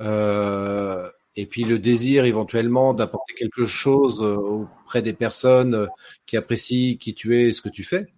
[0.00, 5.88] euh, et puis le désir éventuellement d'apporter quelque chose auprès des personnes
[6.26, 8.08] qui apprécient qui tu es et ce que tu fais.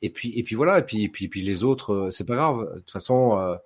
[0.00, 2.72] Et puis et puis voilà et puis et puis, puis les autres c'est pas grave.
[2.74, 3.58] De toute façon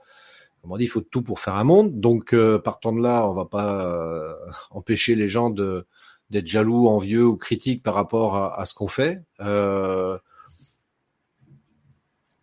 [0.63, 2.01] comme on dit, il faut tout pour faire un monde.
[2.01, 2.35] Donc,
[2.65, 4.37] partant de là, on va pas
[4.73, 5.87] empêcher les gens de,
[6.31, 9.23] d'être jaloux, envieux ou critique par rapport à, ce qu'on fait.
[9.41, 10.19] Euh,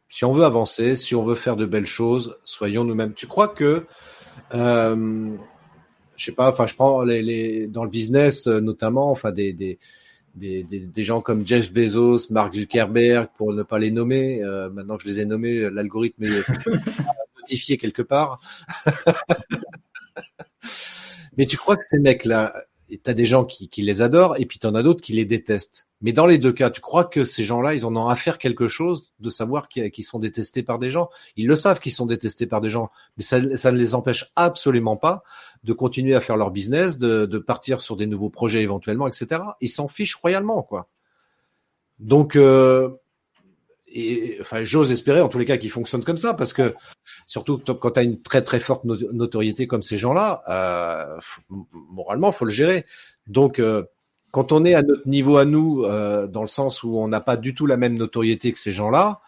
[0.09, 3.13] Si on veut avancer, si on veut faire de belles choses, soyons nous-mêmes.
[3.13, 3.85] Tu crois que,
[4.53, 5.37] euh,
[6.15, 9.77] je sais pas, enfin, je prends dans le business euh, notamment, enfin des, des
[10.35, 14.41] des, gens comme Jeff Bezos, Mark Zuckerberg, pour ne pas les nommer.
[14.73, 16.43] Maintenant que je les ai nommés, l'algorithme est
[17.37, 18.41] notifié quelque part.
[21.37, 22.53] Mais tu crois que ces mecs-là,
[23.03, 25.87] t'as des gens qui, les adorent et puis t'en as d'autres qui les détestent.
[26.01, 28.37] Mais dans les deux cas, tu crois que ces gens-là, ils en ont à faire
[28.37, 31.09] quelque chose de savoir qu'ils sont détestés par des gens?
[31.35, 34.97] Ils le savent qu'ils sont détestés par des gens, mais ça, ne les empêche absolument
[34.97, 35.23] pas
[35.63, 39.41] de continuer à faire leur business, de, de partir sur des nouveaux projets éventuellement, etc.
[39.61, 40.89] Ils s'en fichent royalement, quoi.
[41.99, 42.89] Donc, euh,
[43.95, 46.75] et enfin, j'ose espérer en tous les cas qu'ils fonctionnent comme ça, parce que
[47.25, 51.17] surtout quand tu as une très très forte notoriété comme ces gens-là, euh,
[51.71, 52.85] moralement, faut le gérer.
[53.27, 53.83] Donc, euh,
[54.31, 57.21] quand on est à notre niveau à nous, euh, dans le sens où on n'a
[57.21, 59.21] pas du tout la même notoriété que ces gens-là,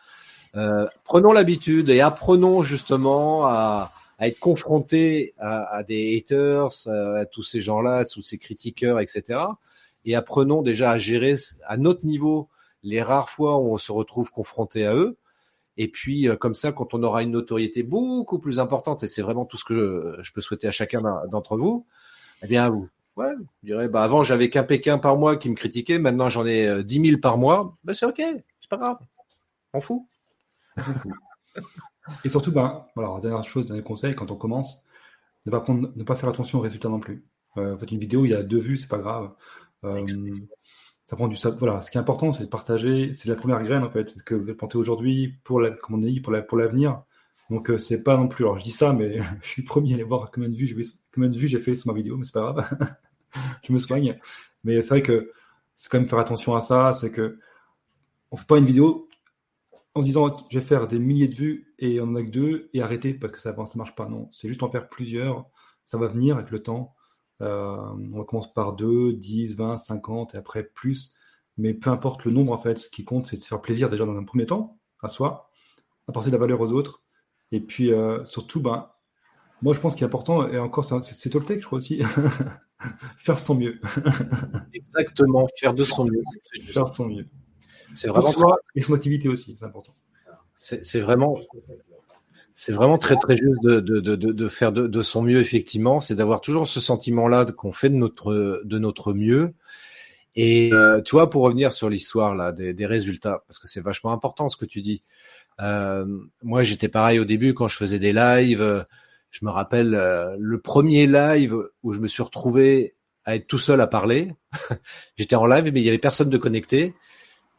[0.57, 7.25] euh, prenons l'habitude et apprenons justement à, à être confrontés à, à, des haters, à,
[7.25, 9.39] tous ces gens-là, tous ces critiqueurs, etc.
[10.03, 11.35] Et apprenons déjà à gérer
[11.65, 12.49] à notre niveau
[12.87, 15.17] les rares fois où on se retrouve confronté à eux.
[15.75, 19.21] Et puis, euh, comme ça, quand on aura une notoriété beaucoup plus importante, et c'est
[19.21, 21.85] vraiment tout ce que je peux souhaiter à chacun d'entre vous,
[22.43, 25.55] eh bien, vous, ouais, vous direz, bah, avant, j'avais qu'un Pékin par mois qui me
[25.55, 27.77] critiquait, maintenant, j'en ai 10 euh, 000 par mois.
[27.83, 28.97] Ben, c'est OK, c'est pas grave.
[29.73, 30.03] On fout.
[32.23, 34.87] et surtout, ben, voilà, dernière chose, dernier conseil, quand on commence,
[35.45, 37.25] ne pas, prendre, ne pas faire attention aux résultats non plus.
[37.57, 39.31] Euh, en fait, une vidéo, il y a deux vues, c'est pas grave.
[39.83, 40.05] Euh,
[41.15, 44.19] voilà ce qui est important c'est de partager c'est la première graine en fait c'est
[44.19, 47.03] ce que vous plantez aujourd'hui pour la comme on dit pour la, l'avenir.
[47.49, 49.95] Donc euh, c'est pas non plus alors je dis ça mais je suis premier à
[49.95, 50.75] aller voir combien de vues j'ai
[51.13, 52.69] combien de vues j'ai fait sur ma vidéo mais c'est pas grave.
[53.63, 54.17] Je me soigne.
[54.63, 55.31] Mais c'est vrai que
[55.75, 57.39] c'est quand même faire attention à ça c'est que
[58.31, 59.07] on fait pas une vidéo
[59.95, 62.69] en disant je vais faire des milliers de vues et on en a que deux
[62.73, 64.09] et arrêter parce que ça ça marche pas.
[64.09, 65.45] Non c'est juste en faire plusieurs.
[65.85, 66.96] Ça va venir avec le temps
[67.39, 71.15] on commence par 2, 10, 20, 50 et après plus.
[71.57, 74.05] Mais peu importe le nombre, en fait, ce qui compte, c'est de faire plaisir déjà
[74.05, 75.49] dans un premier temps à soi,
[76.07, 77.03] apporter de la valeur aux autres.
[77.51, 78.89] Et puis euh, surtout, ben,
[79.61, 82.01] moi je pense qu'il est important, et encore c'est Toltec, je crois aussi,
[83.17, 83.79] faire son mieux.
[84.73, 86.23] Exactement, faire de son mieux.
[86.67, 87.27] Faire son mieux.
[87.93, 88.57] C'est vraiment.
[88.75, 89.95] et son activité aussi, c'est important.
[90.57, 91.37] C'est vraiment.
[92.59, 95.99] C'est vraiment très très juste de, de, de, de faire de, de, son mieux effectivement,
[95.99, 99.53] c'est d'avoir toujours ce sentiment-là qu'on fait de notre de notre mieux.
[100.35, 103.81] Et euh, tu vois, pour revenir sur l'histoire là des, des, résultats, parce que c'est
[103.81, 105.03] vachement important ce que tu dis.
[105.61, 106.07] Euh,
[106.41, 108.87] moi, j'étais pareil au début quand je faisais des lives.
[109.29, 113.59] Je me rappelle euh, le premier live où je me suis retrouvé à être tout
[113.59, 114.33] seul à parler.
[115.15, 116.95] J'étais en live, mais il y avait personne de connecté.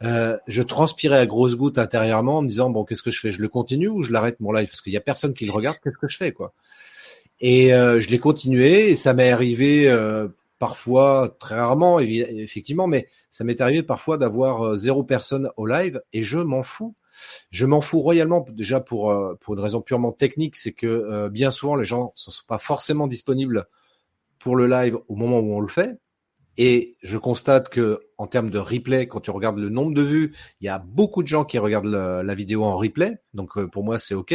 [0.05, 3.33] Euh, je transpirais à grosses gouttes intérieurement en me disant bon qu'est-ce que je fais?
[3.33, 4.69] Je le continue ou je l'arrête mon live?
[4.69, 6.55] Parce qu'il y a personne qui le regarde qu'est-ce que je fais quoi?
[7.41, 13.09] Et euh, je l'ai continué et ça m'est arrivé euh, parfois très rarement effectivement mais
[13.31, 16.95] ça m'est arrivé parfois d'avoir euh, zéro personne au live et je m'en fous.
[17.51, 21.75] Je m'en fous royalement déjà pour pour une raison purement technique c'est que bien souvent
[21.75, 23.67] les gens ne sont pas forcément disponibles
[24.39, 25.99] pour le live au moment où on le fait
[26.59, 30.35] et je constate que en termes de replay, quand tu regardes le nombre de vues,
[30.61, 33.19] il y a beaucoup de gens qui regardent la vidéo en replay.
[33.33, 34.35] Donc euh, pour moi, c'est OK.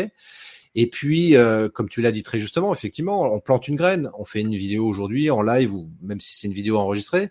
[0.75, 4.09] Et puis, euh, comme tu l'as dit très justement, effectivement, on plante une graine.
[4.17, 7.29] On fait une vidéo aujourd'hui en live ou même si c'est une vidéo enregistrée.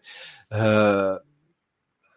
[0.52, 1.18] Euh,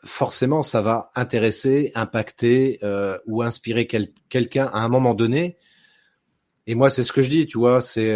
[0.03, 5.57] forcément, ça va intéresser, impacter euh, ou inspirer quelqu'un à un moment donné.
[6.67, 8.15] Et moi, c'est ce que je dis, tu vois, c'est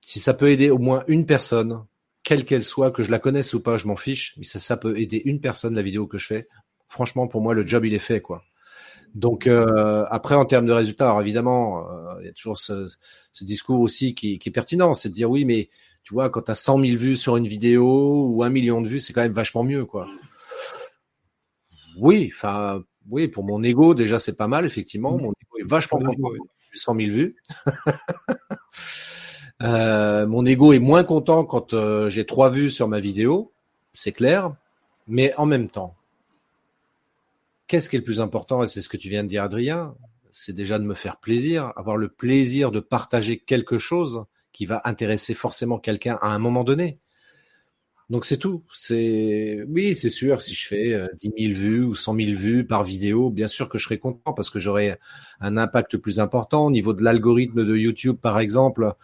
[0.00, 1.84] si ça peut aider au moins une personne,
[2.30, 4.34] quelle qu'elle soit, que je la connaisse ou pas, je m'en fiche.
[4.36, 6.46] Mais ça, ça peut aider une personne la vidéo que je fais.
[6.86, 8.44] Franchement, pour moi, le job il est fait, quoi.
[9.16, 12.86] Donc euh, après, en termes de résultats, alors évidemment, euh, il y a toujours ce,
[13.32, 15.70] ce discours aussi qui, qui est pertinent, c'est de dire oui, mais
[16.04, 18.86] tu vois, quand tu as 100 000 vues sur une vidéo ou un million de
[18.86, 20.06] vues, c'est quand même vachement mieux, quoi.
[21.98, 25.18] Oui, enfin, oui, pour mon ego, déjà, c'est pas mal, effectivement.
[25.18, 26.28] Mon ego est vachement content
[26.74, 27.36] 100 000 vues.
[29.62, 33.52] Euh, mon ego est moins content quand euh, j'ai trois vues sur ma vidéo,
[33.92, 34.54] c'est clair.
[35.06, 35.96] Mais en même temps,
[37.66, 39.94] qu'est-ce qui est le plus important Et c'est ce que tu viens de dire, Adrien.
[40.30, 44.80] C'est déjà de me faire plaisir, avoir le plaisir de partager quelque chose qui va
[44.84, 46.98] intéresser forcément quelqu'un à un moment donné.
[48.10, 48.64] Donc c'est tout.
[48.72, 50.42] C'est oui, c'est sûr.
[50.42, 53.68] Si je fais 10 euh, 000 vues ou 100 000 vues par vidéo, bien sûr
[53.68, 54.96] que je serai content parce que j'aurai
[55.40, 58.94] un impact plus important au niveau de l'algorithme de YouTube, par exemple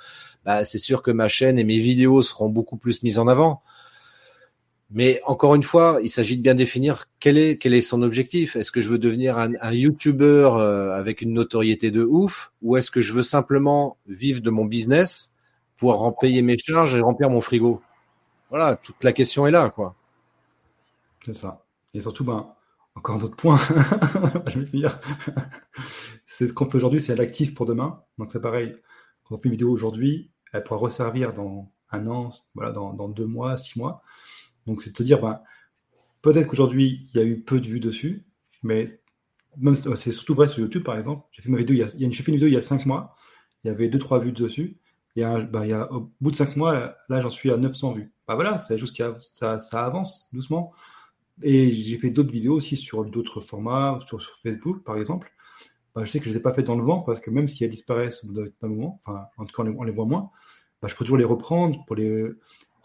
[0.47, 3.63] bah, c'est sûr que ma chaîne et mes vidéos seront beaucoup plus mises en avant.
[4.91, 8.55] Mais encore une fois, il s'agit de bien définir quel est son objectif.
[8.55, 12.93] Est-ce que je veux devenir un, YouTuber euh, avec une notoriété de ouf, ou est-ce
[12.93, 15.35] que je veux simplement vivre de mon business,
[15.77, 17.83] pouvoir payer mes charges et remplir mon frigo?
[18.49, 19.97] Voilà, toute la question est là, quoi.
[21.25, 21.65] C'est ça.
[21.93, 22.47] Et surtout, ben,
[22.95, 23.59] encore un autre point,
[24.47, 25.01] je vais finir.
[26.27, 28.05] c'est ce qu'on fait aujourd'hui, c'est l'actif pour demain.
[28.19, 28.77] Donc c'est pareil.
[29.25, 33.09] Quand on fait une vidéo aujourd'hui, elle pourra resservir dans un an, voilà, dans, dans
[33.09, 34.03] deux mois, six mois.
[34.67, 35.41] Donc c'est de te dire, ben,
[36.23, 38.27] peut-être qu'aujourd'hui, il y a eu peu de vues dessus,
[38.63, 38.87] mais
[39.57, 41.27] même c'est surtout vrai sur YouTube, par exemple.
[41.33, 42.87] J'ai fait ma vidéo, il y a, j'ai fait une vidéo il y a cinq
[42.87, 43.17] mois,
[43.65, 44.79] il y avait deux, trois vues dessus.
[45.17, 47.93] Et ben, il y a, au bout de cinq mois, là, j'en suis à 900
[47.93, 48.13] vues.
[48.29, 50.73] Ben voilà, c'est juste que ça, ça avance doucement.
[51.43, 55.33] Et j'ai fait d'autres vidéos aussi sur d'autres formats, sur, Facebook, par exemple.
[55.95, 57.31] Ben, je sais que je ne les ai pas faites dans le vent parce que
[57.31, 60.31] même si elles disparaissent d'un moment, en tout cas, on les voit moins,
[60.87, 62.31] ben, je peux toujours les reprendre pour les,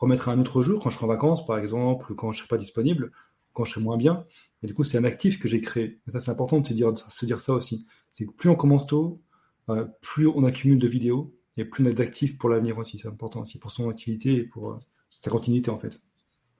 [0.01, 2.37] remettre à un autre jour, quand je serai en vacances, par exemple, ou quand je
[2.37, 3.11] ne serai pas disponible,
[3.53, 4.25] quand je serai moins bien.
[4.63, 5.99] Et du coup, c'est un actif que j'ai créé.
[6.07, 7.85] Et ça, c'est important de se dire, ça aussi.
[8.11, 9.21] C'est que plus on commence tôt,
[9.69, 12.97] euh, plus on accumule de vidéos, et plus on est d'actifs pour l'avenir aussi.
[12.97, 14.79] C'est important aussi pour son activité et pour euh,
[15.19, 15.99] sa continuité, en fait.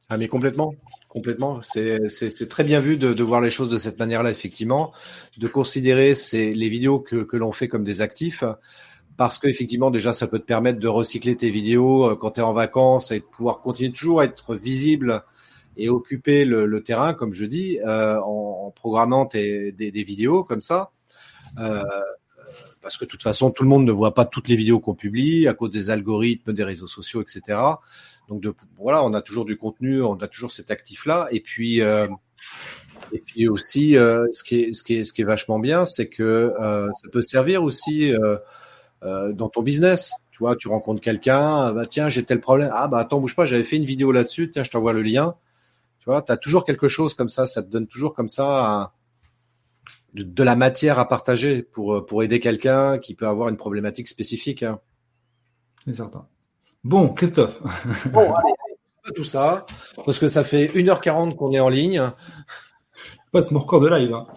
[0.08, 0.76] Ah, mais complètement.
[1.08, 1.62] Complètement.
[1.64, 4.94] C'est très bien vu de, voir les choses de cette manière-là, effectivement,
[5.38, 8.44] de considérer les vidéos que l'on fait comme des actifs
[9.22, 12.44] parce qu'effectivement déjà ça peut te permettre de recycler tes vidéos euh, quand tu es
[12.44, 15.22] en vacances et de pouvoir continuer toujours à être visible
[15.78, 20.90] et occuper le, terrain, comme je dis, euh, en, programmant tes, des, vidéos comme ça.
[21.60, 21.84] Euh,
[22.82, 24.96] parce que de toute façon, tout le monde ne voit pas toutes les vidéos qu'on
[24.96, 27.60] publie à cause des algorithmes, des réseaux sociaux, etc.
[28.28, 28.44] Donc
[28.80, 31.28] voilà, on a toujours du contenu, on a toujours cet actif-là.
[31.32, 34.92] Et puis, et puis aussi, ce qui
[35.22, 38.14] est vachement bien, c'est que ça peut servir aussi
[39.04, 40.12] euh, dans ton business.
[40.32, 42.72] Tu vois, tu rencontres quelqu'un, ah bah tiens, j'ai tel problème.
[42.74, 45.36] Ah bah attends, bouge pas, j'avais fait une vidéo là-dessus, tiens, je t'envoie le lien.
[46.00, 48.94] Tu vois, tu as toujours quelque chose comme ça, ça te donne toujours comme ça
[50.14, 54.64] de, la matière à partager pour, pour aider quelqu'un qui peut avoir une problématique spécifique.
[54.64, 54.80] Hein.
[55.86, 56.28] C'est certain.
[56.84, 57.62] Bon, Christophe.
[58.08, 58.54] bon, allez,
[59.16, 59.66] tout ça,
[60.06, 62.02] parce que ça fait 1h40 qu'on est en ligne.
[63.32, 64.14] Pas de mon record de live.
[64.14, 64.28] Hein.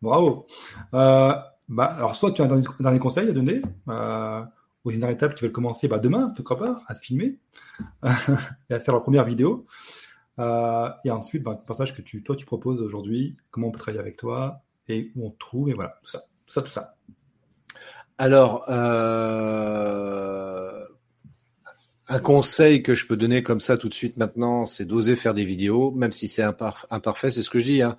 [0.00, 0.46] Bravo.
[0.94, 1.34] Euh,
[1.68, 4.42] bah, alors, soit tu as un dernier, conseil à donner euh,
[4.84, 7.38] aux étapes qui veulent commencer bah, demain, pourquoi pas, à se filmer
[8.04, 9.66] et à faire leur première vidéo.
[10.38, 13.78] Euh, et ensuite, bah, le passage que tu, toi, tu proposes aujourd'hui, comment on peut
[13.78, 16.70] travailler avec toi et où on te trouve, et voilà, tout ça, tout ça, tout
[16.70, 16.96] ça.
[18.18, 20.84] Alors, euh,
[22.08, 25.34] un conseil que je peux donner comme ça tout de suite maintenant, c'est d'oser faire
[25.34, 27.30] des vidéos, même si c'est imparfait.
[27.30, 27.82] C'est ce que je dis.
[27.82, 27.96] Hein.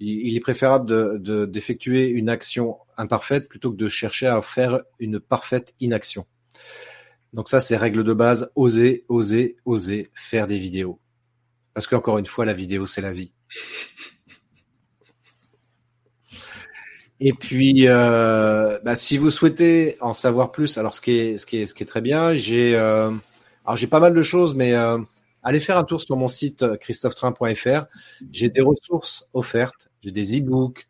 [0.00, 1.20] Il, est préférable
[1.50, 6.26] d'effectuer de, une action imparfaite plutôt que de chercher à faire une parfaite inaction.
[7.32, 8.50] Donc ça, c'est règle de base.
[8.54, 11.00] Oser, oser, oser faire des vidéos.
[11.74, 13.32] Parce qu'encore une fois, la vidéo, c'est la vie.
[17.20, 21.46] Et puis, euh, bah, si vous souhaitez en savoir plus, alors ce qui est, ce
[21.46, 23.10] qui est, très bien, j'ai euh,
[23.74, 24.98] j'ai pas mal de choses, mais euh,
[25.42, 27.86] allez faire un tour sur mon site christophetrain.fr.
[28.30, 30.86] J'ai des ressources offertes, j'ai des e-books,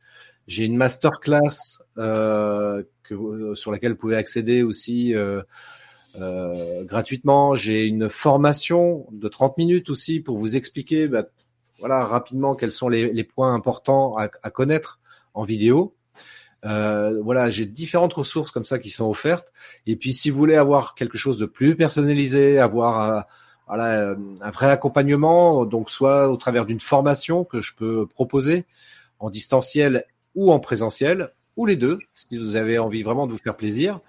[0.47, 7.55] j'ai une masterclass que, euh, sur laquelle vous pouvez accéder aussi euh, gratuitement.
[7.55, 11.25] J'ai une formation de 30 minutes aussi pour vous expliquer bah,
[11.79, 15.01] voilà, rapidement quels sont les, points importants à, connaître
[15.35, 15.95] en vidéo.
[16.65, 19.53] Euh, voilà, j'ai différentes ressources comme ça qui sont offertes.
[19.87, 23.21] Et puis, si vous voulez avoir quelque chose de plus personnalisé, avoir euh,
[23.77, 28.65] euh, un vrai accompagnement, donc soit au travers d'une formation que je peux proposer
[29.19, 30.05] en distanciel
[30.35, 34.01] ou en présentiel, ou les deux, si vous avez envie vraiment de vous faire plaisir.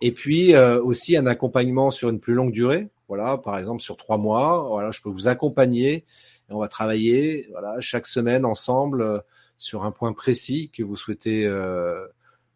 [0.00, 4.16] Et puis aussi un accompagnement sur une plus longue durée, voilà, par exemple sur trois
[4.16, 4.64] mois.
[4.68, 6.04] Voilà, je peux vous accompagner
[6.48, 9.22] et on va travailler, voilà, chaque semaine ensemble
[9.58, 12.06] sur un point précis que vous souhaitez euh,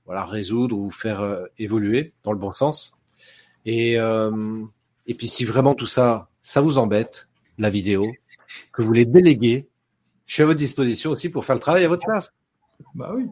[0.07, 2.97] voilà résoudre ou faire euh, évoluer dans le bon sens.
[3.67, 4.65] Et euh,
[5.07, 7.29] et puis si vraiment tout ça ça vous embête
[7.59, 8.07] la vidéo
[8.73, 9.69] que vous voulez déléguer,
[10.27, 12.35] je suis à votre disposition aussi pour faire le travail à votre place.
[12.95, 13.27] Bah oui.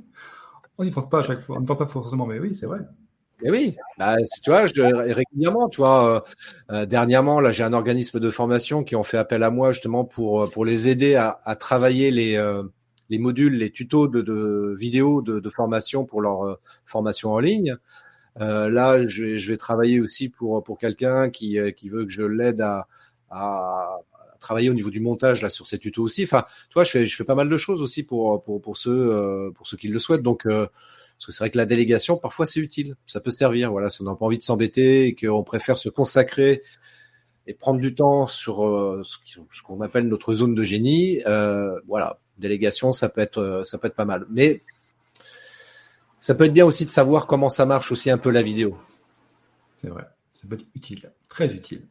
[0.80, 2.66] On n'y pense pas à chaque fois, on ne pense pas forcément, mais oui, c'est
[2.66, 2.80] vrai.
[3.42, 6.24] Et oui, bah, tu vois, régulièrement, tu vois,
[6.70, 10.04] euh, dernièrement, là, j'ai un organisme de formation qui ont fait appel à moi justement
[10.04, 12.36] pour pour les aider à, à travailler les
[13.10, 16.54] les modules, les tutos de, de vidéos de, formation pour leur euh,
[16.86, 17.76] formation en ligne.
[18.40, 22.04] Euh, là, je vais, je vais, travailler aussi pour pour quelqu'un qui, euh, qui veut
[22.04, 22.86] que je l'aide à,
[23.28, 23.98] à,
[24.40, 26.24] travailler au niveau du montage là sur ces tutos aussi.
[26.24, 28.76] Enfin, tu vois, je fais je fais pas mal de choses aussi pour pour pour
[28.76, 30.22] ceux euh, pour ceux qui le souhaitent.
[30.22, 33.70] Donc parce que c'est vrai que la délégation parfois c'est utile, ça peut servir.
[33.70, 36.62] Voilà, si on n'a pas envie de s'embêter et qu'on préfère se consacrer
[37.46, 42.18] et prendre du temps sur euh, ce qu'on appelle notre zone de génie, euh, voilà,
[42.38, 44.26] délégation, ça peut être ça peut être pas mal.
[44.30, 44.62] Mais
[46.20, 48.76] ça peut être bien aussi de savoir comment ça marche aussi un peu la vidéo.
[49.78, 50.04] C'est vrai,
[50.40, 51.86] ça peut être utile, très utile.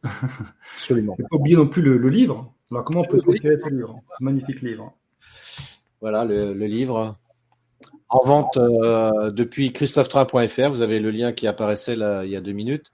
[0.74, 1.14] Absolument.
[1.20, 2.52] Faut pas oublier non plus le, livre.
[2.72, 4.00] Alors comment on peut se procurer ce livre?
[4.18, 4.92] Ce magnifique livre.
[6.00, 7.16] Voilà le, le livre
[8.08, 10.70] en vente euh, depuis christophetrain.fr.
[10.70, 12.90] Vous avez le lien qui apparaissait là il y a deux minutes.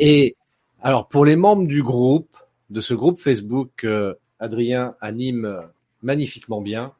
[0.00, 0.36] Et
[0.80, 2.36] alors pour les membres du groupe,
[2.70, 5.68] de ce groupe Facebook, euh, Adrien anime
[6.02, 6.92] magnifiquement bien.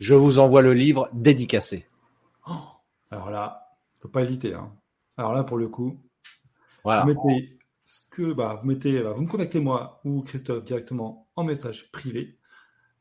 [0.00, 1.86] Je vous envoie le livre dédicacé.
[3.14, 3.68] Alors là,
[4.00, 4.54] faut pas hésiter.
[4.54, 4.74] Hein.
[5.16, 6.02] Alors là, pour le coup,
[6.82, 7.02] voilà.
[7.02, 11.28] vous mettez ce que bah, vous mettez, bah, vous me contactez moi ou Christophe directement
[11.36, 12.40] en message privé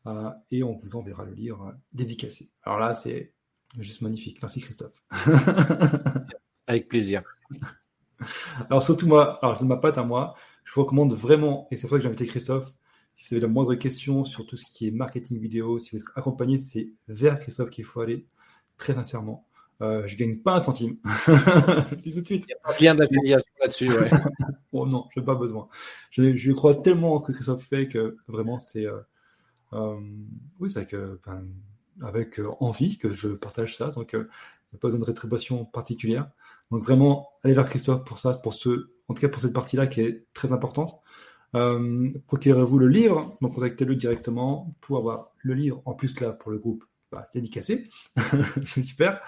[0.05, 2.51] euh, et on vous enverra le livre dédicacé.
[2.61, 3.33] Alors là, c'est
[3.79, 4.39] juste magnifique.
[4.43, 4.93] Merci Christophe.
[6.67, 7.23] Avec plaisir.
[8.69, 11.81] Alors surtout moi, alors de ma patte à moi, je vous recommande vraiment, et c'est
[11.81, 12.71] pour ça que j'ai invité Christophe,
[13.17, 16.03] si vous avez la moindre question sur tout ce qui est marketing vidéo, si vous
[16.03, 18.27] êtes accompagné, c'est vers Christophe qu'il faut aller,
[18.77, 19.47] très sincèrement.
[19.83, 20.97] Euh, je gagne pas un centime.
[21.27, 22.45] je dis tout de suite.
[22.47, 23.91] Il n'y a pas bien d'affiliation là-dessus.
[23.91, 24.09] Ouais.
[24.71, 25.67] oh non, je n'ai pas besoin.
[26.09, 28.85] Je, je, crois tellement en ce que Christophe fait que vraiment c'est.
[28.85, 29.01] Euh,
[29.73, 29.99] euh,
[30.59, 30.95] oui, c'est avec,
[31.25, 31.45] ben,
[32.01, 33.89] avec envie que je partage ça.
[33.89, 36.29] Donc, il n'y a pas besoin de rétribution particulière.
[36.71, 39.87] Donc, vraiment, allez vers Christophe pour ça, pour ce, en tout cas pour cette partie-là
[39.87, 41.01] qui est très importante.
[41.51, 45.81] Procurez-vous le livre, donc contactez-le directement pour avoir le livre.
[45.85, 47.89] En plus, là, pour le groupe, bah, dédicacé.
[48.65, 49.21] c'est super.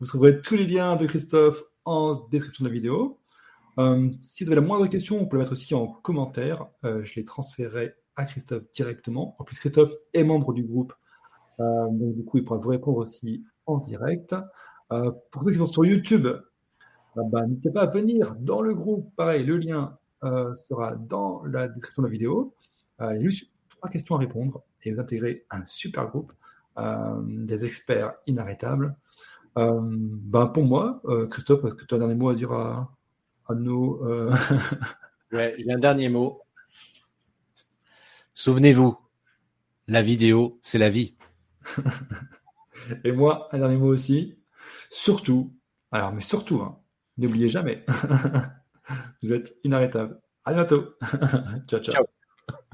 [0.00, 3.20] Vous trouverez tous les liens de Christophe en description de la vidéo.
[3.78, 6.66] Euh, si vous avez la moindre question, vous pouvez la mettre aussi en commentaire.
[6.84, 9.34] Euh, je les transférerai à Christophe directement.
[9.38, 10.92] En plus, Christophe est membre du groupe.
[11.60, 14.34] Euh, donc, du coup, il pourra vous répondre aussi en direct.
[15.30, 16.28] pour ceux qui sont sur YouTube,
[17.16, 19.10] bah, n'hésitez pas à venir dans le groupe.
[19.16, 22.54] Pareil, le lien sera dans la description de la vidéo.
[23.00, 26.32] il y a juste trois questions à répondre et vous intégrez un super groupe.
[26.78, 28.96] Euh, des experts inarrêtables.
[29.58, 32.52] Euh, ben pour moi, euh, Christophe, est-ce que tu as un dernier mot à dire
[32.52, 32.92] à,
[33.46, 34.02] à nos.
[35.32, 36.42] Ouais, j'ai un dernier mot.
[38.34, 38.98] Souvenez-vous,
[39.86, 41.16] la vidéo, c'est la vie.
[43.04, 44.36] Et moi, un dernier mot aussi.
[44.90, 45.56] Surtout,
[45.92, 46.78] alors, mais surtout, hein,
[47.18, 47.84] n'oubliez jamais,
[49.22, 50.20] vous êtes inarrêtable.
[50.44, 50.94] À bientôt.
[51.68, 51.80] ciao.
[51.80, 51.94] ciao.
[51.94, 52.13] ciao.